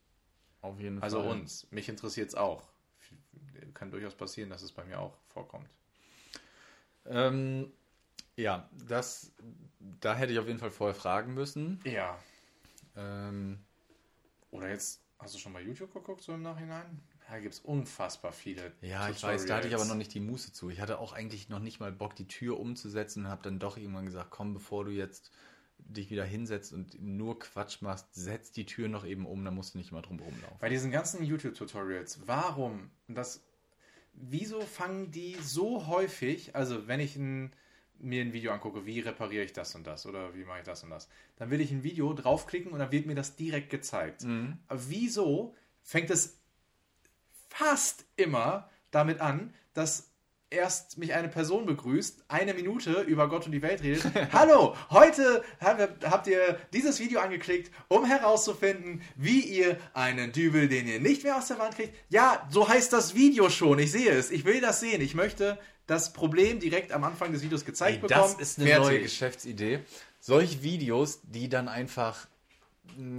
auf 0.61 0.79
jeden 0.81 1.03
Also 1.03 1.21
Fall. 1.23 1.31
uns. 1.31 1.67
Mich 1.71 1.89
interessiert 1.89 2.29
es 2.29 2.35
auch. 2.35 2.63
Kann 3.77 3.91
durchaus 3.91 4.15
passieren, 4.15 4.49
dass 4.51 4.63
es 4.63 4.73
bei 4.73 4.85
mir 4.85 4.99
auch 4.99 5.15
vorkommt. 5.29 5.69
Ähm, 7.05 7.71
ja, 8.35 8.69
das, 8.89 9.33
da 10.01 10.15
hätte 10.15 10.33
ich 10.33 10.39
auf 10.39 10.47
jeden 10.47 10.59
Fall 10.59 10.71
vorher 10.71 10.95
fragen 10.95 11.35
müssen. 11.35 11.81
Ja. 11.85 12.19
Ähm, 12.97 13.59
Oder 14.51 14.71
jetzt, 14.71 15.03
hast 15.19 15.35
du 15.35 15.39
schon 15.39 15.53
bei 15.53 15.61
YouTube 15.61 15.93
geguckt, 15.93 16.23
so 16.23 16.33
im 16.33 16.43
Nachhinein? 16.43 17.03
Da 17.29 17.39
gibt 17.39 17.55
es 17.55 17.61
unfassbar 17.61 18.33
viele. 18.33 18.73
Ja, 18.81 19.11
ich 19.11 19.23
weiß, 19.23 19.47
da 19.47 19.57
hatte 19.57 19.69
ich 19.69 19.75
aber 19.75 19.83
Tutorials. 19.83 19.89
noch 19.89 19.97
nicht 19.97 20.15
die 20.15 20.21
Muße 20.21 20.53
zu. 20.53 20.71
Ich 20.71 20.81
hatte 20.81 20.99
auch 20.99 21.13
eigentlich 21.13 21.49
noch 21.49 21.59
nicht 21.59 21.81
mal 21.81 21.93
Bock, 21.93 22.15
die 22.17 22.29
Tür 22.29 22.59
umzusetzen 22.59 23.25
und 23.25 23.31
habe 23.31 23.43
dann 23.43 23.59
doch 23.59 23.77
irgendwann 23.77 24.07
gesagt, 24.07 24.31
komm, 24.31 24.55
bevor 24.55 24.85
du 24.85 24.91
jetzt 24.93 25.33
dich 25.79 26.11
wieder 26.11 26.25
hinsetzt 26.25 26.73
und 26.73 27.01
nur 27.03 27.39
Quatsch 27.39 27.83
machst, 27.83 28.15
setz 28.15 28.53
die 28.53 28.65
Tür 28.65 28.89
noch 28.89 29.05
eben 29.05 29.27
um, 29.27 29.45
dann 29.45 29.55
musst 29.55 29.75
du 29.75 29.79
nicht 29.79 29.93
mal 29.93 30.03
drum 30.03 30.19
rumlaufen. 30.21 30.59
Bei 30.59 30.69
diesen 30.69 30.91
ganzen 30.91 31.23
YouTube-Tutorials, 31.23 32.27
warum 32.27 32.91
das, 33.09 33.45
wieso 34.17 34.61
fangen 34.61 35.11
die 35.11 35.37
so 35.43 35.87
häufig, 35.87 36.55
also 36.55 36.89
wenn 36.89 37.01
ich 37.01 37.17
ein, 37.17 37.53
mir 37.99 38.23
ein 38.23 38.33
Video 38.33 38.53
angucke, 38.53 38.87
wie 38.87 39.01
repariere 39.01 39.45
ich 39.45 39.53
das 39.53 39.75
und 39.75 39.87
das 39.87 40.07
oder 40.07 40.35
wie 40.35 40.45
mache 40.45 40.59
ich 40.59 40.65
das 40.65 40.83
und 40.83 40.91
das, 40.91 41.09
dann 41.37 41.51
will 41.51 41.61
ich 41.61 41.71
ein 41.71 41.83
Video 41.83 42.13
draufklicken 42.13 42.73
und 42.73 42.79
dann 42.79 42.93
wird 42.93 43.07
mir 43.07 43.15
das 43.15 43.37
direkt 43.37 43.71
gezeigt. 43.71 44.25
Aber 44.69 44.81
wieso 44.89 45.55
fängt 45.83 46.11
es 46.11 46.39
fast 47.49 48.05
immer 48.17 48.69
damit 48.91 49.21
an, 49.21 49.55
dass 49.75 50.11
erst 50.57 50.99
mich 50.99 51.15
eine 51.15 51.29
Person 51.29 51.67
begrüßt, 51.67 52.25
eine 52.29 52.55
Minute 52.55 53.03
über 53.03 53.29
Gott 53.29 53.47
und 53.47 53.53
die 53.53 53.63
Welt 53.63 53.83
redet. 53.83 54.05
Hallo, 54.33 54.75
heute 54.91 55.43
hab- 55.61 56.05
habt 56.11 56.27
ihr 56.27 56.59
dieses 56.73 56.99
Video 57.01 57.21
angeklickt, 57.21 57.71
um 57.89 58.05
herauszufinden, 58.05 59.03
wie 59.17 59.41
ihr 59.41 59.77
einen 59.95 60.33
Dübel, 60.33 60.69
den 60.69 60.87
ihr 60.89 61.01
nicht 61.01 61.23
mehr 61.25 61.37
aus 61.37 61.49
der 61.49 61.59
Wand 61.59 61.77
kriegt. 61.77 61.95
Ja, 62.09 62.47
so 62.51 62.69
heißt 62.69 62.93
das 62.93 63.15
Video 63.15 63.49
schon. 63.51 63.79
Ich 63.79 63.93
sehe 63.93 64.11
es. 64.11 64.31
Ich 64.31 64.45
will 64.45 64.61
das 64.61 64.81
sehen. 64.81 65.01
Ich 65.01 65.15
möchte 65.15 65.59
das 65.87 66.13
Problem 66.13 66.59
direkt 66.59 66.91
am 66.93 67.05
Anfang 67.05 67.33
des 67.33 67.43
Videos 67.43 67.65
gezeigt 67.65 68.03
Ey, 68.03 68.09
bekommen. 68.09 68.35
das 68.39 68.49
ist 68.51 68.59
eine 68.59 68.69
Fertig. 68.69 68.87
neue 68.89 69.01
Geschäftsidee. 69.03 69.81
Solche 70.21 70.63
Videos, 70.63 71.21
die 71.23 71.49
dann 71.49 71.69
einfach, 71.69 72.27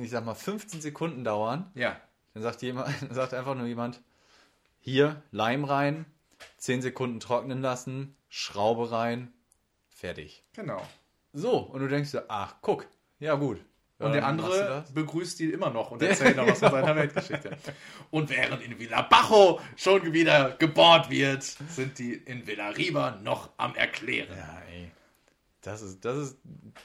ich 0.01 0.09
sag 0.09 0.25
mal, 0.25 0.35
15 0.35 0.81
Sekunden 0.81 1.23
dauern, 1.23 1.71
Ja, 1.75 1.99
dann 2.33 2.43
sagt, 2.43 2.61
jemand, 2.61 2.93
sagt 3.11 3.33
einfach 3.33 3.55
nur 3.55 3.67
jemand, 3.67 4.01
hier, 4.79 5.21
Leim 5.31 5.63
rein, 5.63 6.05
10 6.57 6.81
Sekunden 6.81 7.19
trocknen 7.19 7.61
lassen, 7.61 8.15
Schraube 8.29 8.91
rein, 8.91 9.33
fertig. 9.89 10.43
genau. 10.53 10.81
So, 11.33 11.57
und 11.57 11.81
du 11.81 11.87
denkst 11.87 12.11
dir, 12.11 12.25
ach, 12.29 12.55
guck, 12.61 12.87
ja 13.19 13.35
gut. 13.35 13.59
Und 13.99 14.13
der 14.13 14.21
du 14.21 14.27
andere 14.27 14.85
begrüßt 14.93 15.39
die 15.39 15.51
immer 15.51 15.71
noch 15.71 15.91
und 15.91 16.01
erzählt 16.03 16.37
noch 16.37 16.47
was 16.47 16.59
von 16.59 16.71
seiner 16.71 16.95
Weltgeschichte. 16.95 17.57
Und 18.11 18.29
während 18.29 18.61
in 18.61 18.77
Villa 18.79 19.01
Bajo 19.01 19.59
schon 19.75 20.13
wieder 20.13 20.51
gebohrt 20.51 21.09
wird, 21.09 21.43
sind 21.43 21.97
die 21.97 22.13
in 22.13 22.45
Villa 22.45 22.69
Riba 22.69 23.19
noch 23.23 23.49
am 23.57 23.75
Erklären. 23.75 24.37
Ja, 24.37 24.61
ey. 24.71 24.91
Das 25.61 25.81
ist, 25.81 26.05
das 26.05 26.17
ist, 26.17 26.37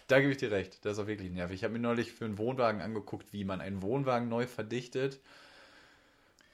da 0.06 0.20
gebe 0.20 0.32
ich 0.32 0.38
dir 0.38 0.50
recht. 0.50 0.84
Das 0.84 0.94
ist 0.94 0.98
auch 1.04 1.06
wirklich 1.06 1.30
nervig. 1.30 1.56
Ich 1.56 1.64
habe 1.64 1.74
mir 1.74 1.78
neulich 1.78 2.12
für 2.12 2.24
einen 2.24 2.38
Wohnwagen 2.38 2.80
angeguckt, 2.80 3.32
wie 3.32 3.44
man 3.44 3.60
einen 3.60 3.82
Wohnwagen 3.82 4.28
neu 4.28 4.46
verdichtet. 4.46 5.20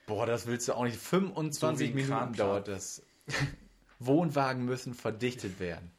Boah, 0.09 0.25
das 0.25 0.47
willst 0.47 0.66
du 0.68 0.73
auch 0.73 0.85
nicht. 0.85 0.97
25 0.97 1.88
So 1.90 1.94
Minuten 1.94 2.33
dauert 2.33 2.66
das. 2.66 3.03
Wohnwagen 3.99 4.64
müssen 4.64 4.94
verdichtet 4.94 5.61
werden. 5.61 5.90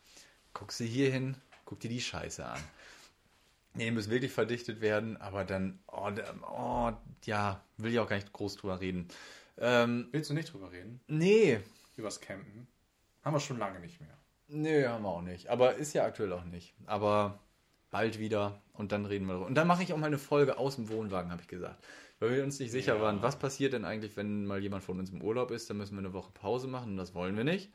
Guckst 0.54 0.80
du 0.80 0.84
hier 0.84 1.12
hin, 1.12 1.38
guck 1.64 1.80
dir 1.80 1.90
die 1.90 2.02
Scheiße 2.02 2.44
an. 2.44 2.60
Nee, 3.76 3.86
die 3.86 3.92
müssen 3.92 4.10
wirklich 4.12 4.32
verdichtet 4.32 4.82
werden, 4.82 5.16
aber 5.18 5.46
dann, 5.46 5.80
oh, 5.88 6.10
oh, 6.52 6.92
ja, 7.26 7.64
will 7.78 7.92
ich 7.94 8.00
auch 8.00 8.10
gar 8.10 8.16
nicht 8.16 8.34
groß 8.34 8.56
drüber 8.58 8.82
reden. 8.82 9.08
Ähm, 9.60 10.08
Willst 10.12 10.32
du 10.32 10.34
nicht 10.34 10.52
drüber 10.52 10.72
reden? 10.72 11.00
nee, 11.08 11.60
Übers 11.96 12.20
Campen? 12.20 12.68
Haben 13.24 13.36
wir 13.36 13.40
schon 13.40 13.60
lange 13.60 13.80
nicht 13.80 14.02
mehr. 14.02 14.18
Nee, 14.48 14.88
haben 14.88 15.04
wir 15.04 15.10
auch 15.10 15.22
nicht. 15.22 15.50
Aber 15.50 15.76
ist 15.76 15.94
ja 15.94 16.04
aktuell 16.06 16.34
auch 16.34 16.46
nicht. 16.46 16.74
Aber 16.88 17.40
bald 17.92 18.18
wieder 18.18 18.60
und 18.74 18.92
dann 18.92 19.06
reden 19.06 19.26
wir 19.28 19.34
darüber. 19.34 19.48
Und 19.48 19.56
dann 19.56 19.68
mache 19.68 19.84
ich 19.84 19.94
auch 19.94 19.98
mal 19.98 20.08
eine 20.08 20.18
Folge 20.18 20.58
aus 20.58 20.78
dem 20.78 20.90
Wohnwagen, 20.90 21.30
habe 21.32 21.42
ich 21.44 21.48
gesagt. 21.48 21.84
Weil 22.20 22.36
wir 22.36 22.44
uns 22.44 22.60
nicht 22.60 22.72
sicher 22.72 22.96
Ja. 22.96 23.02
waren, 23.02 23.22
was 23.22 23.40
passiert 23.40 23.74
denn 23.74 23.86
eigentlich, 23.86 24.18
wenn 24.18 24.46
mal 24.46 24.60
jemand 24.60 24.84
von 24.84 25.00
uns 25.00 25.10
im 25.10 25.22
Urlaub 25.22 25.52
ist, 25.52 25.70
dann 25.70 25.78
müssen 25.78 25.96
wir 25.96 26.00
eine 26.00 26.14
Woche 26.14 26.32
Pause 26.34 26.68
machen 26.68 26.92
und 26.92 26.98
das 26.98 27.14
wollen 27.14 27.38
wir 27.38 27.44
nicht. 27.46 27.72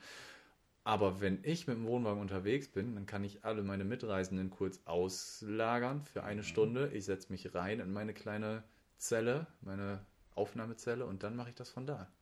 Aber 0.86 1.22
wenn 1.22 1.42
ich 1.44 1.66
mit 1.66 1.76
dem 1.78 1.86
Wohnwagen 1.86 2.20
unterwegs 2.20 2.68
bin, 2.68 2.94
dann 2.94 3.06
kann 3.06 3.24
ich 3.24 3.42
alle 3.42 3.62
meine 3.62 3.84
Mitreisenden 3.84 4.50
kurz 4.50 4.82
auslagern 4.84 6.02
für 6.02 6.24
eine 6.24 6.42
Stunde. 6.42 6.90
Ich 6.92 7.06
setze 7.06 7.32
mich 7.32 7.54
rein 7.54 7.80
in 7.80 7.90
meine 7.90 8.12
kleine 8.12 8.62
Zelle, 8.98 9.46
meine 9.62 10.04
Aufnahmezelle 10.34 11.06
und 11.06 11.22
dann 11.22 11.36
mache 11.36 11.48
ich 11.48 11.54
das 11.54 11.70
von 11.70 11.86
da. 11.86 12.12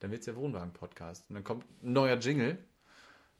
Dann 0.00 0.10
wird 0.10 0.20
es 0.20 0.24
der 0.26 0.36
Wohnwagen-Podcast. 0.36 1.24
Und 1.30 1.36
dann 1.36 1.44
kommt 1.44 1.64
ein 1.82 1.92
neuer 1.94 2.16
Jingle, 2.18 2.58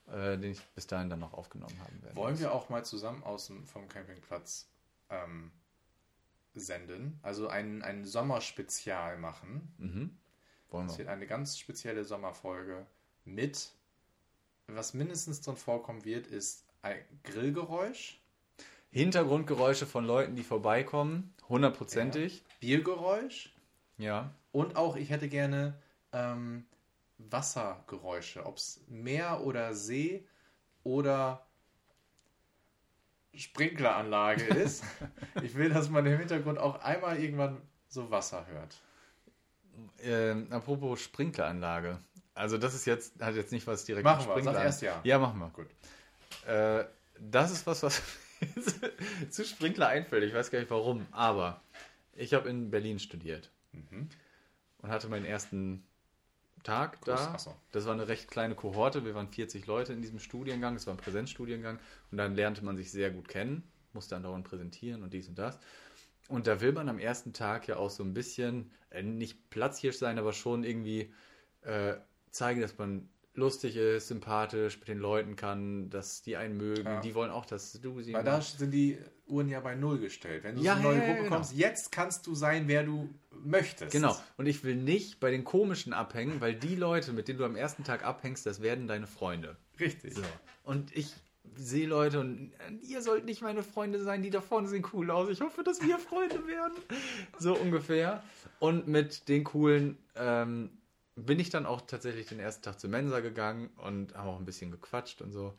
äh, 0.06 0.38
den 0.38 0.52
ich 0.52 0.62
bis 0.74 0.86
dahin 0.86 1.10
dann 1.10 1.18
noch 1.20 1.34
aufgenommen 1.34 1.78
haben 1.80 2.02
werde. 2.02 2.16
Wollen 2.16 2.38
wir 2.38 2.52
auch 2.52 2.70
mal 2.70 2.82
zusammen 2.82 3.22
aus 3.24 3.48
dem, 3.48 3.66
vom 3.66 3.86
Campingplatz 3.88 4.70
ähm, 5.10 5.50
senden? 6.54 7.18
Also 7.22 7.48
ein, 7.48 7.82
ein 7.82 8.04
Sommerspezial 8.04 9.18
machen. 9.18 9.72
Mhm. 9.78 10.16
Wollen 10.70 10.86
Es 10.86 10.92
wir. 10.92 10.98
wird 11.00 11.08
eine 11.08 11.26
ganz 11.26 11.58
spezielle 11.58 12.04
Sommerfolge 12.04 12.86
mit, 13.24 13.72
was 14.66 14.94
mindestens 14.94 15.40
drin 15.40 15.56
vorkommen 15.56 16.04
wird, 16.04 16.26
ist 16.26 16.64
ein 16.82 16.98
Grillgeräusch, 17.24 18.18
Hintergrundgeräusche 18.90 19.86
von 19.86 20.04
Leuten, 20.04 20.36
die 20.36 20.42
vorbeikommen, 20.42 21.32
hundertprozentig. 21.48 22.44
Biergeräusch 22.60 23.54
Ja. 23.96 24.34
und 24.50 24.76
auch, 24.76 24.96
ich 24.96 25.08
hätte 25.10 25.28
gerne 25.28 25.74
ähm, 26.12 26.66
Wassergeräusche, 27.18 28.44
ob 28.44 28.56
es 28.58 28.80
Meer 28.88 29.40
oder 29.44 29.74
See 29.74 30.26
oder 30.84 31.46
Sprinkleranlage 33.34 34.44
ist. 34.44 34.84
ich 35.42 35.54
will, 35.54 35.70
dass 35.70 35.88
man 35.90 36.04
im 36.06 36.18
Hintergrund 36.18 36.58
auch 36.58 36.82
einmal 36.82 37.18
irgendwann 37.18 37.60
so 37.88 38.10
Wasser 38.10 38.46
hört. 38.46 38.76
Ähm, 40.02 40.46
apropos 40.50 41.00
Sprinkleranlage. 41.00 41.98
Also 42.34 42.58
das 42.58 42.74
ist 42.74 42.86
jetzt, 42.86 43.20
hat 43.20 43.34
jetzt 43.34 43.52
nicht 43.52 43.66
was 43.66 43.84
direkt 43.84 44.04
Machen 44.04 44.26
mit 44.26 44.36
wir, 44.36 44.42
sag 44.42 44.52
Sprinkler- 44.54 44.64
erst 44.64 44.82
ja. 44.82 45.00
Ja, 45.04 45.18
machen 45.18 45.38
wir. 45.38 45.48
Gut. 45.50 45.68
Äh, 46.46 46.84
das 47.18 47.50
ist 47.52 47.66
was, 47.66 47.82
was 47.82 48.02
zu 49.30 49.44
Sprinkler 49.44 49.88
einfällt. 49.88 50.24
Ich 50.24 50.34
weiß 50.34 50.50
gar 50.50 50.58
nicht 50.58 50.70
warum, 50.70 51.06
aber 51.12 51.60
ich 52.14 52.34
habe 52.34 52.48
in 52.48 52.70
Berlin 52.70 52.98
studiert 52.98 53.50
Mhm. 53.72 54.08
und 54.78 54.90
hatte 54.90 55.08
meinen 55.08 55.24
ersten 55.24 55.82
Tag 56.62 57.00
Kurs, 57.00 57.24
da. 57.32 57.38
so. 57.38 57.54
Das 57.72 57.86
war 57.86 57.92
eine 57.92 58.08
recht 58.08 58.30
kleine 58.30 58.54
Kohorte. 58.54 59.04
Wir 59.04 59.14
waren 59.14 59.28
40 59.28 59.66
Leute 59.66 59.92
in 59.92 60.02
diesem 60.02 60.18
Studiengang. 60.18 60.76
Es 60.76 60.86
war 60.86 60.94
ein 60.94 60.98
Präsenzstudiengang 60.98 61.78
und 62.10 62.18
dann 62.18 62.34
lernte 62.34 62.64
man 62.64 62.76
sich 62.76 62.90
sehr 62.90 63.10
gut 63.10 63.28
kennen, 63.28 63.62
musste 63.92 64.16
andauernd 64.16 64.44
präsentieren 64.44 65.02
und 65.02 65.12
dies 65.12 65.28
und 65.28 65.38
das. 65.38 65.58
Und 66.28 66.46
da 66.46 66.60
will 66.60 66.72
man 66.72 66.88
am 66.88 66.98
ersten 66.98 67.32
Tag 67.32 67.68
ja 67.68 67.76
auch 67.76 67.90
so 67.90 68.02
ein 68.04 68.14
bisschen, 68.14 68.70
äh, 68.90 69.02
nicht 69.02 69.50
Platzhirsch 69.50 69.98
sein, 69.98 70.18
aber 70.18 70.32
schon 70.32 70.64
irgendwie 70.64 71.12
äh, 71.62 71.94
zeigen, 72.30 72.60
dass 72.60 72.78
man 72.78 73.08
lustig 73.34 73.76
ist, 73.76 74.08
sympathisch 74.08 74.78
mit 74.78 74.88
den 74.88 74.98
Leuten 74.98 75.36
kann, 75.36 75.88
dass 75.90 76.22
die 76.22 76.36
einen 76.36 76.56
mögen. 76.56 76.84
Ja. 76.84 77.00
Die 77.00 77.14
wollen 77.14 77.30
auch, 77.30 77.46
dass 77.46 77.72
du 77.80 78.00
sie 78.02 78.12
Weil 78.12 78.24
da 78.24 78.40
sind 78.40 78.72
die 78.72 78.98
Uhren 79.26 79.48
ja 79.48 79.60
bei 79.60 79.74
Null 79.74 79.98
gestellt. 79.98 80.44
Wenn 80.44 80.56
du 80.56 80.62
Ja, 80.62 80.74
in 80.74 80.80
eine 80.80 80.88
neue 80.88 80.96
ja, 80.98 81.02
ja, 81.02 81.08
Gruppe 81.08 81.24
genau. 81.24 81.36
kommst, 81.36 81.54
jetzt 81.54 81.92
kannst 81.92 82.26
du 82.26 82.34
sein, 82.34 82.68
wer 82.68 82.82
du 82.82 83.08
möchtest. 83.42 83.92
Genau. 83.92 84.16
Und 84.36 84.46
ich 84.46 84.64
will 84.64 84.76
nicht 84.76 85.20
bei 85.20 85.30
den 85.30 85.44
komischen 85.44 85.92
abhängen, 85.92 86.40
weil 86.40 86.54
die 86.54 86.76
Leute, 86.76 87.12
mit 87.12 87.28
denen 87.28 87.38
du 87.38 87.44
am 87.44 87.56
ersten 87.56 87.84
Tag 87.84 88.04
abhängst, 88.04 88.44
das 88.44 88.60
werden 88.60 88.86
deine 88.86 89.06
Freunde. 89.06 89.56
Richtig. 89.80 90.14
So. 90.14 90.22
Und 90.64 90.94
ich 90.94 91.14
sehe 91.56 91.86
Leute 91.86 92.20
und 92.20 92.52
äh, 92.52 92.86
ihr 92.86 93.02
sollt 93.02 93.24
nicht 93.24 93.42
meine 93.42 93.62
Freunde 93.62 94.02
sein, 94.02 94.22
die 94.22 94.30
da 94.30 94.40
vorne 94.40 94.68
sehen 94.68 94.86
cool 94.92 95.10
aus. 95.10 95.28
Ich 95.28 95.40
hoffe, 95.40 95.62
dass 95.62 95.82
wir 95.82 95.98
Freunde 95.98 96.46
werden. 96.46 96.74
So 97.38 97.56
ungefähr. 97.56 98.22
Und 98.58 98.86
mit 98.86 99.28
den 99.28 99.44
coolen 99.44 99.98
ähm, 100.16 100.70
bin 101.16 101.38
ich 101.38 101.50
dann 101.50 101.66
auch 101.66 101.82
tatsächlich 101.82 102.26
den 102.26 102.40
ersten 102.40 102.62
Tag 102.62 102.80
zur 102.80 102.90
Mensa 102.90 103.20
gegangen 103.20 103.70
und 103.76 104.14
haben 104.14 104.28
auch 104.28 104.38
ein 104.38 104.44
bisschen 104.46 104.70
gequatscht 104.70 105.20
und 105.22 105.32
so. 105.32 105.54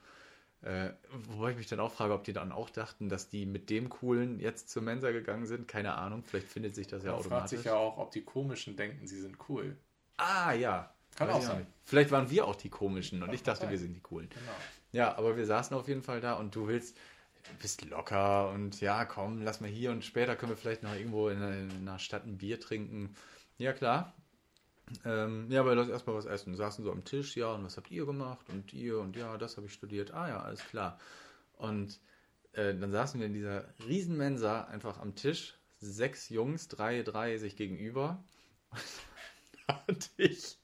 Äh, 0.61 0.91
wobei 1.27 1.51
ich 1.51 1.57
mich 1.57 1.67
dann 1.67 1.81
auch 1.81 1.91
frage, 1.91 2.13
ob 2.13 2.23
die 2.23 2.31
dann 2.33 2.51
auch 2.53 2.69
dachten, 2.69 3.09
dass 3.09 3.29
die 3.29 3.45
mit 3.45 3.69
dem 3.69 3.89
Coolen 3.89 4.39
jetzt 4.39 4.69
zur 4.69 4.81
Mensa 4.81 5.11
gegangen 5.11 5.45
sind. 5.45 5.67
Keine 5.67 5.95
Ahnung, 5.95 6.23
vielleicht 6.23 6.47
findet 6.47 6.73
sich 6.73 6.87
das 6.87 7.03
ja 7.03 7.11
Man 7.11 7.17
fragt 7.21 7.31
automatisch. 7.33 7.57
sich 7.57 7.65
ja 7.65 7.75
auch, 7.75 7.97
ob 7.97 8.11
die 8.11 8.23
Komischen 8.23 8.77
denken, 8.77 9.05
sie 9.05 9.19
sind 9.19 9.37
cool. 9.49 9.75
Ah, 10.17 10.53
ja. 10.53 10.93
Kann 11.15 11.27
Weiß 11.27 11.35
auch 11.35 11.41
sein. 11.41 11.57
nicht. 11.59 11.69
Vielleicht 11.83 12.11
waren 12.11 12.29
wir 12.31 12.47
auch 12.47 12.55
die 12.55 12.69
komischen 12.69 13.21
und 13.21 13.27
Kann 13.27 13.35
ich 13.35 13.43
dachte, 13.43 13.61
sein. 13.61 13.69
wir 13.71 13.77
sind 13.77 13.93
die 13.93 13.99
coolen. 14.01 14.29
Genau. 14.29 14.51
Ja, 14.93 15.17
aber 15.17 15.35
wir 15.37 15.45
saßen 15.45 15.75
auf 15.75 15.87
jeden 15.87 16.01
Fall 16.01 16.21
da 16.21 16.33
und 16.33 16.55
du 16.55 16.67
willst, 16.67 16.97
bist 17.61 17.83
locker 17.85 18.49
und 18.51 18.79
ja, 18.79 19.05
komm, 19.05 19.41
lass 19.43 19.59
mal 19.59 19.69
hier 19.69 19.91
und 19.91 20.03
später 20.05 20.35
können 20.35 20.51
wir 20.53 20.57
vielleicht 20.57 20.81
noch 20.81 20.95
irgendwo 20.95 21.27
in 21.29 21.41
einer 21.41 21.99
Stadt 21.99 22.25
ein 22.25 22.37
Bier 22.37 22.59
trinken. 22.59 23.13
Ja, 23.57 23.73
klar. 23.73 24.13
Ähm, 25.05 25.49
ja, 25.49 25.61
aber 25.61 25.75
lass 25.75 25.89
erstmal 25.89 26.15
was 26.15 26.25
essen. 26.25 26.51
Wir 26.51 26.57
saßen 26.57 26.83
so 26.83 26.91
am 26.91 27.03
Tisch, 27.03 27.35
ja, 27.35 27.53
und 27.53 27.63
was 27.63 27.77
habt 27.77 27.91
ihr 27.91 28.05
gemacht? 28.05 28.45
Und 28.49 28.73
ihr 28.73 28.99
und 28.99 29.15
ja, 29.15 29.37
das 29.37 29.57
habe 29.57 29.67
ich 29.67 29.73
studiert. 29.73 30.11
Ah 30.11 30.27
ja, 30.27 30.41
alles 30.41 30.63
klar. 30.65 30.99
Und 31.53 31.99
äh, 32.53 32.75
dann 32.75 32.91
saßen 32.91 33.19
wir 33.19 33.27
in 33.27 33.33
dieser 33.33 33.65
riesen 33.87 34.17
Mensa 34.17 34.65
einfach 34.65 34.99
am 34.99 35.15
Tisch, 35.15 35.55
sechs 35.79 36.29
Jungs, 36.29 36.67
drei, 36.67 37.03
drei 37.03 37.37
sich 37.37 37.55
gegenüber. 37.55 38.23
Hatte 39.67 40.09
ich 40.17 40.57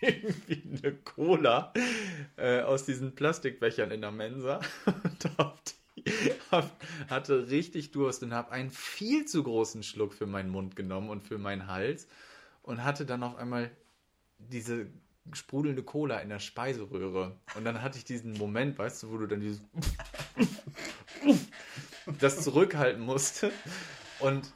irgendwie 0.00 0.80
eine 0.82 0.94
Cola 0.96 1.72
äh, 2.36 2.60
aus 2.62 2.84
diesen 2.84 3.14
Plastikbechern 3.14 3.90
in 3.90 4.00
der 4.00 4.10
Mensa 4.10 4.60
und 4.86 5.38
hab 5.38 5.60
die, 5.64 6.04
hab, 6.50 6.70
hatte 7.08 7.50
richtig 7.50 7.92
Durst 7.92 8.22
und 8.22 8.32
habe 8.32 8.50
einen 8.50 8.70
viel 8.70 9.26
zu 9.26 9.42
großen 9.42 9.82
Schluck 9.82 10.14
für 10.14 10.26
meinen 10.26 10.50
Mund 10.50 10.74
genommen 10.76 11.08
und 11.08 11.22
für 11.22 11.38
meinen 11.38 11.66
Hals 11.66 12.08
und 12.62 12.84
hatte 12.84 13.06
dann 13.06 13.22
auf 13.22 13.36
einmal 13.36 13.70
diese 14.38 14.86
sprudelnde 15.32 15.82
Cola 15.82 16.18
in 16.18 16.28
der 16.28 16.40
Speiseröhre. 16.40 17.36
Und 17.54 17.64
dann 17.64 17.82
hatte 17.82 17.98
ich 17.98 18.04
diesen 18.04 18.32
Moment, 18.32 18.78
weißt 18.78 19.02
du, 19.02 19.10
wo 19.10 19.18
du 19.18 19.26
dann 19.26 19.40
dieses 19.40 19.60
das 22.18 22.42
zurückhalten 22.42 23.02
musste. 23.02 23.52
Und 24.18 24.52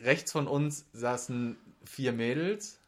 rechts 0.00 0.32
von 0.32 0.46
uns 0.46 0.86
saßen 0.92 1.56
vier 1.84 2.12
Mädels, 2.12 2.78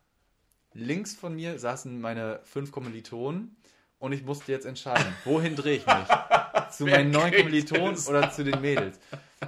links 0.72 1.14
von 1.14 1.35
mir 1.35 1.59
saßen 1.59 2.01
meine 2.01 2.41
fünf 2.45 2.72
Kommilitonen 2.72 3.57
und 3.99 4.12
ich 4.12 4.24
musste 4.24 4.53
jetzt 4.53 4.66
entscheiden, 4.66 5.12
wohin 5.24 5.57
drehe 5.57 5.76
ich 5.76 5.87
mich? 5.87 5.97
zu 6.70 6.87
meinen 6.87 7.11
neuen 7.11 7.35
Kommilitonen 7.35 7.99
oder 8.07 8.31
zu 8.31 8.45
den 8.45 8.61
Mädels? 8.61 8.99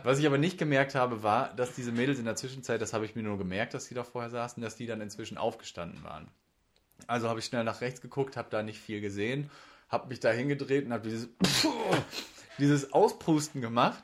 Was 0.05 0.19
ich 0.19 0.27
aber 0.27 0.39
nicht 0.39 0.57
gemerkt 0.59 0.95
habe, 0.95 1.23
war, 1.23 1.53
dass 1.55 1.75
diese 1.75 1.93
Mädels 1.93 2.19
in 2.19 2.25
der 2.25 2.35
Zwischenzeit, 2.37 2.81
das 2.81 2.93
habe 2.95 3.05
ich 3.05 3.15
mir 3.15 3.23
nur 3.23 3.37
gemerkt, 3.37 3.75
dass 3.75 3.89
die 3.89 3.95
da 3.95 4.05
vorher 4.05 4.31
saßen, 4.31 4.63
dass 4.63 4.75
die 4.77 4.87
dann 4.87 5.01
inzwischen 5.03 5.37
aufgestanden 5.37 6.03
waren. 6.03 6.29
Also 7.07 7.29
habe 7.29 7.41
ich 7.41 7.45
schnell 7.47 7.63
nach 7.65 7.81
rechts 7.83 8.01
geguckt, 8.01 8.37
habe 8.37 8.49
da 8.51 8.63
nicht 8.63 8.81
viel 8.81 9.01
gesehen, 9.01 9.51
habe 9.91 10.09
mich 10.09 10.21
da 10.21 10.31
hingedreht 10.31 10.87
und 10.87 10.93
habe 10.93 11.09
dieses, 11.09 11.29
dieses 12.59 12.93
Auspusten 12.93 13.61
gemacht. 13.61 14.03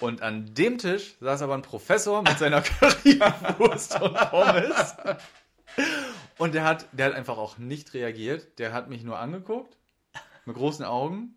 Und 0.00 0.22
an 0.22 0.52
dem 0.54 0.78
Tisch 0.78 1.14
saß 1.20 1.42
aber 1.42 1.54
ein 1.54 1.62
Professor 1.62 2.22
mit 2.22 2.38
seiner 2.38 2.62
Currywurst 2.62 4.00
und 4.00 4.14
Pommes. 4.14 4.94
Und 6.38 6.54
der 6.54 6.64
hat, 6.64 6.86
der 6.92 7.06
hat 7.06 7.14
einfach 7.14 7.36
auch 7.38 7.58
nicht 7.58 7.92
reagiert. 7.94 8.58
Der 8.58 8.72
hat 8.72 8.88
mich 8.88 9.04
nur 9.04 9.18
angeguckt, 9.18 9.76
mit 10.46 10.56
großen 10.56 10.84
Augen, 10.86 11.36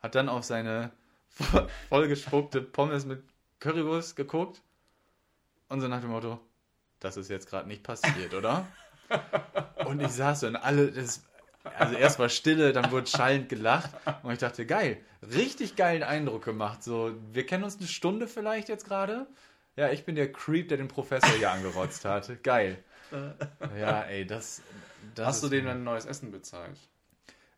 hat 0.00 0.14
dann 0.14 0.28
auf 0.28 0.44
seine 0.44 0.92
vo- 1.36 1.66
vollgespuckte 1.88 2.62
Pommes 2.62 3.04
mit 3.04 3.22
Currywurst 3.64 4.14
geguckt 4.14 4.60
und 5.70 5.80
so 5.80 5.88
nach 5.88 6.02
dem 6.02 6.10
Motto, 6.10 6.38
das 7.00 7.16
ist 7.16 7.30
jetzt 7.30 7.48
gerade 7.48 7.66
nicht 7.66 7.82
passiert, 7.82 8.34
oder? 8.34 8.68
Und 9.86 10.02
ich 10.02 10.10
saß 10.10 10.40
so 10.40 10.46
und 10.46 10.56
alle, 10.56 10.90
das, 10.90 11.22
also 11.62 11.94
erst 11.94 12.18
war 12.18 12.30
Stille, 12.30 12.72
dann 12.72 12.90
wurde 12.90 13.06
schallend 13.06 13.50
gelacht 13.50 13.90
und 14.22 14.32
ich 14.32 14.38
dachte, 14.38 14.64
geil, 14.64 14.98
richtig 15.22 15.76
geilen 15.76 16.02
Eindruck 16.02 16.44
gemacht. 16.44 16.82
So, 16.82 17.14
wir 17.32 17.44
kennen 17.44 17.64
uns 17.64 17.76
eine 17.78 17.86
Stunde 17.86 18.26
vielleicht 18.26 18.70
jetzt 18.70 18.86
gerade. 18.86 19.26
Ja, 19.76 19.90
ich 19.90 20.04
bin 20.04 20.14
der 20.14 20.32
Creep, 20.32 20.68
der 20.68 20.78
den 20.78 20.88
Professor 20.88 21.28
hier 21.30 21.50
angerotzt 21.50 22.04
hat. 22.04 22.42
Geil. 22.42 22.82
Ja, 23.78 24.02
ey, 24.02 24.26
das. 24.26 24.62
das 25.14 25.26
Hast 25.26 25.42
du 25.44 25.48
denen 25.48 25.68
ein 25.68 25.84
neues 25.84 26.06
Essen 26.06 26.32
bezahlt? 26.32 26.76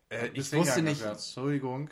Äh, 0.09 0.27
ich 0.33 0.51
wusste 0.53 0.81
nicht. 0.81 1.01
Entschuldigung, 1.01 1.89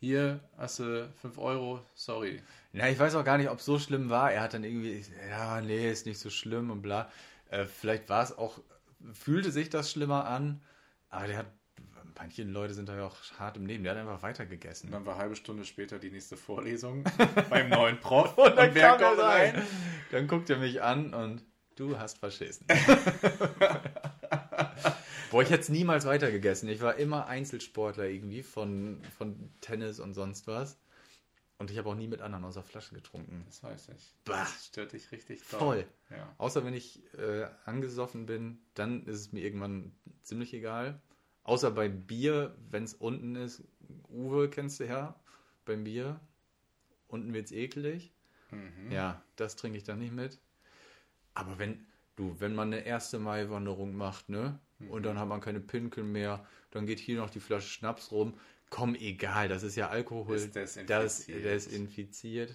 hier 0.00 0.40
hast 0.56 0.80
du 0.80 1.12
5 1.20 1.38
Euro, 1.38 1.80
sorry. 1.94 2.42
Ja, 2.74 2.88
ich 2.88 2.98
weiß 2.98 3.14
auch 3.14 3.24
gar 3.24 3.38
nicht, 3.38 3.48
ob 3.50 3.60
es 3.60 3.64
so 3.64 3.78
schlimm 3.78 4.10
war. 4.10 4.32
Er 4.32 4.42
hat 4.42 4.54
dann 4.54 4.64
irgendwie, 4.64 5.04
ja, 5.30 5.60
nee, 5.60 5.88
ist 5.88 6.06
nicht 6.06 6.18
so 6.18 6.28
schlimm 6.28 6.72
und 6.72 6.82
bla. 6.82 7.08
Äh, 7.48 7.66
vielleicht 7.66 8.08
war 8.08 8.24
es 8.24 8.36
auch, 8.36 8.58
fühlte 9.12 9.52
sich 9.52 9.70
das 9.70 9.92
schlimmer 9.92 10.26
an, 10.26 10.60
aber 11.08 11.28
der 11.28 11.38
hat, 11.38 11.46
manche 12.18 12.42
Leute 12.42 12.74
sind 12.74 12.88
da 12.88 12.96
ja 12.96 13.06
auch 13.06 13.16
hart 13.38 13.58
im 13.58 13.66
Leben, 13.66 13.84
der 13.84 13.94
hat 13.94 14.00
einfach 14.00 14.22
weitergegessen. 14.22 14.88
Und 14.88 14.92
dann 14.92 15.06
war 15.06 15.14
eine 15.14 15.22
halbe 15.22 15.36
Stunde 15.36 15.64
später 15.64 16.00
die 16.00 16.10
nächste 16.10 16.36
Vorlesung 16.36 17.04
beim 17.48 17.68
neuen 17.68 18.00
Prof. 18.00 18.36
Und 18.36 18.56
dann 18.56 18.74
wer 18.74 18.88
kam 18.88 19.00
er 19.00 19.08
kommt 19.08 19.20
rein. 19.20 19.62
Dann 20.10 20.26
guckt 20.26 20.50
er 20.50 20.58
mich 20.58 20.82
an 20.82 21.14
und 21.14 21.44
du 21.76 21.96
hast 21.96 22.18
verschissen. 22.18 22.66
Boah, 25.30 25.42
ich 25.42 25.50
hätte 25.50 25.62
es 25.62 25.68
niemals 25.68 26.06
weitergegessen. 26.06 26.68
Ich 26.68 26.80
war 26.80 26.96
immer 26.96 27.28
Einzelsportler 27.28 28.06
irgendwie 28.06 28.42
von, 28.42 29.00
von 29.16 29.52
Tennis 29.60 30.00
und 30.00 30.14
sonst 30.14 30.48
was. 30.48 30.76
Und 31.64 31.70
ich 31.70 31.78
habe 31.78 31.88
auch 31.88 31.94
nie 31.94 32.08
mit 32.08 32.20
anderen 32.20 32.44
aus 32.44 32.54
der 32.54 32.62
Flasche 32.62 32.94
getrunken. 32.94 33.42
Das 33.46 33.62
weiß 33.62 33.88
ich. 33.96 34.14
Bah. 34.26 34.40
Das 34.44 34.66
stört 34.66 34.92
dich 34.92 35.10
richtig 35.12 35.40
doll. 35.48 35.58
Voll. 35.60 35.86
Ja. 36.10 36.34
Außer 36.36 36.62
wenn 36.62 36.74
ich 36.74 37.02
äh, 37.14 37.46
angesoffen 37.64 38.26
bin, 38.26 38.58
dann 38.74 39.06
ist 39.06 39.18
es 39.18 39.32
mir 39.32 39.40
irgendwann 39.42 39.92
ziemlich 40.20 40.52
egal. 40.52 41.00
Außer 41.42 41.70
bei 41.70 41.88
Bier, 41.88 42.54
wenn 42.68 42.84
es 42.84 42.92
unten 42.92 43.34
ist. 43.34 43.64
Uwe 44.10 44.50
kennst 44.50 44.78
du 44.78 44.84
ja, 44.84 45.18
beim 45.64 45.84
Bier. 45.84 46.20
Unten 47.08 47.32
wird 47.32 47.46
es 47.46 47.52
eklig. 47.52 48.12
Mhm. 48.50 48.92
Ja, 48.92 49.22
das 49.36 49.56
trinke 49.56 49.78
ich 49.78 49.84
dann 49.84 50.00
nicht 50.00 50.12
mit. 50.12 50.38
Aber 51.32 51.58
wenn, 51.58 51.86
du, 52.16 52.38
wenn 52.40 52.54
man 52.54 52.74
eine 52.74 52.84
erste 52.84 53.18
Mai-Wanderung 53.18 53.96
macht, 53.96 54.28
ne? 54.28 54.60
Und 54.80 55.00
Mhm. 55.00 55.02
dann 55.02 55.18
hat 55.18 55.28
man 55.28 55.40
keine 55.40 55.60
Pinkel 55.60 56.04
mehr, 56.04 56.46
dann 56.72 56.84
geht 56.84 56.98
hier 56.98 57.16
noch 57.16 57.30
die 57.30 57.40
Flasche 57.40 57.68
Schnaps 57.68 58.10
rum. 58.12 58.34
Komm, 58.76 58.96
egal, 58.96 59.46
das 59.48 59.62
ist 59.62 59.76
ja 59.76 59.88
Alkohol. 59.88 60.34
Ist 60.34 60.56
das, 60.56 60.74
desinfiziert. 60.74 61.44
der 61.44 61.54
ist 61.54 61.72
infiziert. 61.72 62.54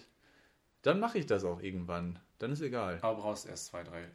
Dann 0.82 1.00
mache 1.00 1.18
ich 1.18 1.26
das 1.26 1.46
auch 1.46 1.62
irgendwann. 1.62 2.20
Dann 2.40 2.52
ist 2.52 2.60
egal. 2.60 3.00
Aber 3.02 3.22
brauchst 3.22 3.46
erst 3.48 3.68
zwei, 3.68 3.84
drei 3.84 4.06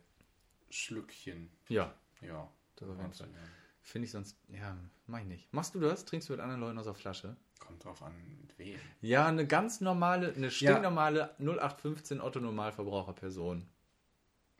Schlückchen. 0.68 1.48
Ja, 1.68 1.94
Ja. 2.20 2.50
das 2.76 2.88
auf 2.90 2.98
jeden 2.98 3.12
Fall. 3.14 3.28
ja. 3.28 3.38
Finde 3.80 4.04
ich 4.06 4.12
sonst, 4.12 4.36
ja, 4.48 4.76
mach 5.06 5.20
ich 5.20 5.26
nicht. 5.26 5.52
Machst 5.54 5.74
du 5.74 5.80
das? 5.80 6.04
Trinkst 6.04 6.28
du 6.28 6.34
mit 6.34 6.40
anderen 6.40 6.60
Leuten 6.60 6.78
aus 6.78 6.84
der 6.84 6.94
Flasche? 6.94 7.36
Kommt 7.58 7.82
drauf 7.84 8.02
an, 8.02 8.12
mit 8.42 8.58
wem. 8.58 8.78
Ja, 9.00 9.26
eine 9.26 9.46
ganz 9.46 9.80
normale, 9.80 10.34
eine 10.34 10.50
stinknormale 10.50 11.34
0815 11.38 12.20
Otto 12.20 12.38
Normalverbraucherperson. 12.40 13.66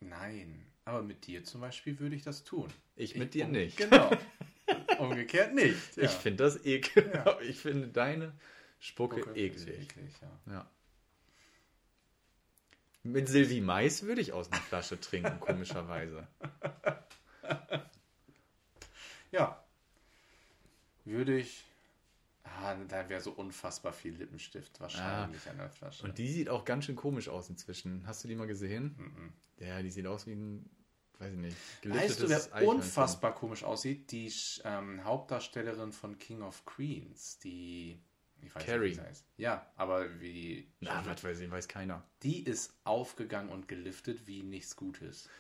Nein. 0.00 0.64
Aber 0.86 1.02
mit 1.02 1.26
dir 1.26 1.44
zum 1.44 1.60
Beispiel 1.62 1.98
würde 1.98 2.14
ich 2.16 2.22
das 2.22 2.44
tun. 2.44 2.68
Ich 2.96 3.16
mit 3.16 3.32
dir 3.34 3.46
um- 3.46 3.52
nicht. 3.52 3.76
Genau. 3.78 4.10
Umgekehrt 4.98 5.54
nicht. 5.54 5.96
Ja. 5.96 6.04
Ich 6.04 6.10
finde 6.10 6.44
das 6.44 6.64
eklig. 6.64 7.06
Ja. 7.12 7.38
Ich 7.42 7.58
finde 7.58 7.88
deine 7.88 8.32
Spucke, 8.80 9.20
Gucke, 9.20 9.38
eklig. 9.38 9.82
eklig 9.82 10.14
ja. 10.20 10.52
Ja. 10.52 10.70
Mit 13.02 13.28
Sylvie 13.28 13.60
Mais 13.60 14.02
würde 14.02 14.20
ich 14.22 14.32
aus 14.32 14.50
einer 14.50 14.62
Flasche 14.62 14.98
trinken, 14.98 15.38
komischerweise. 15.38 16.26
ja. 19.30 19.62
Würde 21.04 21.38
ich. 21.38 21.64
Ah, 22.44 22.74
da 22.88 23.08
wäre 23.08 23.20
so 23.20 23.32
unfassbar 23.32 23.92
viel 23.92 24.14
Lippenstift 24.14 24.80
wahrscheinlich 24.80 25.48
an 25.50 25.58
der 25.58 25.70
Flasche. 25.70 26.04
Und 26.04 26.16
die 26.18 26.28
sieht 26.28 26.48
auch 26.48 26.64
ganz 26.64 26.86
schön 26.86 26.96
komisch 26.96 27.28
aus 27.28 27.48
inzwischen. 27.50 28.06
Hast 28.06 28.24
du 28.24 28.28
die 28.28 28.36
mal 28.36 28.46
gesehen? 28.46 28.94
Mhm. 28.96 29.32
Ja, 29.66 29.82
die 29.82 29.90
sieht 29.90 30.06
aus 30.06 30.26
wie 30.26 30.32
ein, 30.32 30.70
weiß 31.24 31.32
ich 31.32 31.38
nicht, 31.38 31.56
Weißt 31.84 32.20
du, 32.22 32.28
wer 32.28 32.66
unfassbar 32.68 33.34
komisch 33.34 33.64
aussieht? 33.64 34.10
Die 34.12 34.32
ähm, 34.64 35.02
Hauptdarstellerin 35.04 35.92
von 35.92 36.18
King 36.18 36.42
of 36.42 36.64
Queens, 36.64 37.38
die. 37.38 38.00
Ich 38.42 38.54
weiß 38.54 38.66
Carrie. 38.66 38.88
nicht, 38.88 38.98
wie 38.98 39.00
sie 39.00 39.06
heißt. 39.08 39.24
Ja, 39.38 39.66
aber 39.76 40.20
wie. 40.20 40.68
Na, 40.80 41.04
was 41.06 41.24
weiß 41.24 41.40
ich, 41.40 41.50
weiß 41.50 41.66
keiner. 41.66 42.02
Die 42.22 42.42
ist 42.44 42.74
aufgegangen 42.84 43.48
und 43.48 43.68
geliftet 43.68 44.26
wie 44.26 44.42
nichts 44.42 44.76
Gutes. 44.76 45.30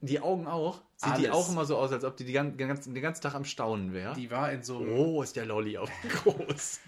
Die 0.00 0.20
Augen 0.20 0.46
auch? 0.46 0.80
Sieht 0.96 1.18
die 1.18 1.28
Alles. 1.28 1.30
auch 1.30 1.48
immer 1.50 1.64
so 1.66 1.76
aus, 1.76 1.92
als 1.92 2.04
ob 2.04 2.16
die, 2.16 2.24
die 2.24 2.32
gan- 2.32 2.56
den 2.56 2.68
ganzen, 2.68 2.94
den 2.94 3.02
ganzen 3.02 3.22
Tag 3.22 3.34
am 3.34 3.44
Staunen 3.44 3.92
wäre? 3.92 4.14
Die 4.14 4.30
war 4.30 4.50
in 4.52 4.62
so 4.62 4.78
einem 4.78 4.96
Oh, 4.96 5.22
ist 5.22 5.36
der 5.36 5.46
Lolli 5.46 5.76
auch 5.78 5.90
groß. 6.22 6.80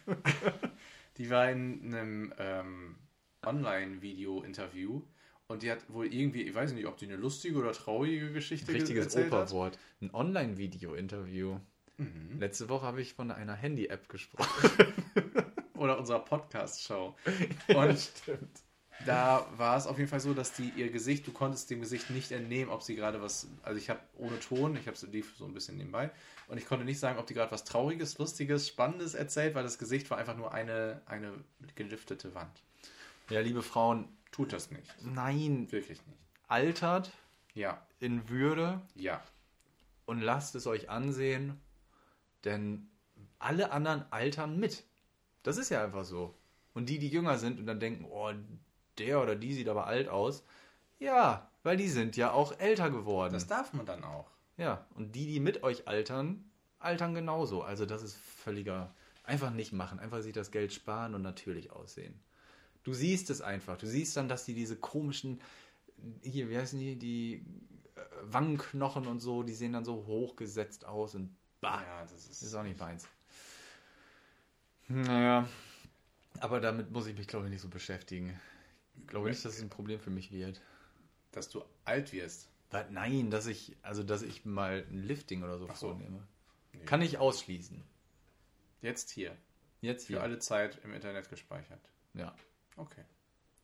Die 1.18 1.28
war 1.30 1.50
in 1.50 1.94
einem 1.94 2.32
ähm, 2.38 2.96
Online-Video-Interview 3.44 5.02
und 5.48 5.62
die 5.62 5.70
hat 5.70 5.78
wohl 5.92 6.12
irgendwie, 6.12 6.42
ich 6.42 6.54
weiß 6.54 6.72
nicht, 6.72 6.86
ob 6.86 6.96
die 6.96 7.06
eine 7.06 7.16
lustige 7.16 7.58
oder 7.58 7.72
traurige 7.72 8.32
Geschichte 8.32 8.72
Richtiges 8.72 9.06
erzählt 9.06 9.32
hat. 9.32 9.48
Operwort. 9.48 9.78
Ein 10.00 10.12
Online-Video-Interview. 10.12 11.58
Mhm. 11.98 12.38
Letzte 12.38 12.68
Woche 12.68 12.84
habe 12.84 13.00
ich 13.00 13.14
von 13.14 13.30
einer 13.30 13.54
Handy-App 13.54 14.08
gesprochen. 14.08 14.70
Oder 15.74 15.98
unserer 15.98 16.20
Podcast-Show. 16.20 17.14
Und 17.74 18.10
da 19.04 19.46
war 19.56 19.76
es 19.76 19.86
auf 19.86 19.98
jeden 19.98 20.08
Fall 20.08 20.20
so, 20.20 20.34
dass 20.34 20.52
die 20.52 20.72
ihr 20.76 20.90
Gesicht, 20.90 21.26
du 21.26 21.32
konntest 21.32 21.70
dem 21.70 21.80
Gesicht 21.80 22.10
nicht 22.10 22.32
entnehmen, 22.32 22.70
ob 22.70 22.82
sie 22.82 22.96
gerade 22.96 23.20
was, 23.20 23.46
also 23.62 23.78
ich 23.78 23.90
habe 23.90 24.00
ohne 24.16 24.40
Ton, 24.40 24.74
ich 24.74 24.86
habe 24.86 24.96
es 24.96 25.02
lief 25.02 25.34
so 25.36 25.44
ein 25.44 25.52
bisschen 25.52 25.76
nebenbei 25.76 26.10
und 26.48 26.56
ich 26.56 26.66
konnte 26.66 26.84
nicht 26.84 26.98
sagen, 26.98 27.18
ob 27.18 27.26
die 27.26 27.34
gerade 27.34 27.52
was 27.52 27.64
Trauriges, 27.64 28.16
Lustiges, 28.16 28.66
Spannendes 28.66 29.14
erzählt, 29.14 29.54
weil 29.54 29.64
das 29.64 29.78
Gesicht 29.78 30.10
war 30.10 30.16
einfach 30.16 30.36
nur 30.36 30.54
eine, 30.54 31.02
eine 31.04 31.34
geliftete 31.74 32.34
Wand. 32.34 32.62
Ja, 33.28 33.40
liebe 33.40 33.62
Frauen, 33.62 34.08
Tut 34.36 34.52
das 34.52 34.70
nicht. 34.70 34.94
nein, 35.02 35.66
Wirklich 35.72 36.04
nicht. 36.06 36.18
altert 36.46 37.10
Ja, 37.54 37.80
in 38.00 38.28
Würde 38.28 38.82
ja. 38.94 39.22
und 40.04 40.20
lasst 40.20 40.54
es 40.54 40.66
euch 40.66 40.90
ansehen, 40.90 41.58
denn 42.44 42.86
alle 43.38 43.72
anderen 43.72 44.04
altern 44.12 44.60
mit. 44.60 44.84
Das 45.42 45.56
ist 45.56 45.70
ja 45.70 45.82
einfach 45.82 46.04
so. 46.04 46.34
Und 46.74 46.90
die, 46.90 46.98
die 46.98 47.08
jünger 47.08 47.38
sind 47.38 47.58
und 47.58 47.66
dann 47.66 47.80
denken, 47.80 48.04
oh, 48.04 48.30
der 48.98 49.22
oder 49.22 49.36
die 49.36 49.54
sieht 49.54 49.70
aber 49.70 49.86
alt 49.86 50.08
aus, 50.08 50.44
ja, 50.98 51.50
weil 51.62 51.78
die 51.78 51.88
sind 51.88 52.16
ja 52.18 52.32
auch 52.32 52.58
älter 52.58 52.90
geworden. 52.90 53.32
Das 53.32 53.46
darf 53.46 53.72
man 53.72 53.86
dann 53.86 54.04
auch. 54.04 54.30
Ja, 54.58 54.86
und 54.94 55.14
die, 55.14 55.26
die 55.26 55.40
mit 55.40 55.62
euch 55.62 55.88
altern, 55.88 56.44
altern 56.78 57.14
genauso. 57.14 57.62
Also 57.62 57.86
das 57.86 58.02
ist 58.02 58.16
völliger. 58.16 58.94
Einfach 59.24 59.50
nicht 59.50 59.72
machen. 59.72 59.98
Einfach 59.98 60.20
sich 60.20 60.34
das 60.34 60.50
Geld 60.50 60.72
sparen 60.72 61.14
und 61.14 61.22
natürlich 61.22 61.72
aussehen. 61.72 62.20
Du 62.86 62.94
siehst 62.94 63.30
es 63.30 63.40
einfach. 63.40 63.76
Du 63.76 63.86
siehst 63.88 64.16
dann, 64.16 64.28
dass 64.28 64.44
die 64.44 64.54
diese 64.54 64.76
komischen, 64.76 65.40
hier, 66.22 66.48
wie 66.48 66.56
heißen 66.56 66.78
die, 66.78 66.94
die 66.96 67.44
äh, 67.96 68.00
Wangenknochen 68.22 69.08
und 69.08 69.18
so, 69.18 69.42
die 69.42 69.54
sehen 69.54 69.72
dann 69.72 69.84
so 69.84 70.06
hochgesetzt 70.06 70.84
aus 70.84 71.16
und 71.16 71.34
bah, 71.60 71.82
Ja, 71.82 72.02
das 72.02 72.12
ist, 72.28 72.42
ist 72.42 72.54
auch 72.54 72.62
nicht 72.62 72.78
meins. 72.78 73.08
Naja, 74.86 75.48
aber 76.38 76.60
damit 76.60 76.92
muss 76.92 77.08
ich 77.08 77.16
mich, 77.18 77.26
glaube 77.26 77.46
ich, 77.46 77.50
nicht 77.50 77.62
so 77.62 77.68
beschäftigen. 77.68 78.38
Ich 79.00 79.08
glaube 79.08 79.28
nicht, 79.30 79.44
dass 79.44 79.54
es 79.56 79.62
ein 79.62 79.68
Problem 79.68 79.98
für 79.98 80.10
mich 80.10 80.30
wird. 80.30 80.62
dass 81.32 81.48
du 81.48 81.64
alt 81.84 82.12
wirst. 82.12 82.48
Nein, 82.90 83.30
dass 83.30 83.46
ich, 83.46 83.76
also 83.82 84.02
dass 84.04 84.22
ich 84.22 84.44
mal 84.44 84.84
ein 84.90 85.02
Lifting 85.02 85.42
oder 85.42 85.58
so, 85.58 85.66
so. 85.66 85.88
vornehme. 85.88 86.22
Kann 86.84 87.02
ich 87.02 87.18
ausschließen. 87.18 87.82
Jetzt 88.80 89.10
hier. 89.10 89.36
Jetzt 89.80 90.06
Für 90.06 90.14
hier. 90.14 90.22
alle 90.22 90.38
Zeit 90.38 90.78
im 90.84 90.94
Internet 90.94 91.28
gespeichert. 91.30 91.80
Ja. 92.14 92.34
Okay. 92.76 93.04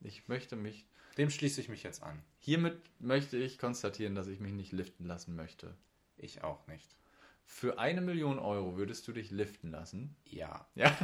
Ich 0.01 0.29
möchte 0.29 0.57
mich. 0.57 0.87
Dem 1.19 1.31
schließe 1.31 1.61
ich 1.61 1.69
mich 1.69 1.83
jetzt 1.83 2.03
an. 2.03 2.23
Hiermit 2.39 2.81
möchte 2.99 3.37
ich 3.37 3.59
konstatieren, 3.59 4.15
dass 4.15 4.27
ich 4.27 4.41
mich 4.41 4.53
nicht 4.53 4.73
liften 4.73 5.05
lassen 5.05 5.37
möchte. 5.37 5.77
Ich 6.17 6.43
auch 6.43 6.67
nicht. 6.67 6.97
Für 7.45 7.79
eine 7.79 8.01
Million 8.01 8.39
Euro 8.39 8.77
würdest 8.77 9.07
du 9.07 9.13
dich 9.13 9.31
liften 9.31 9.71
lassen? 9.71 10.17
Ja. 10.25 10.67
Ja. 10.75 10.87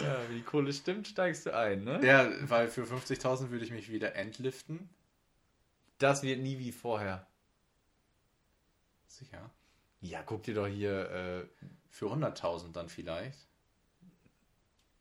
ja, 0.00 0.28
wie 0.28 0.34
die 0.34 0.42
Kohle 0.42 0.72
stimmt, 0.72 1.08
steigst 1.08 1.46
du 1.46 1.56
ein, 1.56 1.84
ne? 1.84 2.04
Ja, 2.04 2.30
weil 2.48 2.68
für 2.68 2.84
50.000 2.84 3.50
würde 3.50 3.64
ich 3.64 3.70
mich 3.70 3.90
wieder 3.90 4.14
entliften. 4.14 4.90
Das 5.98 6.22
wird 6.22 6.40
nie 6.40 6.58
wie 6.58 6.72
vorher. 6.72 7.26
Sicher. 9.06 9.50
Ja, 10.00 10.22
guck 10.22 10.42
dir 10.44 10.54
doch 10.54 10.66
hier 10.66 11.10
äh, 11.10 11.46
Für 11.90 12.06
100.000 12.06 12.72
dann 12.72 12.88
vielleicht. 12.88 13.46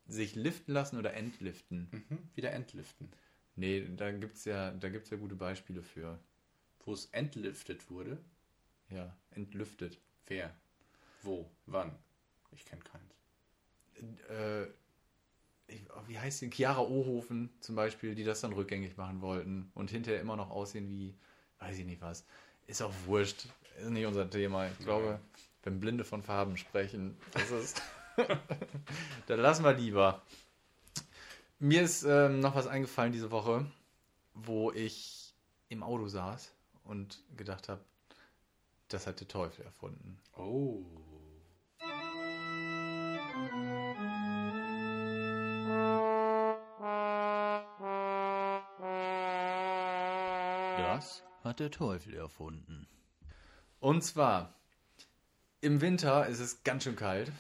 sich 0.07 0.35
liften 0.35 0.73
lassen 0.73 0.97
oder 0.97 1.13
entliften. 1.13 1.87
Mhm. 1.91 2.29
Wieder 2.35 2.51
entliften. 2.51 3.09
Nee, 3.55 3.87
da 3.95 4.11
gibt's 4.11 4.45
ja, 4.45 4.71
da 4.71 4.89
gibt's 4.89 5.09
ja 5.09 5.17
gute 5.17 5.35
Beispiele 5.35 5.83
für. 5.83 6.19
Wo 6.85 6.93
es 6.93 7.05
entliftet 7.07 7.89
wurde. 7.89 8.17
Ja, 8.89 9.15
entlüftet. 9.31 9.99
Wer? 10.25 10.55
Wo? 11.21 11.49
Wann? 11.65 11.95
Ich 12.51 12.65
kenne 12.65 12.81
keins. 12.81 13.13
Äh, 14.29 14.63
ich, 15.67 15.85
oh, 15.91 16.01
wie 16.07 16.17
heißt 16.17 16.41
die? 16.41 16.49
Chiara 16.49 16.81
Ohofen 16.81 17.49
zum 17.59 17.75
Beispiel, 17.75 18.15
die 18.15 18.23
das 18.23 18.41
dann 18.41 18.53
rückgängig 18.53 18.97
machen 18.97 19.21
wollten 19.21 19.71
und 19.75 19.91
hinterher 19.91 20.21
immer 20.21 20.35
noch 20.35 20.49
aussehen 20.49 20.89
wie, 20.89 21.15
weiß 21.59 21.77
ich 21.77 21.85
nicht 21.85 22.01
was. 22.01 22.25
Ist 22.69 22.83
auch 22.83 22.93
wurscht. 23.07 23.47
Ist 23.81 23.89
nicht 23.89 24.05
unser 24.05 24.29
Thema. 24.29 24.67
Ich 24.67 24.77
glaube, 24.85 25.19
wenn 25.63 25.79
Blinde 25.79 26.03
von 26.03 26.21
Farben 26.21 26.55
sprechen, 26.55 27.17
das 27.33 27.49
ist. 27.49 27.81
dann 29.25 29.39
lassen 29.39 29.63
wir 29.63 29.73
lieber. 29.73 30.21
Mir 31.57 31.81
ist 31.81 32.03
ähm, 32.03 32.39
noch 32.41 32.53
was 32.53 32.67
eingefallen 32.67 33.11
diese 33.11 33.31
Woche, 33.31 33.65
wo 34.35 34.71
ich 34.71 35.33
im 35.69 35.81
Auto 35.81 36.07
saß 36.07 36.53
und 36.83 37.23
gedacht 37.35 37.69
habe, 37.69 37.81
das 38.89 39.07
hat 39.07 39.19
der 39.19 39.27
Teufel 39.27 39.65
erfunden. 39.65 40.19
Oh. 40.37 40.83
Das 50.77 51.23
hat 51.43 51.59
der 51.59 51.71
Teufel 51.71 52.13
erfunden. 52.13 52.87
Und 53.79 54.03
zwar, 54.03 54.53
im 55.61 55.81
Winter 55.81 56.27
ist 56.27 56.39
es 56.39 56.63
ganz 56.63 56.83
schön 56.83 56.95
kalt 56.95 57.31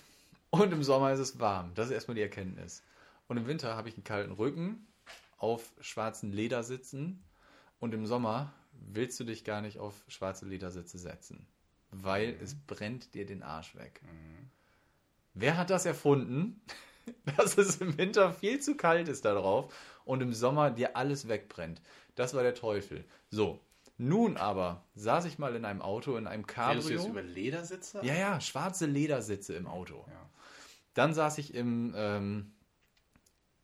und 0.49 0.71
im 0.71 0.83
Sommer 0.83 1.11
ist 1.11 1.19
es 1.19 1.39
warm. 1.39 1.73
Das 1.75 1.87
ist 1.87 1.93
erstmal 1.93 2.15
die 2.15 2.21
Erkenntnis. 2.21 2.83
Und 3.27 3.37
im 3.37 3.47
Winter 3.47 3.75
habe 3.75 3.89
ich 3.89 3.95
einen 3.95 4.03
kalten 4.03 4.31
Rücken, 4.31 4.87
auf 5.37 5.71
schwarzen 5.79 6.31
Ledersitzen 6.31 7.23
und 7.79 7.93
im 7.93 8.05
Sommer 8.05 8.53
willst 8.73 9.19
du 9.19 9.23
dich 9.23 9.43
gar 9.43 9.61
nicht 9.61 9.79
auf 9.79 9.93
schwarze 10.07 10.45
Ledersitze 10.45 10.97
setzen, 10.97 11.47
weil 11.91 12.35
es 12.41 12.55
brennt 12.55 13.13
dir 13.13 13.25
den 13.25 13.43
Arsch 13.43 13.75
weg. 13.75 14.01
Wer 15.33 15.57
hat 15.57 15.69
das 15.69 15.85
erfunden? 15.85 16.61
Dass 17.37 17.57
es 17.57 17.77
im 17.77 17.97
Winter 17.97 18.33
viel 18.33 18.59
zu 18.59 18.75
kalt 18.75 19.07
ist 19.07 19.25
da 19.25 19.33
drauf 19.33 19.73
und 20.05 20.21
im 20.21 20.33
Sommer 20.33 20.69
dir 20.69 20.95
alles 20.95 21.27
wegbrennt. 21.27 21.81
Das 22.15 22.33
war 22.33 22.43
der 22.43 22.53
Teufel. 22.53 23.05
So, 23.29 23.59
nun 23.99 24.37
aber 24.37 24.85
saß 24.95 25.25
ich 25.25 25.39
mal 25.39 25.55
in 25.55 25.65
einem 25.65 25.81
Auto, 25.81 26.15
in 26.15 26.25
einem 26.25 26.45
Redest 26.45 26.87
du 26.87 26.93
jetzt 26.93 27.03
Cabrio. 27.03 27.11
über 27.11 27.21
Ledersitze? 27.21 27.99
Ja, 28.01 28.15
ja, 28.15 28.39
schwarze 28.39 28.85
Ledersitze 28.85 29.55
im 29.55 29.67
Auto. 29.67 30.05
Ja. 30.07 30.29
Dann 30.93 31.13
saß 31.13 31.37
ich 31.37 31.53
im, 31.53 31.93
ähm, 31.97 32.53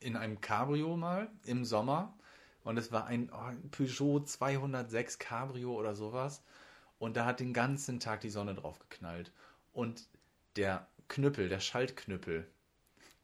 in 0.01 0.17
einem 0.17 0.41
Cabrio 0.41 0.97
mal 0.97 1.29
im 1.45 1.63
Sommer 1.63 2.17
und 2.63 2.77
es 2.77 2.91
war 2.91 3.05
ein, 3.05 3.31
oh, 3.31 3.69
Peugeot 3.71 4.25
206 4.25 5.19
Cabrio 5.19 5.73
oder 5.73 5.95
sowas 5.95 6.43
und 6.99 7.15
da 7.15 7.25
hat 7.25 7.39
den 7.39 7.53
ganzen 7.53 8.01
Tag 8.01 8.19
die 8.19 8.29
Sonne 8.29 8.55
drauf 8.55 8.77
geknallt 8.79 9.31
und 9.71 10.09
der 10.57 10.87
Knüppel, 11.07 11.47
der 11.47 11.61
Schaltknüppel, 11.61 12.45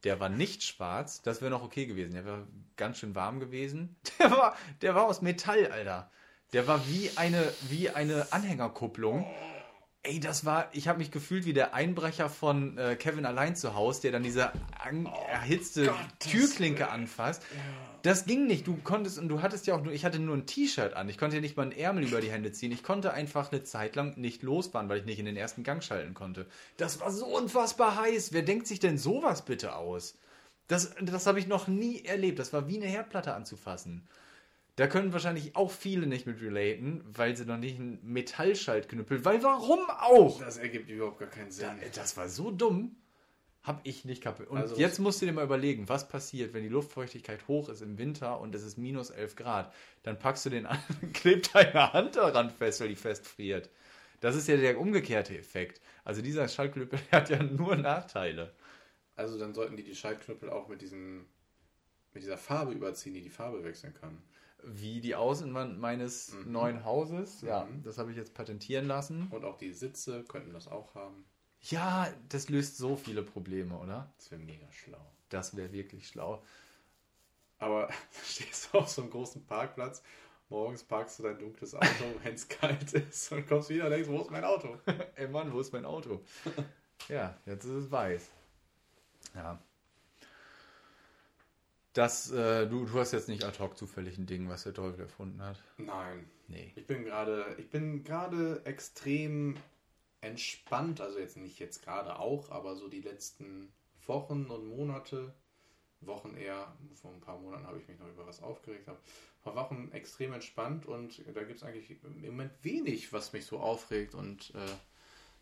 der 0.06 0.20
war 0.22 0.30
nicht 0.30 0.64
schwarz, 0.64 1.22
das 1.22 1.42
wäre 1.42 1.52
noch 1.52 1.64
okay 1.64 1.86
gewesen. 1.86 2.14
Der 2.14 2.26
war 2.26 2.48
ganz 2.78 3.00
schön 3.00 3.16
warm 3.16 3.40
gewesen. 3.42 3.98
Der 4.20 4.32
war, 4.32 4.56
der 4.82 4.96
war 4.96 5.06
aus 5.06 5.22
Metall, 5.22 5.68
Alter. 5.68 6.10
Der 6.54 6.68
war 6.68 6.86
wie 6.88 7.12
eine, 7.16 7.52
wie 7.70 7.90
eine 7.90 8.28
Anhängerkupplung. 8.32 9.26
Ey, 10.04 10.20
das 10.20 10.46
war, 10.46 10.68
ich 10.74 10.88
habe 10.88 10.98
mich 10.98 11.12
gefühlt 11.12 11.46
wie 11.46 11.54
der 11.54 11.74
Einbrecher 11.76 12.28
von 12.28 12.78
äh, 12.78 12.96
Kevin 12.96 13.26
allein 13.26 13.56
zu 13.56 13.76
Hause, 13.76 14.02
der 14.02 14.12
dann 14.12 14.24
diese 14.24 14.52
an, 14.84 15.06
erhitzte 15.30 15.94
Türklinke 16.20 16.90
anfasst. 16.90 17.44
Das 18.02 18.26
ging 18.26 18.48
nicht. 18.48 18.66
Du 18.66 18.78
konntest, 18.84 19.20
und 19.20 19.30
du 19.30 19.44
hattest 19.44 19.68
ja 19.68 19.76
auch 19.76 19.84
nur, 19.84 19.94
ich 19.94 20.04
hatte 20.04 20.18
nur 20.18 20.36
ein 20.36 20.48
T-Shirt 20.48 20.96
an. 20.96 21.08
Ich 21.08 21.20
konnte 21.20 21.36
ja 21.36 21.42
nicht 21.42 21.56
mal 21.56 21.64
einen 21.64 21.72
Ärmel 21.72 22.04
über 22.04 22.20
die 22.20 22.32
Hände 22.32 22.52
ziehen. 22.52 22.72
Ich 22.72 22.84
konnte 22.84 23.14
einfach 23.14 23.52
eine 23.52 23.64
Zeit 23.64 23.96
lang 23.96 24.18
nicht 24.18 24.42
losfahren, 24.42 24.90
weil 24.90 25.00
ich 25.00 25.06
nicht 25.06 25.20
in 25.20 25.26
den 25.26 25.38
ersten 25.38 25.64
Gang 25.64 25.84
schalten 25.84 26.16
konnte. 26.16 26.48
Das 26.78 27.00
war 27.00 27.12
so 27.12 27.28
unfassbar 27.28 27.96
heiß. 28.02 28.34
Wer 28.34 28.42
denkt 28.42 28.66
sich 28.66 28.80
denn 28.80 28.98
sowas 28.98 29.46
bitte 29.46 29.76
aus? 29.76 30.18
Das, 30.68 30.96
das 31.00 31.28
habe 31.28 31.40
ich 31.40 31.48
noch 31.48 31.68
nie 31.68 32.04
erlebt. 32.04 32.40
Das 32.40 32.54
war 32.54 32.68
wie 32.68 32.78
eine 32.78 32.88
Herdplatte 32.88 33.36
anzufassen. 33.36 34.08
Da 34.78 34.88
können 34.88 35.12
wahrscheinlich 35.14 35.56
auch 35.56 35.70
viele 35.70 36.08
nicht 36.08 36.26
mit 36.26 36.42
relaten, 36.42 37.04
weil 37.06 37.36
sie 37.36 37.46
noch 37.46 37.58
nicht 37.58 37.78
einen 37.80 38.00
Metallschaltknüppel, 38.04 39.26
weil 39.26 39.44
warum 39.44 39.80
auch? 39.90 40.40
Das 40.40 40.58
ergibt 40.58 40.90
überhaupt 40.90 41.20
gar 41.20 41.30
keinen 41.30 41.52
Sinn. 41.52 41.68
Da, 41.82 41.88
das 41.94 42.16
war 42.18 42.30
so 42.30 42.52
dumm. 42.52 42.96
Hab 43.64 43.82
ich 43.84 44.06
nicht 44.06 44.24
kapiert. 44.24 44.50
Und 44.50 44.58
Also- 44.58 44.76
jetzt 44.78 44.98
musst 44.98 45.22
du 45.22 45.28
dir 45.28 45.34
mal 45.34 45.44
überlegen, 45.44 45.88
was 45.88 46.08
passiert, 46.08 46.54
wenn 46.56 46.64
die 46.64 46.70
Luftfeuchtigkeit 46.70 47.48
hoch 47.48 47.70
ist 47.70 47.82
im 47.82 48.00
Winter 48.00 48.40
und 48.40 48.56
es 48.56 48.64
ist 48.64 48.78
minus 48.78 49.12
11 49.12 49.36
Grad. 49.36 49.72
Dann 50.02 50.18
packst 50.18 50.46
du 50.48 50.50
den 50.50 50.66
an, 50.66 50.80
klebt 51.14 51.54
deine 51.54 51.94
Hand 51.94 52.16
daran 52.16 52.50
fest, 52.50 52.82
weil 52.82 52.88
die 52.88 52.96
festfriert. 52.96 53.70
Das 54.20 54.36
ist 54.36 54.48
ja 54.48 54.58
der 54.58 54.80
umgekehrte 54.80 55.38
Effekt. 55.38 55.80
Also 56.04 56.24
dieser 56.24 56.48
Schaltknüppel 56.48 56.98
hat 57.12 57.30
ja 57.30 57.44
nur 57.44 57.76
Nachteile. 57.76 58.56
Also 59.16 59.38
dann 59.38 59.54
sollten 59.54 59.76
die 59.78 59.84
die 59.84 59.96
Schaltknüppel 59.96 60.50
auch 60.50 60.68
mit 60.68 60.82
diesem 60.82 61.28
mit 62.14 62.24
dieser 62.24 62.38
Farbe 62.38 62.72
überziehen, 62.74 63.14
die 63.14 63.22
die 63.22 63.30
Farbe 63.30 63.64
wechseln 63.64 63.94
kann. 63.94 64.18
Wie 64.64 65.02
die 65.02 65.16
Außenwand 65.16 65.80
meines 65.80 66.34
neuen 66.46 66.84
Hauses. 66.86 67.42
Ja, 67.42 67.66
Mhm. 67.66 67.84
das 67.84 67.98
habe 67.98 68.12
ich 68.12 68.18
jetzt 68.18 68.34
patentieren 68.34 68.86
lassen. 68.86 69.28
Und 69.32 69.44
auch 69.46 69.58
die 69.58 69.74
Sitze 69.74 70.24
könnten 70.24 70.54
das 70.54 70.68
auch 70.68 70.94
haben. 70.96 71.26
Ja, 71.62 72.08
das 72.30 72.50
löst 72.50 72.78
so 72.78 72.96
viele 72.96 73.24
Probleme, 73.24 73.78
oder? 73.78 74.12
Das 74.18 74.32
wäre 74.32 74.42
mega 74.42 74.72
schlau. 74.72 75.06
Das 75.30 75.56
wäre 75.56 75.72
wirklich 75.72 76.08
schlau. 76.08 76.44
Aber 77.60 77.90
stehst 78.26 78.70
du 78.74 78.80
auf 78.80 78.90
so 78.90 79.02
einem 79.02 79.12
großen 79.12 79.46
Parkplatz, 79.46 80.02
morgens 80.50 80.84
parkst 80.84 81.20
du 81.20 81.24
dein 81.24 81.38
dunkles 81.40 81.76
Auto, 81.76 81.86
wenn 82.24 82.34
es 82.34 82.48
kalt 82.48 82.94
ist 82.94 83.32
und 83.32 83.48
kommst 83.48 83.70
wieder 83.70 83.86
und 83.86 83.92
denkst, 83.92 84.10
wo 84.10 84.22
ist 84.22 84.32
mein 84.32 84.44
Auto? 84.44 84.78
Ey 85.16 85.28
Mann, 85.28 85.52
wo 85.54 85.60
ist 85.60 85.72
mein 85.72 85.86
Auto? 85.86 86.22
ja, 87.08 87.38
jetzt 87.46 87.66
ist 87.66 87.72
es 87.86 87.92
weiß. 87.92 88.30
Ja. 89.36 89.62
Das, 91.94 92.32
äh, 92.32 92.68
du, 92.68 92.86
du 92.86 93.00
hast 93.00 93.12
jetzt 93.12 93.28
nicht 93.28 93.44
ad 93.44 93.60
hoc 93.60 93.78
zufällig 93.78 94.18
ein 94.18 94.26
Ding, 94.26 94.48
was 94.48 94.64
der 94.64 94.74
Teufel 94.74 95.02
erfunden 95.02 95.42
hat. 95.42 95.62
Nein. 95.78 96.30
Nee. 96.48 96.72
Ich 96.76 96.88
bin 96.88 97.04
gerade, 97.04 97.56
ich 97.58 97.70
bin 97.70 98.04
gerade 98.04 98.62
extrem 98.66 99.56
entspannt, 100.22 101.02
also 101.02 101.20
jetzt 101.20 101.38
nicht 101.38 101.60
jetzt 101.60 101.84
gerade 101.84 102.20
auch, 102.20 102.50
aber 102.52 102.76
so 102.76 102.88
die 102.88 103.02
letzten 103.02 103.74
Wochen 104.06 104.46
und 104.46 104.68
Monate, 104.68 105.34
Wochen 106.02 106.36
eher, 106.36 106.76
vor 106.96 107.12
ein 107.12 107.22
paar 107.22 107.40
Monaten 107.40 107.68
habe 107.68 107.80
ich 107.80 107.88
mich 107.88 108.00
noch 108.00 108.08
über 108.08 108.26
was 108.26 108.42
aufgeregt, 108.42 108.88
habe 108.88 109.00
paar 109.42 109.56
Wochen 109.56 109.90
extrem 109.92 110.34
entspannt 110.34 110.86
und 110.86 111.22
da 111.34 111.44
gibt 111.44 111.58
es 111.58 111.64
eigentlich 111.64 111.90
im 112.04 112.22
Moment 112.22 112.52
wenig, 112.64 113.12
was 113.12 113.34
mich 113.34 113.46
so 113.46 113.60
aufregt 113.60 114.14
und 114.14 114.52
äh, 114.56 114.76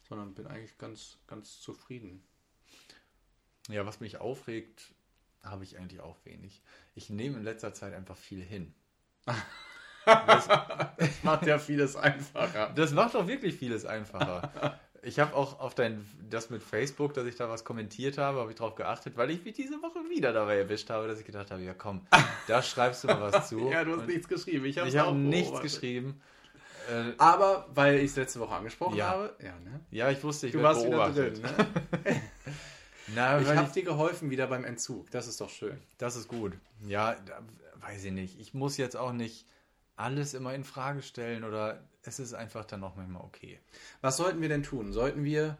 sondern 0.08 0.34
bin 0.34 0.47
eigentlich 0.47 0.78
ganz, 0.78 1.18
ganz 1.28 1.62
zufrieden. 1.62 2.24
Ja, 3.68 3.86
was 3.86 4.00
mich 4.00 4.18
aufregt, 4.18 4.93
habe 5.44 5.64
ich 5.64 5.78
eigentlich 5.78 6.02
auch 6.02 6.18
wenig. 6.26 6.62
Ich 6.96 7.10
nehme 7.10 7.38
in 7.38 7.44
letzter 7.44 7.74
Zeit 7.74 7.94
einfach 7.94 8.18
viel 8.18 8.42
hin. 8.44 8.74
Macht 11.24 11.46
ja 11.46 11.60
vieles 11.60 11.96
einfacher. 11.96 12.72
Das 12.76 12.92
macht 12.94 13.14
doch 13.16 13.28
wirklich 13.28 13.56
vieles 13.56 13.86
einfacher. 13.86 14.80
Ich 15.02 15.20
habe 15.20 15.36
auch 15.36 15.60
auf 15.60 15.76
dein, 15.76 16.06
das 16.30 16.50
mit 16.50 16.62
Facebook, 16.64 17.14
dass 17.14 17.26
ich 17.26 17.36
da 17.36 17.48
was 17.48 17.64
kommentiert 17.64 18.18
habe, 18.18 18.40
habe 18.40 18.52
ich 18.52 18.58
darauf 18.58 18.76
geachtet, 18.76 19.16
weil 19.18 19.30
ich 19.30 19.44
mich 19.46 19.54
diese 19.56 19.82
Woche 19.82 20.00
wieder 20.10 20.34
dabei 20.34 20.58
erwischt 20.58 20.90
habe, 20.90 21.08
dass 21.08 21.20
ich 21.20 21.26
gedacht 21.26 21.52
habe, 21.52 21.62
ja 21.62 21.74
komm, 21.74 22.06
da 22.48 22.62
schreibst 22.62 23.04
du 23.04 23.08
mal 23.08 23.22
was 23.32 23.48
zu. 23.50 23.60
Ja, 23.72 23.84
du 23.84 23.92
hast 23.94 24.00
Und 24.00 24.08
nichts 24.08 24.28
geschrieben. 24.28 24.66
Ich, 24.66 24.78
habe 24.78 25.04
auch 25.06 25.14
nichts 25.14 25.50
beobachtet. 25.50 25.72
geschrieben. 25.72 26.22
Äh, 26.92 27.14
Aber 27.18 27.68
weil 27.74 27.96
ich 28.00 28.06
es 28.12 28.16
letzte 28.16 28.40
Woche 28.40 28.56
angesprochen 28.56 28.96
Ja. 28.98 29.10
habe, 29.10 29.36
ja, 29.42 29.54
ne? 29.60 29.80
ja, 29.92 30.10
ich 30.10 30.22
wusste, 30.24 30.48
ich 30.48 30.54
Du 30.54 30.64
warst 30.64 30.82
wieder 30.86 30.98
beobachtet. 30.98 31.44
drin, 31.44 31.52
ne? 32.04 32.22
Na, 33.16 33.39
Ich 33.41 33.47
habe 33.47 33.72
dir 33.72 33.84
geholfen 33.84 34.30
wieder 34.30 34.47
beim 34.47 34.64
Entzug. 34.66 35.10
Das 35.12 35.28
ist 35.28 35.41
doch 35.41 35.49
schön. 35.49 35.80
das 35.97 36.16
ist 36.16 36.28
gut. 36.28 36.53
Ja, 36.88 37.16
da- 37.16 37.41
weiß 37.82 38.03
ich 38.05 38.12
nicht. 38.12 38.39
Ich 38.39 38.53
muss 38.53 38.78
jetzt 38.78 38.95
auch 38.97 39.14
nicht 39.14 39.45
alles 39.95 40.34
immer 40.34 40.53
in 40.53 40.64
Frage 40.64 41.01
stellen 41.01 41.43
oder 41.43 41.84
es 42.03 42.20
ist 42.20 42.34
einfach 42.34 42.66
dann 42.66 42.84
auch 42.84 42.95
manchmal 42.95 43.22
okay. 43.24 43.60
Was 44.01 44.18
sollten 44.18 44.41
wir 44.41 44.49
denn 44.49 44.64
tun? 44.64 44.93
Sollten 44.93 45.24
wir, 45.24 45.57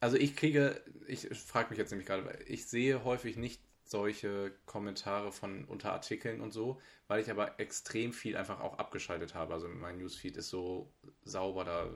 also 0.00 0.16
ich 0.16 0.36
kriege, 0.36 0.80
ich 1.06 1.28
frage 1.28 1.70
mich 1.70 1.78
jetzt 1.78 1.90
nämlich 1.90 2.06
gerade, 2.06 2.24
weil 2.24 2.38
ich 2.46 2.66
sehe 2.66 3.04
häufig 3.04 3.36
nicht 3.36 3.60
solche 3.84 4.52
Kommentare 4.66 5.32
von 5.32 5.64
unter 5.64 5.92
Artikeln 5.92 6.40
und 6.40 6.52
so, 6.52 6.80
weil 7.08 7.20
ich 7.20 7.30
aber 7.30 7.58
extrem 7.60 8.12
viel 8.12 8.36
einfach 8.36 8.60
auch 8.60 8.78
abgeschaltet 8.78 9.34
habe. 9.34 9.52
Also 9.54 9.68
mein 9.68 9.98
Newsfeed 9.98 10.36
ist 10.36 10.48
so 10.48 10.92
sauber, 11.24 11.64
da, 11.64 11.90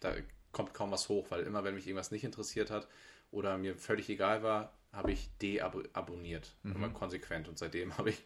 da 0.00 0.14
kommt 0.52 0.74
kaum 0.74 0.90
was 0.92 1.08
hoch, 1.08 1.30
weil 1.30 1.42
immer 1.42 1.64
wenn 1.64 1.74
mich 1.74 1.86
irgendwas 1.86 2.10
nicht 2.10 2.24
interessiert 2.24 2.70
hat 2.70 2.86
oder 3.34 3.58
mir 3.58 3.76
völlig 3.76 4.08
egal 4.08 4.42
war, 4.42 4.72
habe 4.92 5.12
ich 5.12 5.28
deabonniert. 5.42 6.54
Immer 6.62 6.88
konsequent. 6.90 7.48
Und 7.48 7.58
seitdem 7.58 7.98
habe 7.98 8.10
ich, 8.10 8.22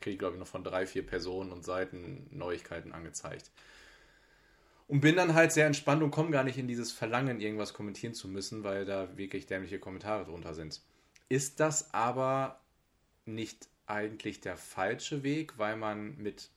kriege 0.00 0.14
ich 0.14 0.18
glaube 0.18 0.34
ich 0.34 0.40
noch 0.40 0.48
von 0.48 0.64
drei, 0.64 0.86
vier 0.86 1.06
Personen 1.06 1.52
und 1.52 1.64
Seiten 1.64 2.26
Neuigkeiten 2.30 2.92
angezeigt. 2.92 3.50
Und 4.88 5.02
bin 5.02 5.16
dann 5.16 5.34
halt 5.34 5.52
sehr 5.52 5.66
entspannt 5.66 6.02
und 6.02 6.10
komme 6.10 6.30
gar 6.30 6.44
nicht 6.44 6.56
in 6.56 6.66
dieses 6.66 6.92
Verlangen, 6.92 7.40
irgendwas 7.40 7.74
kommentieren 7.74 8.14
zu 8.14 8.26
müssen, 8.26 8.64
weil 8.64 8.86
da 8.86 9.18
wirklich 9.18 9.46
dämliche 9.46 9.78
Kommentare 9.78 10.24
drunter 10.24 10.54
sind. 10.54 10.80
Ist 11.28 11.60
das 11.60 11.92
aber 11.92 12.58
nicht 13.26 13.68
eigentlich 13.86 14.40
der 14.40 14.56
falsche 14.56 15.22
Weg, 15.22 15.58
weil 15.58 15.76
man 15.76 16.16
mit 16.16 16.48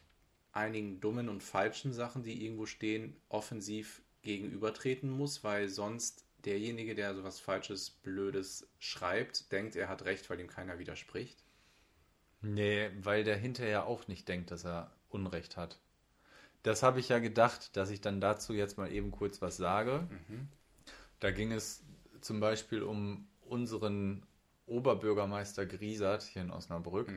einigen 0.54 1.02
dummen 1.02 1.28
und 1.28 1.44
falschen 1.44 1.92
Sachen, 1.92 2.24
die 2.24 2.46
irgendwo 2.46 2.66
stehen, 2.66 3.18
offensiv 3.28 4.02
gegenübertreten 4.22 5.10
muss, 5.10 5.44
weil 5.44 5.68
sonst 5.68 6.24
derjenige, 6.46 6.96
der 6.96 7.16
sowas 7.16 7.40
Falsches, 7.40 7.90
Blödes 7.90 8.68
schreibt, 8.80 9.52
denkt, 9.52 9.76
er 9.76 9.90
hat 9.90 10.06
recht, 10.06 10.30
weil 10.30 10.40
ihm 10.40 10.48
keiner 10.48 10.80
widerspricht? 10.80 11.44
Nee, 12.42 12.90
weil 13.02 13.24
der 13.24 13.38
hinterher 13.38 13.86
auch 13.86 14.08
nicht 14.08 14.28
denkt, 14.28 14.52
dass 14.52 14.66
er 14.66 14.92
Unrecht 15.10 15.58
hat. 15.58 15.80
Das 16.64 16.84
habe 16.84 17.00
ich 17.00 17.10
ja 17.10 17.20
gedacht, 17.20 17.76
dass 17.76 17.90
ich 17.90 18.02
dann 18.02 18.22
dazu 18.22 18.54
jetzt 18.54 18.78
mal 18.78 18.92
eben 18.92 19.12
kurz 19.12 19.42
was 19.42 19.58
sage. 19.58 20.08
Da 21.20 21.32
ging 21.32 21.52
es 21.52 21.84
zum 22.22 22.40
Beispiel 22.40 22.84
um 22.84 23.28
unseren 23.42 24.24
Oberbürgermeister 24.66 25.66
Griesert 25.66 26.24
hier 26.24 26.42
in 26.44 26.52
Osnabrück. 26.52 27.10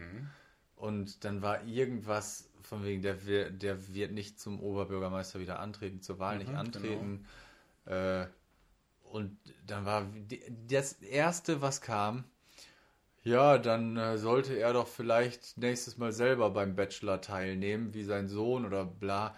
Und 0.77 1.25
dann 1.25 1.41
war 1.43 1.65
irgendwas 1.65 2.51
von 2.63 2.85
wegen, 2.85 3.03
der, 3.03 3.51
der 3.51 3.95
wird 3.95 4.13
nicht 4.13 4.41
zum 4.41 4.61
Oberbürgermeister 4.61 5.41
wieder 5.41 5.59
antreten, 5.61 6.01
zur 6.01 6.19
Wahl 6.19 6.39
nicht 6.39 6.51
antreten. 6.55 7.27
Äh, 7.87 8.27
und 9.15 9.39
dann 9.67 9.85
war 9.85 10.07
das 10.67 10.95
Erste, 10.95 11.63
was 11.63 11.81
kam, 11.81 12.25
ja, 13.23 13.59
dann 13.59 13.97
äh, 13.97 14.19
sollte 14.19 14.55
er 14.59 14.73
doch 14.73 14.89
vielleicht 14.89 15.57
nächstes 15.57 15.97
Mal 15.99 16.11
selber 16.13 16.51
beim 16.51 16.75
Bachelor 16.75 17.21
teilnehmen, 17.21 17.95
wie 17.95 18.03
sein 18.03 18.27
Sohn 18.29 18.67
oder 18.67 18.85
bla. 18.85 19.35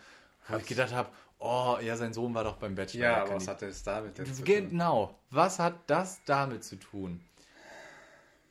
Wo 0.48 0.56
ich 0.56 0.66
gedacht 0.66 0.92
habe, 0.94 1.10
oh, 1.38 1.76
ja, 1.82 1.94
sein 1.96 2.12
Sohn 2.14 2.32
war 2.34 2.42
doch 2.42 2.56
beim 2.56 2.74
Bachelor. 2.74 3.04
Ja, 3.04 3.22
aber 3.22 3.34
was 3.34 3.46
hat 3.48 3.60
das 3.62 3.82
damit 3.82 4.16
jetzt 4.18 4.36
zu 4.36 4.44
tun? 4.44 4.70
Genau. 4.70 5.14
Was 5.30 5.58
hat 5.58 5.74
das 5.88 6.20
damit 6.24 6.64
zu 6.64 6.76
tun? 6.76 7.20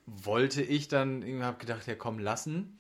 Wollte 0.06 0.62
ich 0.62 0.88
dann, 0.88 1.24
ich 1.24 1.42
habe 1.42 1.58
gedacht, 1.58 1.88
ja 1.88 1.96
komm, 1.96 2.20
lassen. 2.20 2.78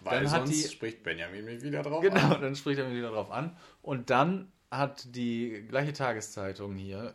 Weil 0.00 0.24
Dann 0.24 0.32
hat 0.32 0.46
sonst 0.48 0.64
die- 0.64 0.68
spricht 0.68 1.02
Benjamin 1.04 1.44
mich 1.44 1.62
wieder 1.62 1.82
drauf 1.82 2.02
Genau, 2.02 2.34
an. 2.34 2.42
dann 2.42 2.56
spricht 2.56 2.78
er 2.80 2.86
mich 2.88 2.96
wieder 2.98 3.12
drauf 3.12 3.30
an. 3.30 3.56
Und 3.80 4.10
dann 4.10 4.50
hat 4.70 5.14
die 5.14 5.64
gleiche 5.68 5.92
Tageszeitung 5.92 6.74
hier 6.74 7.14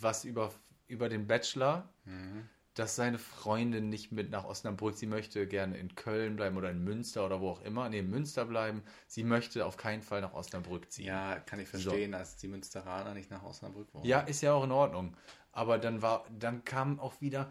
was 0.00 0.24
über, 0.24 0.52
über 0.88 1.08
den 1.08 1.26
Bachelor, 1.26 1.88
Mhm. 2.04 2.48
dass 2.74 2.94
seine 2.94 3.18
Freundin 3.18 3.88
nicht 3.88 4.12
mit 4.12 4.30
nach 4.30 4.44
Osnabrück, 4.44 4.96
sie 4.96 5.06
möchte 5.06 5.46
gerne 5.46 5.78
in 5.78 5.94
Köln 5.94 6.36
bleiben 6.36 6.58
oder 6.58 6.70
in 6.70 6.84
Münster 6.84 7.24
oder 7.24 7.40
wo 7.40 7.48
auch 7.48 7.62
immer, 7.62 7.88
nee, 7.88 8.00
in 8.00 8.10
Münster 8.10 8.44
bleiben. 8.44 8.82
Sie 9.06 9.24
möchte 9.24 9.64
auf 9.64 9.78
keinen 9.78 10.02
Fall 10.02 10.20
nach 10.20 10.34
Osnabrück 10.34 10.92
ziehen. 10.92 11.06
Ja, 11.06 11.40
kann 11.40 11.58
ich 11.58 11.68
verstehen, 11.68 12.12
dass 12.12 12.36
die 12.36 12.48
Münsteraner 12.48 13.14
nicht 13.14 13.30
nach 13.30 13.42
Osnabrück 13.42 13.92
wollen. 13.94 14.04
Ja, 14.04 14.20
ist 14.20 14.42
ja 14.42 14.52
auch 14.52 14.64
in 14.64 14.72
Ordnung. 14.72 15.16
Aber 15.52 15.78
dann 15.78 16.02
war, 16.02 16.26
dann 16.38 16.64
kam 16.64 17.00
auch 17.00 17.18
wieder, 17.22 17.50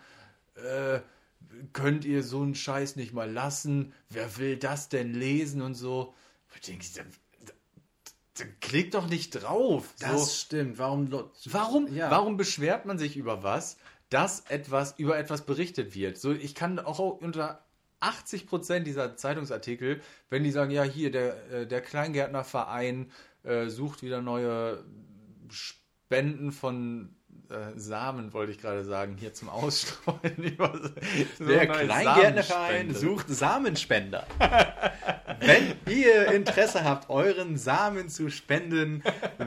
äh, 0.54 1.00
könnt 1.74 2.06
ihr 2.06 2.22
so 2.22 2.42
einen 2.42 2.54
Scheiß 2.56 2.96
nicht 2.96 3.14
mal 3.14 3.30
lassen? 3.30 3.94
Wer 4.10 4.38
will 4.38 4.58
das 4.58 4.90
denn 4.90 5.14
lesen 5.14 5.62
und 5.62 5.74
so? 5.74 6.14
Ich 6.54 6.62
denke, 6.62 6.86
klick 8.62 8.92
doch 8.92 9.08
nicht 9.08 9.32
drauf. 9.32 9.94
das 10.00 10.12
so, 10.12 10.26
stimmt. 10.46 10.78
Warum? 10.78 11.10
warum, 11.46 11.94
Ja. 11.96 12.12
warum 12.12 12.38
beschwert 12.38 12.86
man 12.86 12.98
sich 12.98 13.18
über 13.18 13.44
was, 13.44 13.78
dass 14.10 14.42
etwas 14.50 14.96
über 14.98 15.18
etwas 15.18 15.46
berichtet 15.46 15.96
wird? 15.96 16.18
So, 16.18 16.32
ich 16.32 16.56
kann 16.56 16.80
auch 16.80 17.00
unter 17.00 17.64
80% 18.02 18.80
dieser 18.80 19.16
Zeitungsartikel, 19.16 20.02
wenn 20.30 20.44
die 20.44 20.52
sagen, 20.52 20.72
ja, 20.72 20.84
hier, 20.84 21.12
der, 21.12 21.52
äh, 21.52 21.68
der 21.68 21.82
Kleingärtnerverein 21.82 23.12
äh, 23.44 23.68
sucht 23.70 24.04
wieder 24.04 24.22
neue 24.22 24.84
Spenden 25.50 26.52
von 26.52 27.15
äh, 27.50 27.78
Samen, 27.78 28.34
wollte 28.34 28.52
ich 28.52 28.60
gerade 28.60 28.84
sagen, 28.84 29.16
hier 29.20 29.34
zum 29.34 29.50
Ausstreuen. 29.50 30.58
So 31.38 31.46
Der 31.46 31.68
Kleingärtnerverein 31.68 32.94
sucht 32.94 33.30
Samenspender. 33.30 34.26
Wenn 35.40 35.74
ihr 35.90 36.32
Interesse 36.32 36.84
habt, 36.84 37.10
euren 37.10 37.58
Samen 37.58 38.10
zu 38.10 38.30
spenden, 38.30 39.04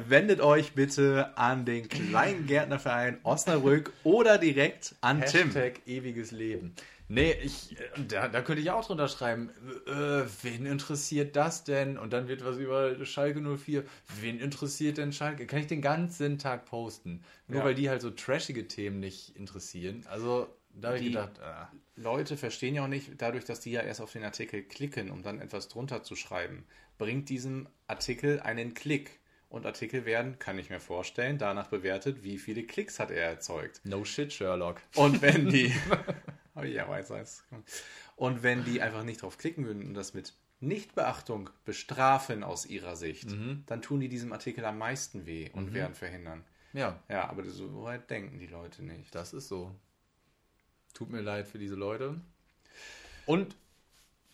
wendet 0.09 0.41
euch 0.41 0.73
bitte 0.73 1.37
an 1.37 1.65
den 1.65 1.89
Kleingärtnerverein 1.89 3.19
Osnabrück 3.23 3.93
oder 4.05 4.39
direkt 4.39 4.95
an 5.01 5.25
Tim. 5.25 5.47
Hashtag 5.47 5.81
ewiges 5.87 6.31
Leben. 6.31 6.75
Nee, 7.09 7.33
ich, 7.43 7.79
äh, 7.81 7.85
da, 8.07 8.29
da 8.29 8.43
könnte 8.43 8.61
ich 8.61 8.71
auch 8.71 8.85
drunter 8.85 9.09
schreiben, 9.09 9.51
äh, 9.87 10.25
wen 10.43 10.67
interessiert 10.67 11.37
das 11.37 11.65
denn? 11.65 11.97
Und 11.99 12.13
dann 12.13 12.29
wird 12.29 12.45
was 12.45 12.59
über 12.59 13.05
Schalke 13.07 13.41
04. 13.41 13.85
Wen 14.21 14.39
interessiert 14.39 14.99
denn 14.99 15.13
Schalke? 15.13 15.47
Kann 15.47 15.61
ich 15.61 15.67
den 15.67 15.81
ganzen 15.81 16.39
Tag 16.39 16.67
posten. 16.67 17.25
Nur 17.47 17.61
Ja. 17.61 17.65
weil 17.65 17.75
die 17.75 17.89
halt 17.89 18.03
so 18.03 18.11
trashige 18.11 18.69
Themen 18.69 19.01
nicht 19.01 19.35
interessieren. 19.37 20.05
Also, 20.11 20.49
da 20.75 20.89
habe 20.89 20.99
ich 20.99 21.07
gedacht, 21.07 21.41
ah, 21.41 21.73
Leute 21.97 22.37
verstehen 22.37 22.75
ja 22.75 22.85
auch 22.85 22.89
nicht, 22.89 23.11
dadurch, 23.17 23.45
dass 23.47 23.61
die 23.61 23.73
ja 23.73 23.81
erst 23.81 24.01
auf 24.03 24.13
den 24.13 24.23
Artikel 24.23 24.63
klicken, 24.63 25.11
um 25.11 25.23
dann 25.23 25.41
etwas 25.41 25.69
drunter 25.69 26.03
zu 26.03 26.15
schreiben, 26.15 26.65
bringt 26.99 27.31
diesem 27.31 27.69
Artikel 27.87 28.41
einen 28.41 28.75
Klick. 28.75 29.19
Und 29.51 29.65
Artikel 29.65 30.05
werden, 30.05 30.39
kann 30.39 30.59
ich 30.59 30.69
mir 30.69 30.79
vorstellen, 30.79 31.39
danach 31.39 31.69
bewertet, 31.69 32.23
wie 32.23 32.37
viele 32.37 32.65
Klicks 32.65 33.01
hat 33.01 33.11
er 33.11 33.23
erzeugt. 33.25 33.81
no 33.83 34.05
shit, 34.05 34.31
Sherlock. 34.31 34.83
Und 34.95 35.23
wenn 35.23 35.49
die. 35.49 35.73
oh 36.59 36.65
ja, 36.65 36.89
weiß, 36.89 37.11
weiß. 37.11 37.45
Und 38.17 38.43
wenn 38.43 38.65
die 38.65 38.83
einfach 38.83 39.05
nicht 39.05 39.23
drauf 39.23 39.39
klicken 39.39 39.65
würden 39.67 39.87
und 39.87 39.95
das 39.95 40.15
mit 40.15 40.35
Nichtbeachtung 40.61 41.51
bestrafen 41.65 42.43
aus 42.43 42.67
ihrer 42.67 42.97
Sicht, 42.97 43.29
dann 43.67 43.83
tun 43.83 44.01
die 44.01 44.09
diesem 44.09 44.33
Artikel 44.33 44.65
am 44.65 44.79
meisten 44.79 45.25
weh 45.27 45.51
und 45.53 45.73
werden 45.73 45.95
verhindern. 45.95 46.45
Ja, 46.73 46.99
Ja, 47.09 47.29
aber 47.31 47.45
so 47.45 47.83
weit 47.85 48.11
denken 48.11 48.39
die 48.39 48.47
Leute 48.47 48.85
nicht. 48.85 49.15
das 49.15 49.33
ist 49.33 49.49
so. 49.49 49.75
Tut 50.95 51.11
mir 51.11 51.21
leid 51.21 51.47
für 51.47 51.59
diese 51.59 51.77
Leute. 51.77 52.21
Und 53.25 53.55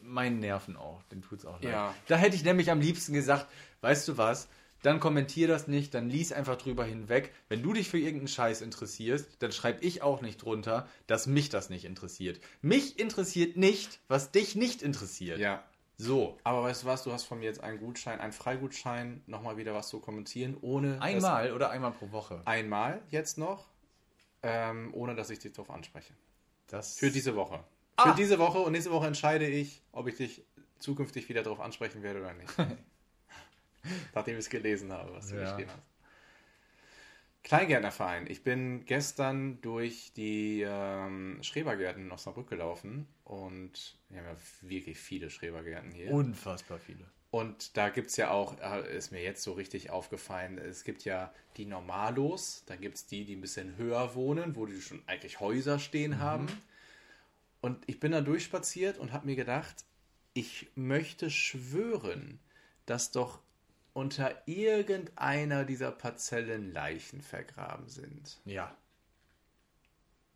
meinen 0.01 0.39
Nerven 0.39 0.77
auch, 0.77 1.03
den 1.05 1.23
tut's 1.23 1.45
auch 1.45 1.61
leid. 1.61 1.73
Ja. 1.73 1.95
Da 2.09 2.17
hätte 2.17 2.37
ich 2.37 2.45
nämlich 2.45 2.71
am 2.71 2.81
liebsten 2.81 3.13
gesagt, 3.13 3.47
weißt 3.83 4.09
du 4.09 4.17
was, 4.17 4.49
dann 4.85 5.01
kommentier 5.01 5.49
das 5.49 5.67
nicht, 5.67 5.95
dann 5.95 6.11
lies 6.11 6.31
einfach 6.31 6.57
drüber 6.57 6.85
hinweg. 6.85 7.33
Wenn 7.49 7.63
du 7.63 7.73
dich 7.73 7.89
für 7.89 7.99
irgendeinen 7.99 8.29
Scheiß 8.29 8.61
interessierst, 8.61 9.43
dann 9.43 9.51
schreibe 9.51 9.83
ich 9.83 10.03
auch 10.03 10.21
nicht 10.21 10.43
drunter, 10.43 10.87
dass 11.07 11.27
mich 11.27 11.49
das 11.49 11.71
nicht 11.71 11.87
interessiert. 11.87 12.39
Mich 12.61 12.99
interessiert 12.99 13.57
nicht, 13.57 14.01
was 14.09 14.31
dich 14.31 14.57
nicht 14.57 14.83
interessiert. 14.83 15.39
Ja. 15.39 15.65
So. 15.97 16.37
Aber 16.45 16.65
weißt 16.65 16.83
du 16.83 16.87
was, 16.87 17.03
du 17.03 17.13
hast 17.13 17.25
von 17.25 17.39
mir 17.39 17.47
jetzt 17.47 17.63
einen 17.63 17.79
Gutschein, 17.79 18.21
einen 18.21 18.33
Freigutschein, 18.33 19.23
nochmal 19.27 19.57
wieder 19.57 19.75
was 19.75 19.89
zu 19.89 20.01
kommentieren, 20.01 20.57
ohne. 20.61 21.01
Einmal 21.01 21.53
oder 21.53 21.71
einmal 21.71 21.93
pro 21.93 22.13
Woche. 22.13 22.43
Einmal 22.45 23.01
jetzt 23.11 23.39
noch, 23.39 23.65
ähm, 24.43 24.91
ohne 24.93 25.15
dass 25.15 25.31
ich 25.31 25.39
dich 25.39 25.53
darauf 25.53 25.71
anspreche. 25.71 26.13
Das 26.67 26.99
Für 26.99 27.11
diese 27.11 27.37
Woche. 27.37 27.65
Ah. 27.97 28.11
Für 28.11 28.17
diese 28.17 28.39
Woche 28.39 28.59
und 28.59 28.73
nächste 28.73 28.91
Woche 28.91 29.07
entscheide 29.07 29.47
ich, 29.47 29.83
ob 29.93 30.09
ich 30.09 30.17
dich 30.17 30.45
zukünftig 30.79 31.31
wieder 31.31 31.43
darauf 31.43 31.61
ansprechen 31.61 32.03
werde 32.03 32.21
oder 32.21 32.35
nicht. 32.35 32.53
Nachdem 34.15 34.35
ich 34.35 34.41
es 34.45 34.51
gelesen 34.51 34.93
habe, 34.93 35.13
was 35.15 35.29
du 35.29 35.37
Ja. 35.37 35.43
geschrieben 35.43 35.71
hast. 35.71 35.83
Kleingärtnerverein. 37.43 38.27
Ich 38.31 38.43
bin 38.43 38.87
gestern 38.87 39.61
durch 39.61 40.13
die 40.17 40.63
ähm, 40.67 41.39
Schrebergärten 41.43 42.07
in 42.07 42.11
Osnabrück 42.11 42.49
gelaufen 42.49 43.07
und 43.25 43.99
wir 44.09 44.21
haben 44.21 44.29
ja 44.29 44.37
wirklich 44.63 44.99
viele 44.99 45.29
Schrebergärten 45.29 45.91
hier. 45.93 46.11
unfassbar 46.11 46.79
viele. 46.79 47.05
Und 47.31 47.77
da 47.77 47.89
gibt 47.89 48.11
es 48.11 48.17
ja 48.17 48.31
auch, 48.31 48.59
äh, 48.61 48.97
ist 48.97 49.11
mir 49.11 49.21
jetzt 49.23 49.43
so 49.43 49.53
richtig 49.53 49.91
aufgefallen, 49.91 50.57
es 50.57 50.85
gibt 50.85 51.05
ja 51.05 51.35
die 51.57 51.67
Normalos, 51.67 52.63
dann 52.67 52.81
gibt 52.81 52.95
es 52.95 53.07
die, 53.07 53.25
die 53.25 53.35
ein 53.37 53.41
bisschen 53.41 53.77
höher 53.77 54.15
wohnen, 54.15 54.55
wo 54.57 54.65
die 54.67 54.81
schon 54.81 55.03
eigentlich 55.07 55.41
Häuser 55.41 55.79
stehen 55.81 56.21
haben. 56.21 56.47
Und 57.61 57.83
ich 57.89 57.99
bin 57.99 58.13
da 58.13 58.21
durchspaziert 58.21 58.99
und 58.99 59.13
habe 59.13 59.27
mir 59.27 59.37
gedacht, 59.37 59.85
ich 60.33 60.69
möchte 60.77 61.29
schwören, 61.29 62.39
dass 62.87 63.11
doch 63.11 63.41
unter 63.95 64.47
irgendeiner 64.47 65.65
dieser 65.65 65.91
Parzellen 65.91 66.73
Leichen 66.73 67.23
vergraben 67.23 67.89
sind. 67.89 68.41
Ja. 68.45 68.77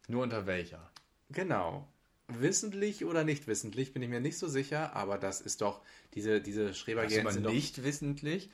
Nur 0.06 0.22
unter 0.22 0.46
welcher? 0.46 0.90
Genau. 1.30 1.86
wissentlich 2.28 3.04
oder 3.04 3.24
nicht 3.24 3.46
wissentlich, 3.46 3.92
bin 3.92 4.02
ich 4.02 4.08
mir 4.08 4.20
nicht 4.20 4.38
so 4.38 4.48
sicher, 4.48 4.94
aber 4.94 5.18
das 5.18 5.40
ist 5.40 5.60
doch 5.60 5.82
diese, 6.14 6.40
diese 6.40 6.70
Hast 6.70 6.78
Schrebergärten 6.78 7.26
du 7.26 7.32
sind 7.32 7.46
doch... 7.46 7.52
nicht 7.52 7.84
wissentlich? 7.84 8.50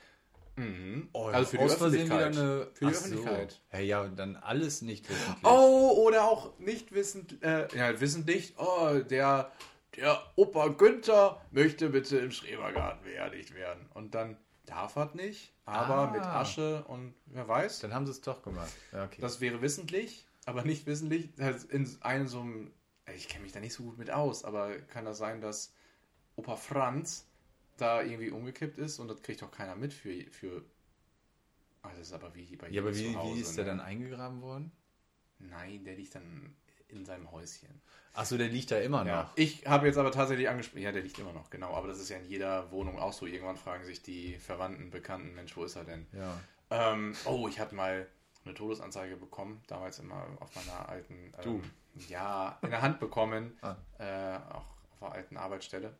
Mhm. 0.55 1.09
Oh, 1.11 1.25
also 1.25 1.51
für 1.51 1.57
die 1.57 1.63
Öffentlichkeit. 1.65 2.37
eine 2.37 2.67
für 2.73 2.85
die 2.85 2.85
Ach 2.85 2.93
so. 2.93 3.05
Öffentlichkeit. 3.05 3.61
Ja, 3.73 3.79
ja, 3.79 4.07
dann 4.07 4.37
alles 4.37 4.81
nicht 4.81 5.09
wissentlich. 5.09 5.43
Oh, 5.43 6.05
oder 6.05 6.23
auch 6.23 6.57
nicht 6.59 6.93
wissend, 6.93 7.43
äh, 7.43 7.67
ja, 7.75 7.99
wissentlich, 7.99 8.53
oh, 8.57 8.99
der, 8.99 9.51
der 9.97 10.23
Opa 10.35 10.69
Günther 10.69 11.41
möchte 11.51 11.89
bitte 11.89 12.17
im 12.17 12.31
Schrebergarten 12.31 13.03
beerdigt 13.03 13.53
werden. 13.53 13.85
Und 13.93 14.15
dann 14.15 14.37
darf 14.65 14.95
er 14.95 15.13
nicht, 15.15 15.53
aber 15.65 16.09
Ah. 16.09 16.11
mit 16.11 16.21
Asche 16.21 16.83
und 16.85 17.13
wer 17.27 17.47
weiß. 17.47 17.79
Dann 17.79 17.93
haben 17.93 18.05
sie 18.05 18.11
es 18.11 18.21
doch 18.21 18.43
gemacht. 18.43 18.73
Okay. 18.91 19.21
Das 19.21 19.39
wäre 19.41 19.61
wissentlich, 19.61 20.25
aber 20.45 20.63
nicht 20.63 20.85
wissentlich. 20.85 21.29
Also 21.39 21.67
In 21.69 21.89
einem 22.01 22.27
so 22.27 22.41
einem, 22.41 22.71
ich 23.13 23.27
kenne 23.29 23.43
mich 23.43 23.51
da 23.51 23.59
nicht 23.59 23.73
so 23.73 23.83
gut 23.83 23.97
mit 23.97 24.11
aus, 24.11 24.43
aber 24.43 24.77
kann 24.79 25.05
das 25.05 25.17
sein, 25.17 25.41
dass 25.41 25.73
Opa 26.35 26.55
Franz 26.55 27.27
da 27.77 28.01
irgendwie 28.01 28.29
umgekippt 28.29 28.77
ist 28.77 28.99
und 28.99 29.07
das 29.07 29.21
kriegt 29.21 29.41
doch 29.41 29.51
keiner 29.51 29.75
mit 29.75 29.93
für. 29.93 30.25
für 30.31 30.63
ah, 31.81 31.89
das 31.91 32.07
ist 32.07 32.13
aber 32.13 32.33
wie 32.35 32.55
bei 32.55 32.69
ja, 32.69 32.81
aber 32.81 32.91
jedem 32.91 33.09
wie, 33.09 33.13
zu 33.13 33.19
Hause, 33.19 33.35
wie 33.35 33.41
ist 33.41 33.57
der 33.57 33.65
ne? 33.65 33.69
dann 33.71 33.79
eingegraben 33.81 34.41
worden? 34.41 34.71
Nein, 35.39 35.83
der 35.83 35.95
liegt 35.95 36.15
dann 36.15 36.55
in 36.87 37.05
seinem 37.05 37.31
Häuschen. 37.31 37.81
Achso, 38.13 38.37
der 38.37 38.47
liegt 38.47 38.71
da 38.71 38.77
immer 38.79 39.03
noch. 39.03 39.31
Ich 39.35 39.67
habe 39.67 39.87
jetzt 39.87 39.97
aber 39.97 40.11
tatsächlich 40.11 40.47
angesprochen, 40.47 40.81
ja, 40.83 40.91
der 40.91 41.01
liegt 41.01 41.19
immer 41.19 41.33
noch, 41.33 41.49
genau. 41.49 41.73
Aber 41.73 41.87
das 41.87 41.99
ist 41.99 42.09
ja 42.09 42.17
in 42.17 42.25
jeder 42.25 42.71
Wohnung 42.71 42.97
auch 42.97 43.11
so. 43.11 43.25
Irgendwann 43.25 43.57
fragen 43.57 43.83
sich 43.83 44.01
die 44.01 44.37
Verwandten, 44.37 44.89
Bekannten, 44.89 45.33
Mensch, 45.35 45.55
wo 45.57 45.65
ist 45.65 45.75
er 45.75 45.83
denn? 45.83 46.07
Ja. 46.13 46.39
Ähm, 46.69 47.15
oh, 47.25 47.47
ich 47.49 47.59
hatte 47.59 47.75
mal 47.75 48.07
eine 48.45 48.53
Todesanzeige 48.53 49.17
bekommen, 49.17 49.61
damals 49.67 49.99
immer 49.99 50.27
auf 50.39 50.55
meiner 50.55 50.87
alten, 50.87 51.33
ähm, 51.43 51.61
ja, 52.07 52.57
in 52.61 52.69
der 52.69 52.81
Hand 52.81 52.99
bekommen, 52.99 53.57
Ah. 53.61 53.75
äh, 53.99 54.37
auch 54.53 54.65
auf 54.91 54.99
der 55.01 55.11
alten 55.11 55.37
Arbeitsstelle. 55.37 55.97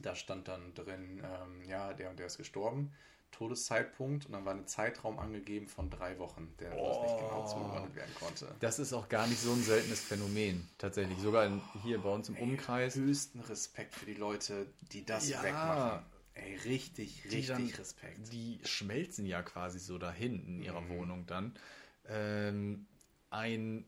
Da 0.00 0.14
stand 0.14 0.46
dann 0.48 0.74
drin, 0.74 1.22
ähm, 1.24 1.64
ja, 1.64 1.92
der 1.94 2.10
und 2.10 2.18
der 2.18 2.26
ist 2.26 2.36
gestorben, 2.36 2.92
Todeszeitpunkt 3.32 4.26
und 4.26 4.32
dann 4.32 4.44
war 4.44 4.54
ein 4.54 4.66
Zeitraum 4.66 5.18
angegeben 5.18 5.68
von 5.68 5.90
drei 5.90 6.18
Wochen, 6.18 6.54
der 6.58 6.70
das 6.70 7.00
nicht 7.02 7.18
genau 7.18 7.46
zugeordnet 7.46 7.94
werden 7.94 8.14
konnte. 8.18 8.54
Das 8.60 8.78
ist 8.78 8.92
auch 8.92 9.08
gar 9.08 9.26
nicht 9.26 9.40
so 9.40 9.52
ein 9.52 9.62
seltenes 9.62 10.00
Phänomen. 10.00 10.68
Tatsächlich. 10.78 11.18
Sogar 11.18 11.44
in, 11.46 11.60
hier 11.82 11.98
bei 12.00 12.08
uns 12.10 12.28
im 12.28 12.36
Umkreis. 12.38 12.94
Höchsten 12.96 13.40
Respekt 13.40 13.94
für 13.94 14.06
die 14.06 14.14
Leute, 14.14 14.66
die 14.92 15.04
das 15.04 15.28
Ja. 15.28 15.42
wegmachen. 15.42 16.04
Ey, 16.34 16.56
richtig, 16.64 17.22
die 17.22 17.28
richtig 17.28 17.46
dann- 17.48 17.66
Respekt. 17.78 18.32
Die 18.32 18.60
schmelzen 18.64 19.24
ja 19.26 19.42
quasi 19.42 19.78
so 19.78 19.96
dahin 19.98 20.44
in 20.46 20.62
ihrer 20.62 20.80
Mhm. 20.82 20.88
Wohnung 20.90 21.26
dann. 21.26 21.54
Ähm, 22.08 22.86
ein 23.30 23.84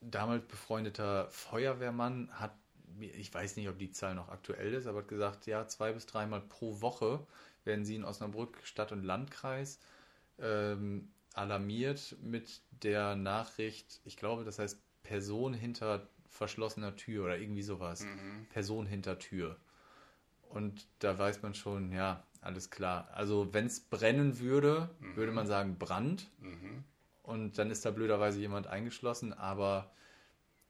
damals 0.00 0.44
befreundeter 0.46 1.28
Feuerwehrmann 1.30 2.30
hat, 2.32 2.54
ich 3.00 3.32
weiß 3.32 3.56
nicht, 3.56 3.68
ob 3.68 3.78
die 3.78 3.90
Zahl 3.90 4.14
noch 4.14 4.28
aktuell 4.28 4.74
ist, 4.74 4.86
aber 4.86 5.00
hat 5.00 5.08
gesagt, 5.08 5.46
ja, 5.46 5.66
zwei 5.68 5.92
bis 5.92 6.06
dreimal 6.06 6.40
pro 6.40 6.80
Woche 6.80 7.26
werden 7.64 7.84
sie 7.84 7.96
in 7.96 8.04
Osnabrück 8.04 8.58
Stadt- 8.64 8.92
und 8.92 9.02
Landkreis 9.04 9.78
ähm, 10.38 11.10
alarmiert 11.34 12.16
mit 12.22 12.62
der 12.82 13.16
Nachricht, 13.16 14.00
ich 14.04 14.16
glaube, 14.16 14.44
das 14.44 14.58
heißt 14.58 14.78
Person 15.02 15.54
hinter 15.54 16.08
verschlossener 16.28 16.96
Tür 16.96 17.24
oder 17.24 17.38
irgendwie 17.38 17.62
sowas. 17.62 18.02
Person 18.50 18.86
hinter 18.86 19.18
Tür. 19.18 19.56
Und 20.48 20.86
da 20.98 21.18
weiß 21.18 21.42
man 21.42 21.54
schon, 21.54 21.92
ja, 21.92 22.26
alles 22.40 22.70
klar. 22.70 23.08
Also 23.12 23.52
wenn 23.54 23.66
es 23.66 23.80
brennen 23.80 24.38
würde, 24.40 24.90
würde 25.16 25.32
man 25.32 25.46
sagen 25.46 25.78
Brand. 25.78 26.30
Und 27.22 27.58
dann 27.58 27.70
ist 27.70 27.84
da 27.84 27.90
blöderweise 27.90 28.40
jemand 28.40 28.66
eingeschlossen, 28.66 29.32
aber 29.32 29.92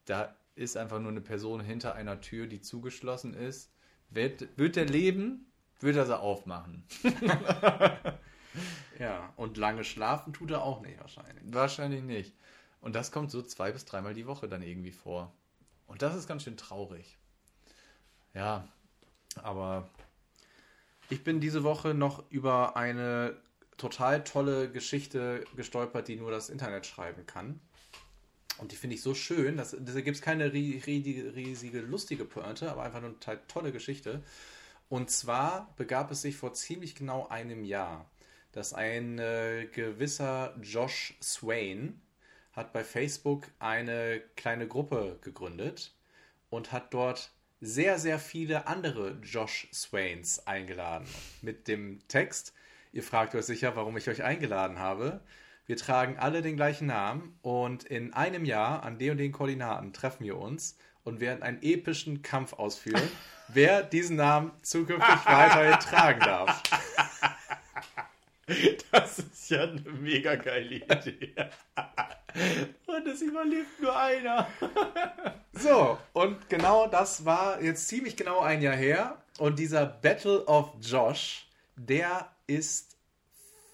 da 0.05 0.35
ist 0.55 0.77
einfach 0.77 0.99
nur 0.99 1.11
eine 1.11 1.21
Person 1.21 1.61
hinter 1.61 1.95
einer 1.95 2.21
Tür, 2.21 2.45
die 2.47 2.61
zugeschlossen 2.61 3.33
ist. 3.33 3.71
Wird, 4.09 4.55
wird 4.57 4.75
der 4.75 4.85
leben, 4.85 5.51
wird 5.83 5.95
er 5.97 6.05
sie 6.05 6.17
aufmachen. 6.19 6.83
Ja, 8.99 9.33
und 9.37 9.57
lange 9.57 9.83
schlafen 9.83 10.33
tut 10.33 10.51
er 10.51 10.63
auch 10.63 10.81
nicht 10.81 10.99
wahrscheinlich. 10.99 11.43
Wahrscheinlich 11.47 12.03
nicht. 12.03 12.33
Und 12.81 12.95
das 12.95 13.11
kommt 13.11 13.31
so 13.31 13.41
zwei 13.41 13.71
bis 13.71 13.85
dreimal 13.85 14.13
die 14.13 14.27
Woche 14.27 14.47
dann 14.47 14.61
irgendwie 14.61 14.91
vor. 14.91 15.33
Und 15.87 16.01
das 16.01 16.15
ist 16.15 16.27
ganz 16.27 16.43
schön 16.43 16.57
traurig. 16.57 17.17
Ja, 18.33 18.67
aber 19.43 19.89
Ich 21.09 21.23
bin 21.23 21.39
diese 21.39 21.63
Woche 21.63 21.93
noch 21.93 22.29
über 22.31 22.75
eine 22.75 23.37
total 23.77 24.23
tolle 24.23 24.71
Geschichte 24.71 25.43
gestolpert, 25.55 26.07
die 26.07 26.15
nur 26.15 26.31
das 26.31 26.49
Internet 26.49 26.85
schreiben 26.85 27.25
kann. 27.25 27.59
Und 28.59 28.71
die 28.71 28.75
finde 28.75 28.95
ich 28.95 29.01
so 29.01 29.15
schön, 29.15 29.57
dass, 29.57 29.71
da 29.79 30.01
gibt 30.01 30.15
es 30.17 30.21
keine 30.21 30.49
ri- 30.49 30.85
riesige, 30.85 31.35
riesige, 31.35 31.81
lustige 31.81 32.25
Pointe, 32.25 32.71
aber 32.71 32.83
einfach 32.83 33.01
nur 33.01 33.09
eine 33.09 33.19
total 33.19 33.41
tolle 33.47 33.71
Geschichte. 33.71 34.23
Und 34.93 35.09
zwar 35.09 35.73
begab 35.75 36.11
es 36.11 36.21
sich 36.21 36.37
vor 36.37 36.53
ziemlich 36.53 36.93
genau 36.93 37.27
einem 37.27 37.63
Jahr, 37.63 38.07
dass 38.51 38.75
ein 38.75 39.17
äh, 39.17 39.67
gewisser 39.71 40.55
Josh 40.61 41.15
Swain 41.19 41.99
hat 42.51 42.73
bei 42.73 42.83
Facebook 42.83 43.47
eine 43.57 44.21
kleine 44.35 44.67
Gruppe 44.67 45.17
gegründet 45.21 45.95
und 46.51 46.71
hat 46.71 46.93
dort 46.93 47.31
sehr, 47.59 47.97
sehr 47.97 48.19
viele 48.19 48.67
andere 48.67 49.17
Josh 49.23 49.67
Swains 49.73 50.45
eingeladen. 50.45 51.07
Mit 51.41 51.67
dem 51.67 52.07
Text, 52.07 52.53
ihr 52.91 53.01
fragt 53.01 53.33
euch 53.33 53.45
sicher, 53.45 53.75
warum 53.75 53.97
ich 53.97 54.09
euch 54.09 54.21
eingeladen 54.21 54.77
habe. 54.77 55.21
Wir 55.65 55.77
tragen 55.77 56.19
alle 56.19 56.43
den 56.43 56.55
gleichen 56.55 56.85
Namen 56.85 57.39
und 57.41 57.83
in 57.83 58.13
einem 58.13 58.45
Jahr 58.45 58.83
an 58.83 58.99
den 58.99 59.09
und 59.09 59.17
den 59.17 59.31
Koordinaten 59.31 59.91
treffen 59.91 60.23
wir 60.23 60.37
uns 60.37 60.77
und 61.03 61.19
werden 61.19 61.43
einen 61.43 61.61
epischen 61.61 62.21
Kampf 62.21 62.53
ausführen, 62.53 63.09
wer 63.47 63.83
diesen 63.83 64.15
Namen 64.17 64.51
zukünftig 64.61 65.25
weiterhin 65.25 65.79
tragen 65.79 66.19
darf. 66.21 66.63
Das 68.91 69.19
ist 69.19 69.49
ja 69.49 69.63
eine 69.63 69.79
mega 69.79 70.35
geile 70.35 70.75
Idee. 70.75 71.33
Und 72.85 73.07
es 73.07 73.21
überlebt 73.21 73.79
nur 73.81 73.97
einer. 73.97 74.47
So, 75.53 75.97
und 76.11 76.49
genau 76.49 76.87
das 76.87 77.23
war 77.23 77.61
jetzt 77.61 77.87
ziemlich 77.87 78.17
genau 78.17 78.41
ein 78.41 78.61
Jahr 78.61 78.75
her. 78.75 79.23
Und 79.37 79.59
dieser 79.59 79.85
Battle 79.85 80.45
of 80.45 80.73
Josh, 80.81 81.47
der 81.75 82.31
ist 82.47 82.97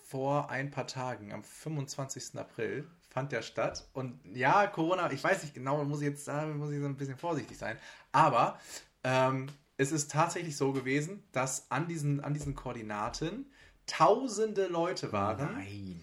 vor 0.06 0.50
ein 0.50 0.72
paar 0.72 0.88
Tagen, 0.88 1.34
am 1.34 1.44
25. 1.44 2.38
April, 2.38 2.88
fand 3.20 3.34
der 3.34 3.42
statt. 3.42 3.86
Und 3.92 4.18
ja, 4.34 4.66
Corona, 4.68 5.12
ich 5.12 5.22
weiß 5.22 5.44
nicht 5.44 5.54
genau, 5.54 5.84
muss 5.84 6.00
ich 6.00 6.08
jetzt 6.08 6.28
da 6.28 6.46
muss 6.46 6.72
ich 6.72 6.80
so 6.80 6.86
ein 6.86 6.96
bisschen 6.96 7.18
vorsichtig 7.18 7.58
sein. 7.58 7.78
Aber 8.14 8.58
ähm, 9.04 9.48
es 9.76 9.92
ist 9.92 10.10
tatsächlich 10.10 10.56
so 10.56 10.72
gewesen, 10.72 11.24
dass 11.34 11.70
an 11.70 11.90
diesen, 11.90 12.22
an 12.22 12.34
diesen 12.34 12.56
Koordinaten 12.56 13.52
tausende 13.88 14.68
Leute 14.68 15.12
waren. 15.12 15.54
Nein. 15.54 16.02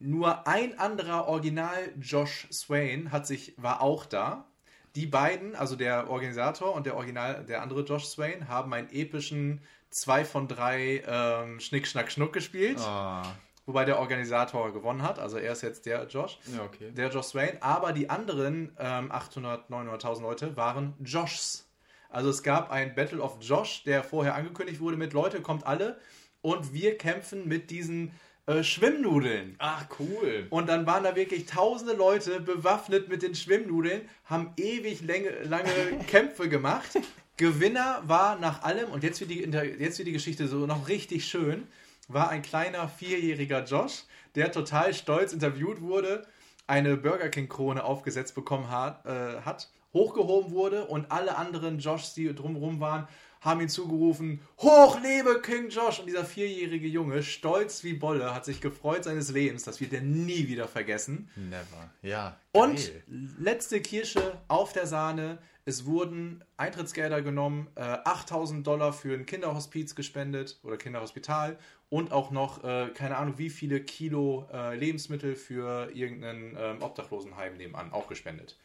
Nur 0.00 0.48
ein 0.48 0.76
anderer 0.76 1.28
Original 1.28 1.92
Josh 2.00 2.48
Swain 2.50 3.12
hat 3.12 3.28
sich 3.28 3.54
war 3.56 3.80
auch 3.80 4.04
da. 4.04 4.48
Die 4.96 5.06
beiden, 5.06 5.54
also 5.54 5.76
der 5.76 6.10
Organisator 6.10 6.74
und 6.74 6.84
der 6.84 6.96
Original, 6.96 7.44
der 7.44 7.62
andere 7.62 7.82
Josh 7.84 8.06
Swain, 8.06 8.48
haben 8.48 8.72
einen 8.74 8.90
epischen 8.90 9.60
2 9.90 10.24
von 10.24 10.48
3 10.48 11.04
ähm, 11.06 11.60
Schnick, 11.60 11.86
Schnack, 11.86 12.10
Schnuck 12.10 12.32
gespielt. 12.32 12.80
Ah, 12.80 13.22
Wobei 13.66 13.84
der 13.84 13.98
Organisator 13.98 14.72
gewonnen 14.72 15.02
hat. 15.02 15.18
Also 15.18 15.38
er 15.38 15.52
ist 15.52 15.62
jetzt 15.62 15.86
der 15.86 16.06
Josh. 16.06 16.38
ja, 16.54 16.62
okay. 16.62 16.90
Der 16.90 17.08
Josh 17.10 17.26
Swain. 17.26 17.62
Aber 17.62 17.92
die 17.92 18.10
anderen 18.10 18.76
ähm, 18.78 19.10
800, 19.10 19.70
900.000 19.70 20.22
Leute 20.22 20.56
waren 20.56 20.94
Joshs. 21.02 21.66
Also 22.10 22.28
es 22.30 22.42
gab 22.42 22.70
ein 22.70 22.94
Battle 22.94 23.20
of 23.20 23.38
Josh, 23.40 23.82
der 23.84 24.04
vorher 24.04 24.34
angekündigt 24.34 24.80
wurde 24.80 24.96
mit 24.96 25.12
Leute, 25.12 25.40
kommt 25.40 25.66
alle. 25.66 25.98
Und 26.42 26.74
wir 26.74 26.98
kämpfen 26.98 27.48
mit 27.48 27.70
diesen 27.70 28.12
äh, 28.46 28.62
Schwimmnudeln. 28.62 29.56
Ach, 29.58 29.86
cool. 29.98 30.46
Und 30.50 30.68
dann 30.68 30.86
waren 30.86 31.02
da 31.02 31.16
wirklich 31.16 31.46
tausende 31.46 31.94
Leute 31.94 32.40
bewaffnet 32.40 33.08
mit 33.08 33.22
den 33.22 33.34
Schwimmnudeln, 33.34 34.02
haben 34.26 34.52
ewig 34.58 35.02
lange, 35.02 35.30
lange 35.44 35.70
Kämpfe 36.06 36.50
gemacht. 36.50 36.98
Gewinner 37.38 38.02
war 38.06 38.38
nach 38.38 38.62
allem, 38.62 38.90
und 38.90 39.02
jetzt 39.02 39.20
wird, 39.20 39.30
die, 39.30 39.40
jetzt 39.40 39.98
wird 39.98 40.06
die 40.06 40.12
Geschichte 40.12 40.46
so 40.46 40.66
noch 40.66 40.88
richtig 40.88 41.24
schön, 41.26 41.66
war 42.08 42.30
ein 42.30 42.42
kleiner 42.42 42.88
vierjähriger 42.88 43.64
Josh, 43.64 44.04
der 44.34 44.52
total 44.52 44.94
stolz 44.94 45.32
interviewt 45.32 45.80
wurde, 45.80 46.26
eine 46.66 46.96
Burger 46.96 47.28
King-Krone 47.28 47.84
aufgesetzt 47.84 48.34
bekommen 48.34 48.70
hat, 48.70 49.04
äh, 49.06 49.40
hat, 49.42 49.70
hochgehoben 49.92 50.52
wurde 50.52 50.86
und 50.86 51.10
alle 51.10 51.36
anderen 51.36 51.78
Joshs, 51.78 52.14
die 52.14 52.34
drumherum 52.34 52.80
waren, 52.80 53.06
haben 53.44 53.60
ihn 53.60 53.68
zugerufen, 53.68 54.40
hoch 54.58 55.00
lebe 55.00 55.40
King 55.42 55.68
Josh! 55.68 56.00
Und 56.00 56.06
dieser 56.06 56.24
vierjährige 56.24 56.88
Junge, 56.88 57.22
stolz 57.22 57.84
wie 57.84 57.92
Bolle, 57.92 58.34
hat 58.34 58.44
sich 58.46 58.60
gefreut 58.60 59.04
seines 59.04 59.30
Lebens, 59.30 59.64
das 59.64 59.80
wird 59.80 59.92
er 59.92 60.00
nie 60.00 60.48
wieder 60.48 60.66
vergessen. 60.66 61.28
Never. 61.36 61.90
Ja. 62.02 62.38
Und 62.52 62.76
geil. 62.76 63.02
letzte 63.38 63.80
Kirsche 63.80 64.38
auf 64.48 64.72
der 64.72 64.86
Sahne. 64.86 65.38
Es 65.66 65.86
wurden 65.86 66.44
Eintrittsgelder 66.58 67.22
genommen, 67.22 67.68
äh, 67.74 67.80
8000 67.80 68.66
Dollar 68.66 68.92
für 68.92 69.14
ein 69.14 69.24
Kinderhospiz 69.24 69.94
gespendet 69.94 70.58
oder 70.62 70.76
Kinderhospital 70.76 71.58
und 71.94 72.10
auch 72.12 72.32
noch, 72.32 72.64
äh, 72.64 72.90
keine 72.92 73.16
Ahnung, 73.18 73.38
wie 73.38 73.50
viele 73.50 73.80
Kilo 73.80 74.48
äh, 74.52 74.74
Lebensmittel 74.76 75.36
für 75.36 75.90
irgendeinen 75.94 76.56
ähm, 76.58 76.82
Obdachlosenheim 76.82 77.56
nebenan 77.56 77.92
auch 77.92 78.08
gespendet. 78.08 78.58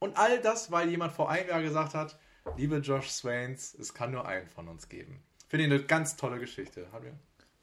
Und 0.00 0.16
all 0.16 0.40
das, 0.40 0.72
weil 0.72 0.88
jemand 0.90 1.12
vor 1.12 1.30
einem 1.30 1.48
Jahr 1.48 1.62
gesagt 1.62 1.94
hat, 1.94 2.18
liebe 2.56 2.78
Josh 2.78 3.08
Swains, 3.10 3.72
es 3.74 3.94
kann 3.94 4.10
nur 4.10 4.26
einen 4.26 4.48
von 4.48 4.66
uns 4.66 4.88
geben. 4.88 5.22
Finde 5.48 5.66
ich 5.66 5.72
eine 5.72 5.82
ganz 5.84 6.16
tolle 6.16 6.40
Geschichte. 6.40 6.88
Wir- 7.00 7.16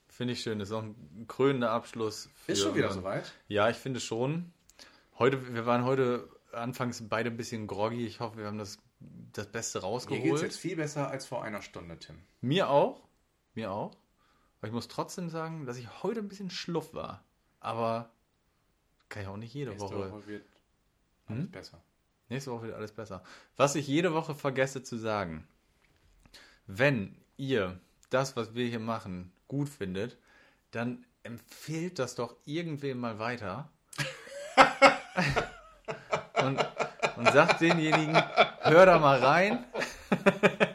Finde 0.07 0.33
ich 0.33 0.41
schön. 0.41 0.59
Das 0.59 0.69
ist 0.69 0.73
auch 0.73 0.83
ein 0.83 1.25
krönender 1.27 1.71
Abschluss. 1.71 2.29
Ist 2.47 2.59
für 2.61 2.67
schon 2.67 2.75
wieder 2.75 2.87
unseren- 2.87 3.01
soweit. 3.03 3.33
Ja, 3.49 3.69
ich 3.69 3.77
finde 3.77 3.99
schon. 3.99 4.53
Heute, 5.19 5.53
wir 5.53 5.65
waren 5.65 5.83
heute 5.83 6.29
anfangs 6.53 7.03
beide 7.09 7.29
ein 7.29 7.35
bisschen 7.37 7.67
groggy. 7.67 8.05
Ich 8.05 8.19
hoffe, 8.21 8.37
wir 8.37 8.45
haben 8.45 8.57
das, 8.57 8.77
das 9.33 9.47
Beste 9.47 9.79
Mir 9.79 9.81
geht 9.81 9.89
es 9.89 9.93
rausgeholt. 10.07 10.41
jetzt 10.43 10.59
viel 10.59 10.75
besser 10.77 11.09
als 11.09 11.25
vor 11.25 11.43
einer 11.43 11.61
Stunde, 11.61 11.97
Tim. 11.99 12.19
Mir 12.41 12.69
auch. 12.69 13.01
Mir 13.53 13.71
auch. 13.71 13.97
Aber 14.63 14.69
ich 14.69 14.73
muss 14.73 14.87
trotzdem 14.87 15.29
sagen, 15.29 15.65
dass 15.65 15.75
ich 15.75 16.03
heute 16.03 16.21
ein 16.21 16.29
bisschen 16.29 16.49
schluff 16.49 16.93
war. 16.93 17.21
Aber 17.59 18.09
kann 19.09 19.23
ich 19.23 19.27
auch 19.27 19.35
nicht 19.35 19.53
jede 19.53 19.71
Nächste 19.71 19.89
Woche. 19.89 20.09
Woche 20.09 20.27
wird 20.27 20.45
alles 21.27 21.51
besser. 21.51 21.81
Nächste 22.29 22.51
Woche 22.51 22.67
wird 22.67 22.75
alles 22.75 22.93
besser. 22.93 23.25
Was 23.57 23.75
ich 23.75 23.85
jede 23.89 24.13
Woche 24.13 24.33
vergesse 24.35 24.81
zu 24.81 24.95
sagen, 24.95 25.45
wenn 26.65 27.13
ihr 27.35 27.77
das, 28.09 28.37
was 28.37 28.55
wir 28.55 28.65
hier 28.65 28.79
machen, 28.79 29.33
gut 29.49 29.67
findet, 29.67 30.17
dann 30.71 31.05
empfehlt 31.23 31.99
das 31.99 32.15
doch 32.15 32.37
irgendwem 32.45 33.01
mal 33.01 33.19
weiter. 33.19 33.69
und, 36.41 36.65
und 37.17 37.33
sagt 37.33 37.59
denjenigen, 37.59 38.15
hör 38.15 38.85
da 38.85 38.97
mal 38.97 39.19
rein. 39.19 39.65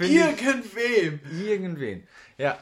Finde 0.00 0.30
ich- 0.30 0.42
Irgendwem! 0.46 1.20
Irgendwen. 1.46 2.06
Ja, 2.38 2.58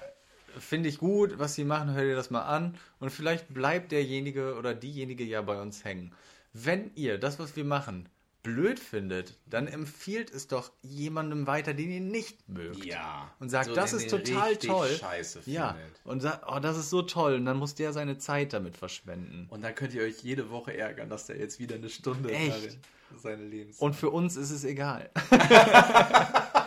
finde 0.58 0.88
ich 0.88 0.98
gut, 0.98 1.38
was 1.38 1.54
sie 1.54 1.64
machen, 1.64 1.94
hör 1.94 2.02
dir 2.04 2.16
das 2.16 2.30
mal 2.30 2.42
an. 2.42 2.74
Und 3.00 3.10
vielleicht 3.10 3.52
bleibt 3.54 3.92
derjenige 3.92 4.56
oder 4.56 4.74
diejenige 4.74 5.24
ja 5.24 5.40
bei 5.42 5.60
uns 5.60 5.84
hängen. 5.84 6.12
Wenn 6.52 6.90
ihr 6.94 7.18
das, 7.18 7.38
was 7.38 7.54
wir 7.56 7.64
machen, 7.64 8.08
blöd 8.42 8.78
findet, 8.80 9.36
dann 9.46 9.66
empfiehlt 9.68 10.30
es 10.32 10.48
doch 10.48 10.72
jemandem 10.82 11.46
weiter, 11.46 11.74
den 11.74 11.90
ihr 11.90 12.00
nicht 12.00 12.48
mögt. 12.48 12.84
Ja. 12.84 13.30
Und 13.40 13.50
sagt, 13.50 13.66
So, 13.66 13.74
das 13.74 13.92
ist 13.92 14.04
ihr 14.10 14.24
total 14.24 14.56
toll. 14.56 14.88
Scheiße 14.88 15.42
Ja. 15.46 15.74
findet. 15.74 16.00
Und 16.04 16.20
sagt, 16.20 16.44
oh, 16.50 16.58
das 16.58 16.78
ist 16.78 16.88
so 16.90 17.02
toll. 17.02 17.34
Und 17.34 17.44
dann 17.44 17.58
muss 17.58 17.74
der 17.74 17.92
seine 17.92 18.16
Zeit 18.18 18.52
damit 18.54 18.76
verschwenden. 18.76 19.46
Und 19.50 19.62
dann 19.62 19.74
könnt 19.74 19.92
ihr 19.92 20.02
euch 20.02 20.20
jede 20.22 20.50
Woche 20.50 20.76
ärgern, 20.76 21.10
dass 21.10 21.26
der 21.26 21.36
jetzt 21.36 21.58
wieder 21.58 21.74
eine 21.74 21.90
Stunde 21.90 22.30
Echt? 22.32 22.78
seine 23.16 23.44
Lebens. 23.44 23.78
Und 23.78 23.94
für 23.94 24.10
uns 24.10 24.36
ist 24.36 24.50
es 24.50 24.64
egal. 24.64 25.10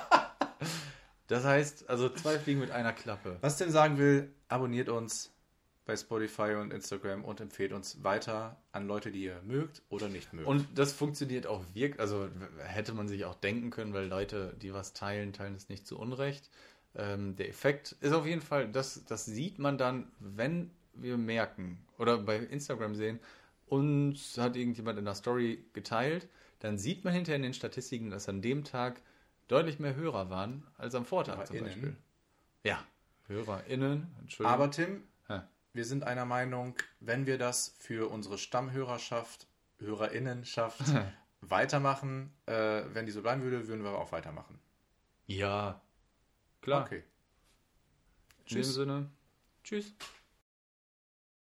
das 1.32 1.45
heißt, 1.45 1.89
also 1.89 2.09
zwei 2.09 2.38
Fliegen 2.38 2.59
mit 2.59 2.71
einer 2.71 2.91
Klappe. 2.91 3.38
Was 3.39 3.57
Tim 3.57 3.69
sagen 3.69 3.97
will, 3.97 4.29
abonniert 4.49 4.89
uns 4.89 5.32
bei 5.86 5.95
Spotify 5.95 6.55
und 6.59 6.73
Instagram 6.73 7.23
und 7.23 7.39
empfehlt 7.39 7.71
uns 7.71 8.03
weiter 8.03 8.57
an 8.73 8.86
Leute, 8.86 9.11
die 9.11 9.23
ihr 9.23 9.41
mögt 9.45 9.82
oder 9.89 10.09
nicht 10.09 10.34
mögt. 10.34 10.45
Und 10.45 10.67
das 10.75 10.91
funktioniert 10.91 11.47
auch 11.47 11.63
wirklich, 11.73 12.01
also 12.01 12.27
hätte 12.59 12.93
man 12.93 13.07
sich 13.07 13.23
auch 13.23 13.36
denken 13.36 13.69
können, 13.69 13.93
weil 13.93 14.07
Leute, 14.07 14.53
die 14.61 14.73
was 14.73 14.91
teilen, 14.91 15.32
teilen 15.32 15.55
es 15.55 15.69
nicht 15.69 15.88
zu 15.88 15.97
Unrecht. 15.97 16.49
Ähm, 16.95 17.38
der 17.38 17.47
Effekt 17.47 17.95
ist 18.01 18.11
auf 18.11 18.25
jeden 18.25 18.41
Fall, 18.41 18.67
das, 18.67 19.05
das 19.05 19.23
sieht 19.25 19.57
man 19.57 19.77
dann, 19.77 20.11
wenn 20.19 20.69
wir 20.93 21.15
merken 21.15 21.77
oder 21.97 22.17
bei 22.17 22.39
Instagram 22.39 22.93
sehen, 22.95 23.21
uns 23.67 24.38
hat 24.38 24.57
irgendjemand 24.57 24.99
in 24.99 25.05
der 25.05 25.15
Story 25.15 25.63
geteilt, 25.71 26.27
dann 26.59 26.77
sieht 26.77 27.05
man 27.05 27.13
hinterher 27.13 27.38
in 27.38 27.43
den 27.43 27.53
Statistiken, 27.53 28.09
dass 28.09 28.27
an 28.27 28.41
dem 28.41 28.65
Tag 28.65 29.01
deutlich 29.52 29.80
mehr 29.80 29.95
Hörer 29.95 30.30
waren 30.30 30.66
als 30.78 30.95
am 30.95 31.06
Vortag 31.06 31.45
zum 31.45 31.58
HörerInnen? 31.58 31.82
Beispiel. 31.82 31.97
Ja, 32.64 32.84
HörerInnen, 33.28 34.08
Entschuldigung. 34.20 34.54
Aber 34.54 34.72
Tim, 34.72 35.04
Hä? 35.28 35.41
wir 35.74 35.86
sind 35.86 36.04
einer 36.04 36.26
Meinung, 36.26 36.76
wenn 36.99 37.26
wir 37.26 37.38
das 37.38 37.76
für 37.80 38.10
unsere 38.10 38.38
Stammhörerschaft, 38.38 39.47
HörerInnenschaft 39.80 40.82
weitermachen, 41.41 42.32
äh, 42.45 42.84
wenn 42.93 43.06
die 43.06 43.12
so 43.12 43.22
bleiben 43.22 43.41
würde, 43.41 43.68
würden 43.68 43.84
wir 43.84 43.91
auch 43.97 44.12
weitermachen. 44.12 44.60
ja, 45.28 45.82
klar. 46.62 46.86
Okay. 46.86 46.97
In 46.97 48.56
dem 48.58 48.64
Tschüss. 48.64 48.74
Sinne, 48.74 49.10
tschüss. 49.64 49.93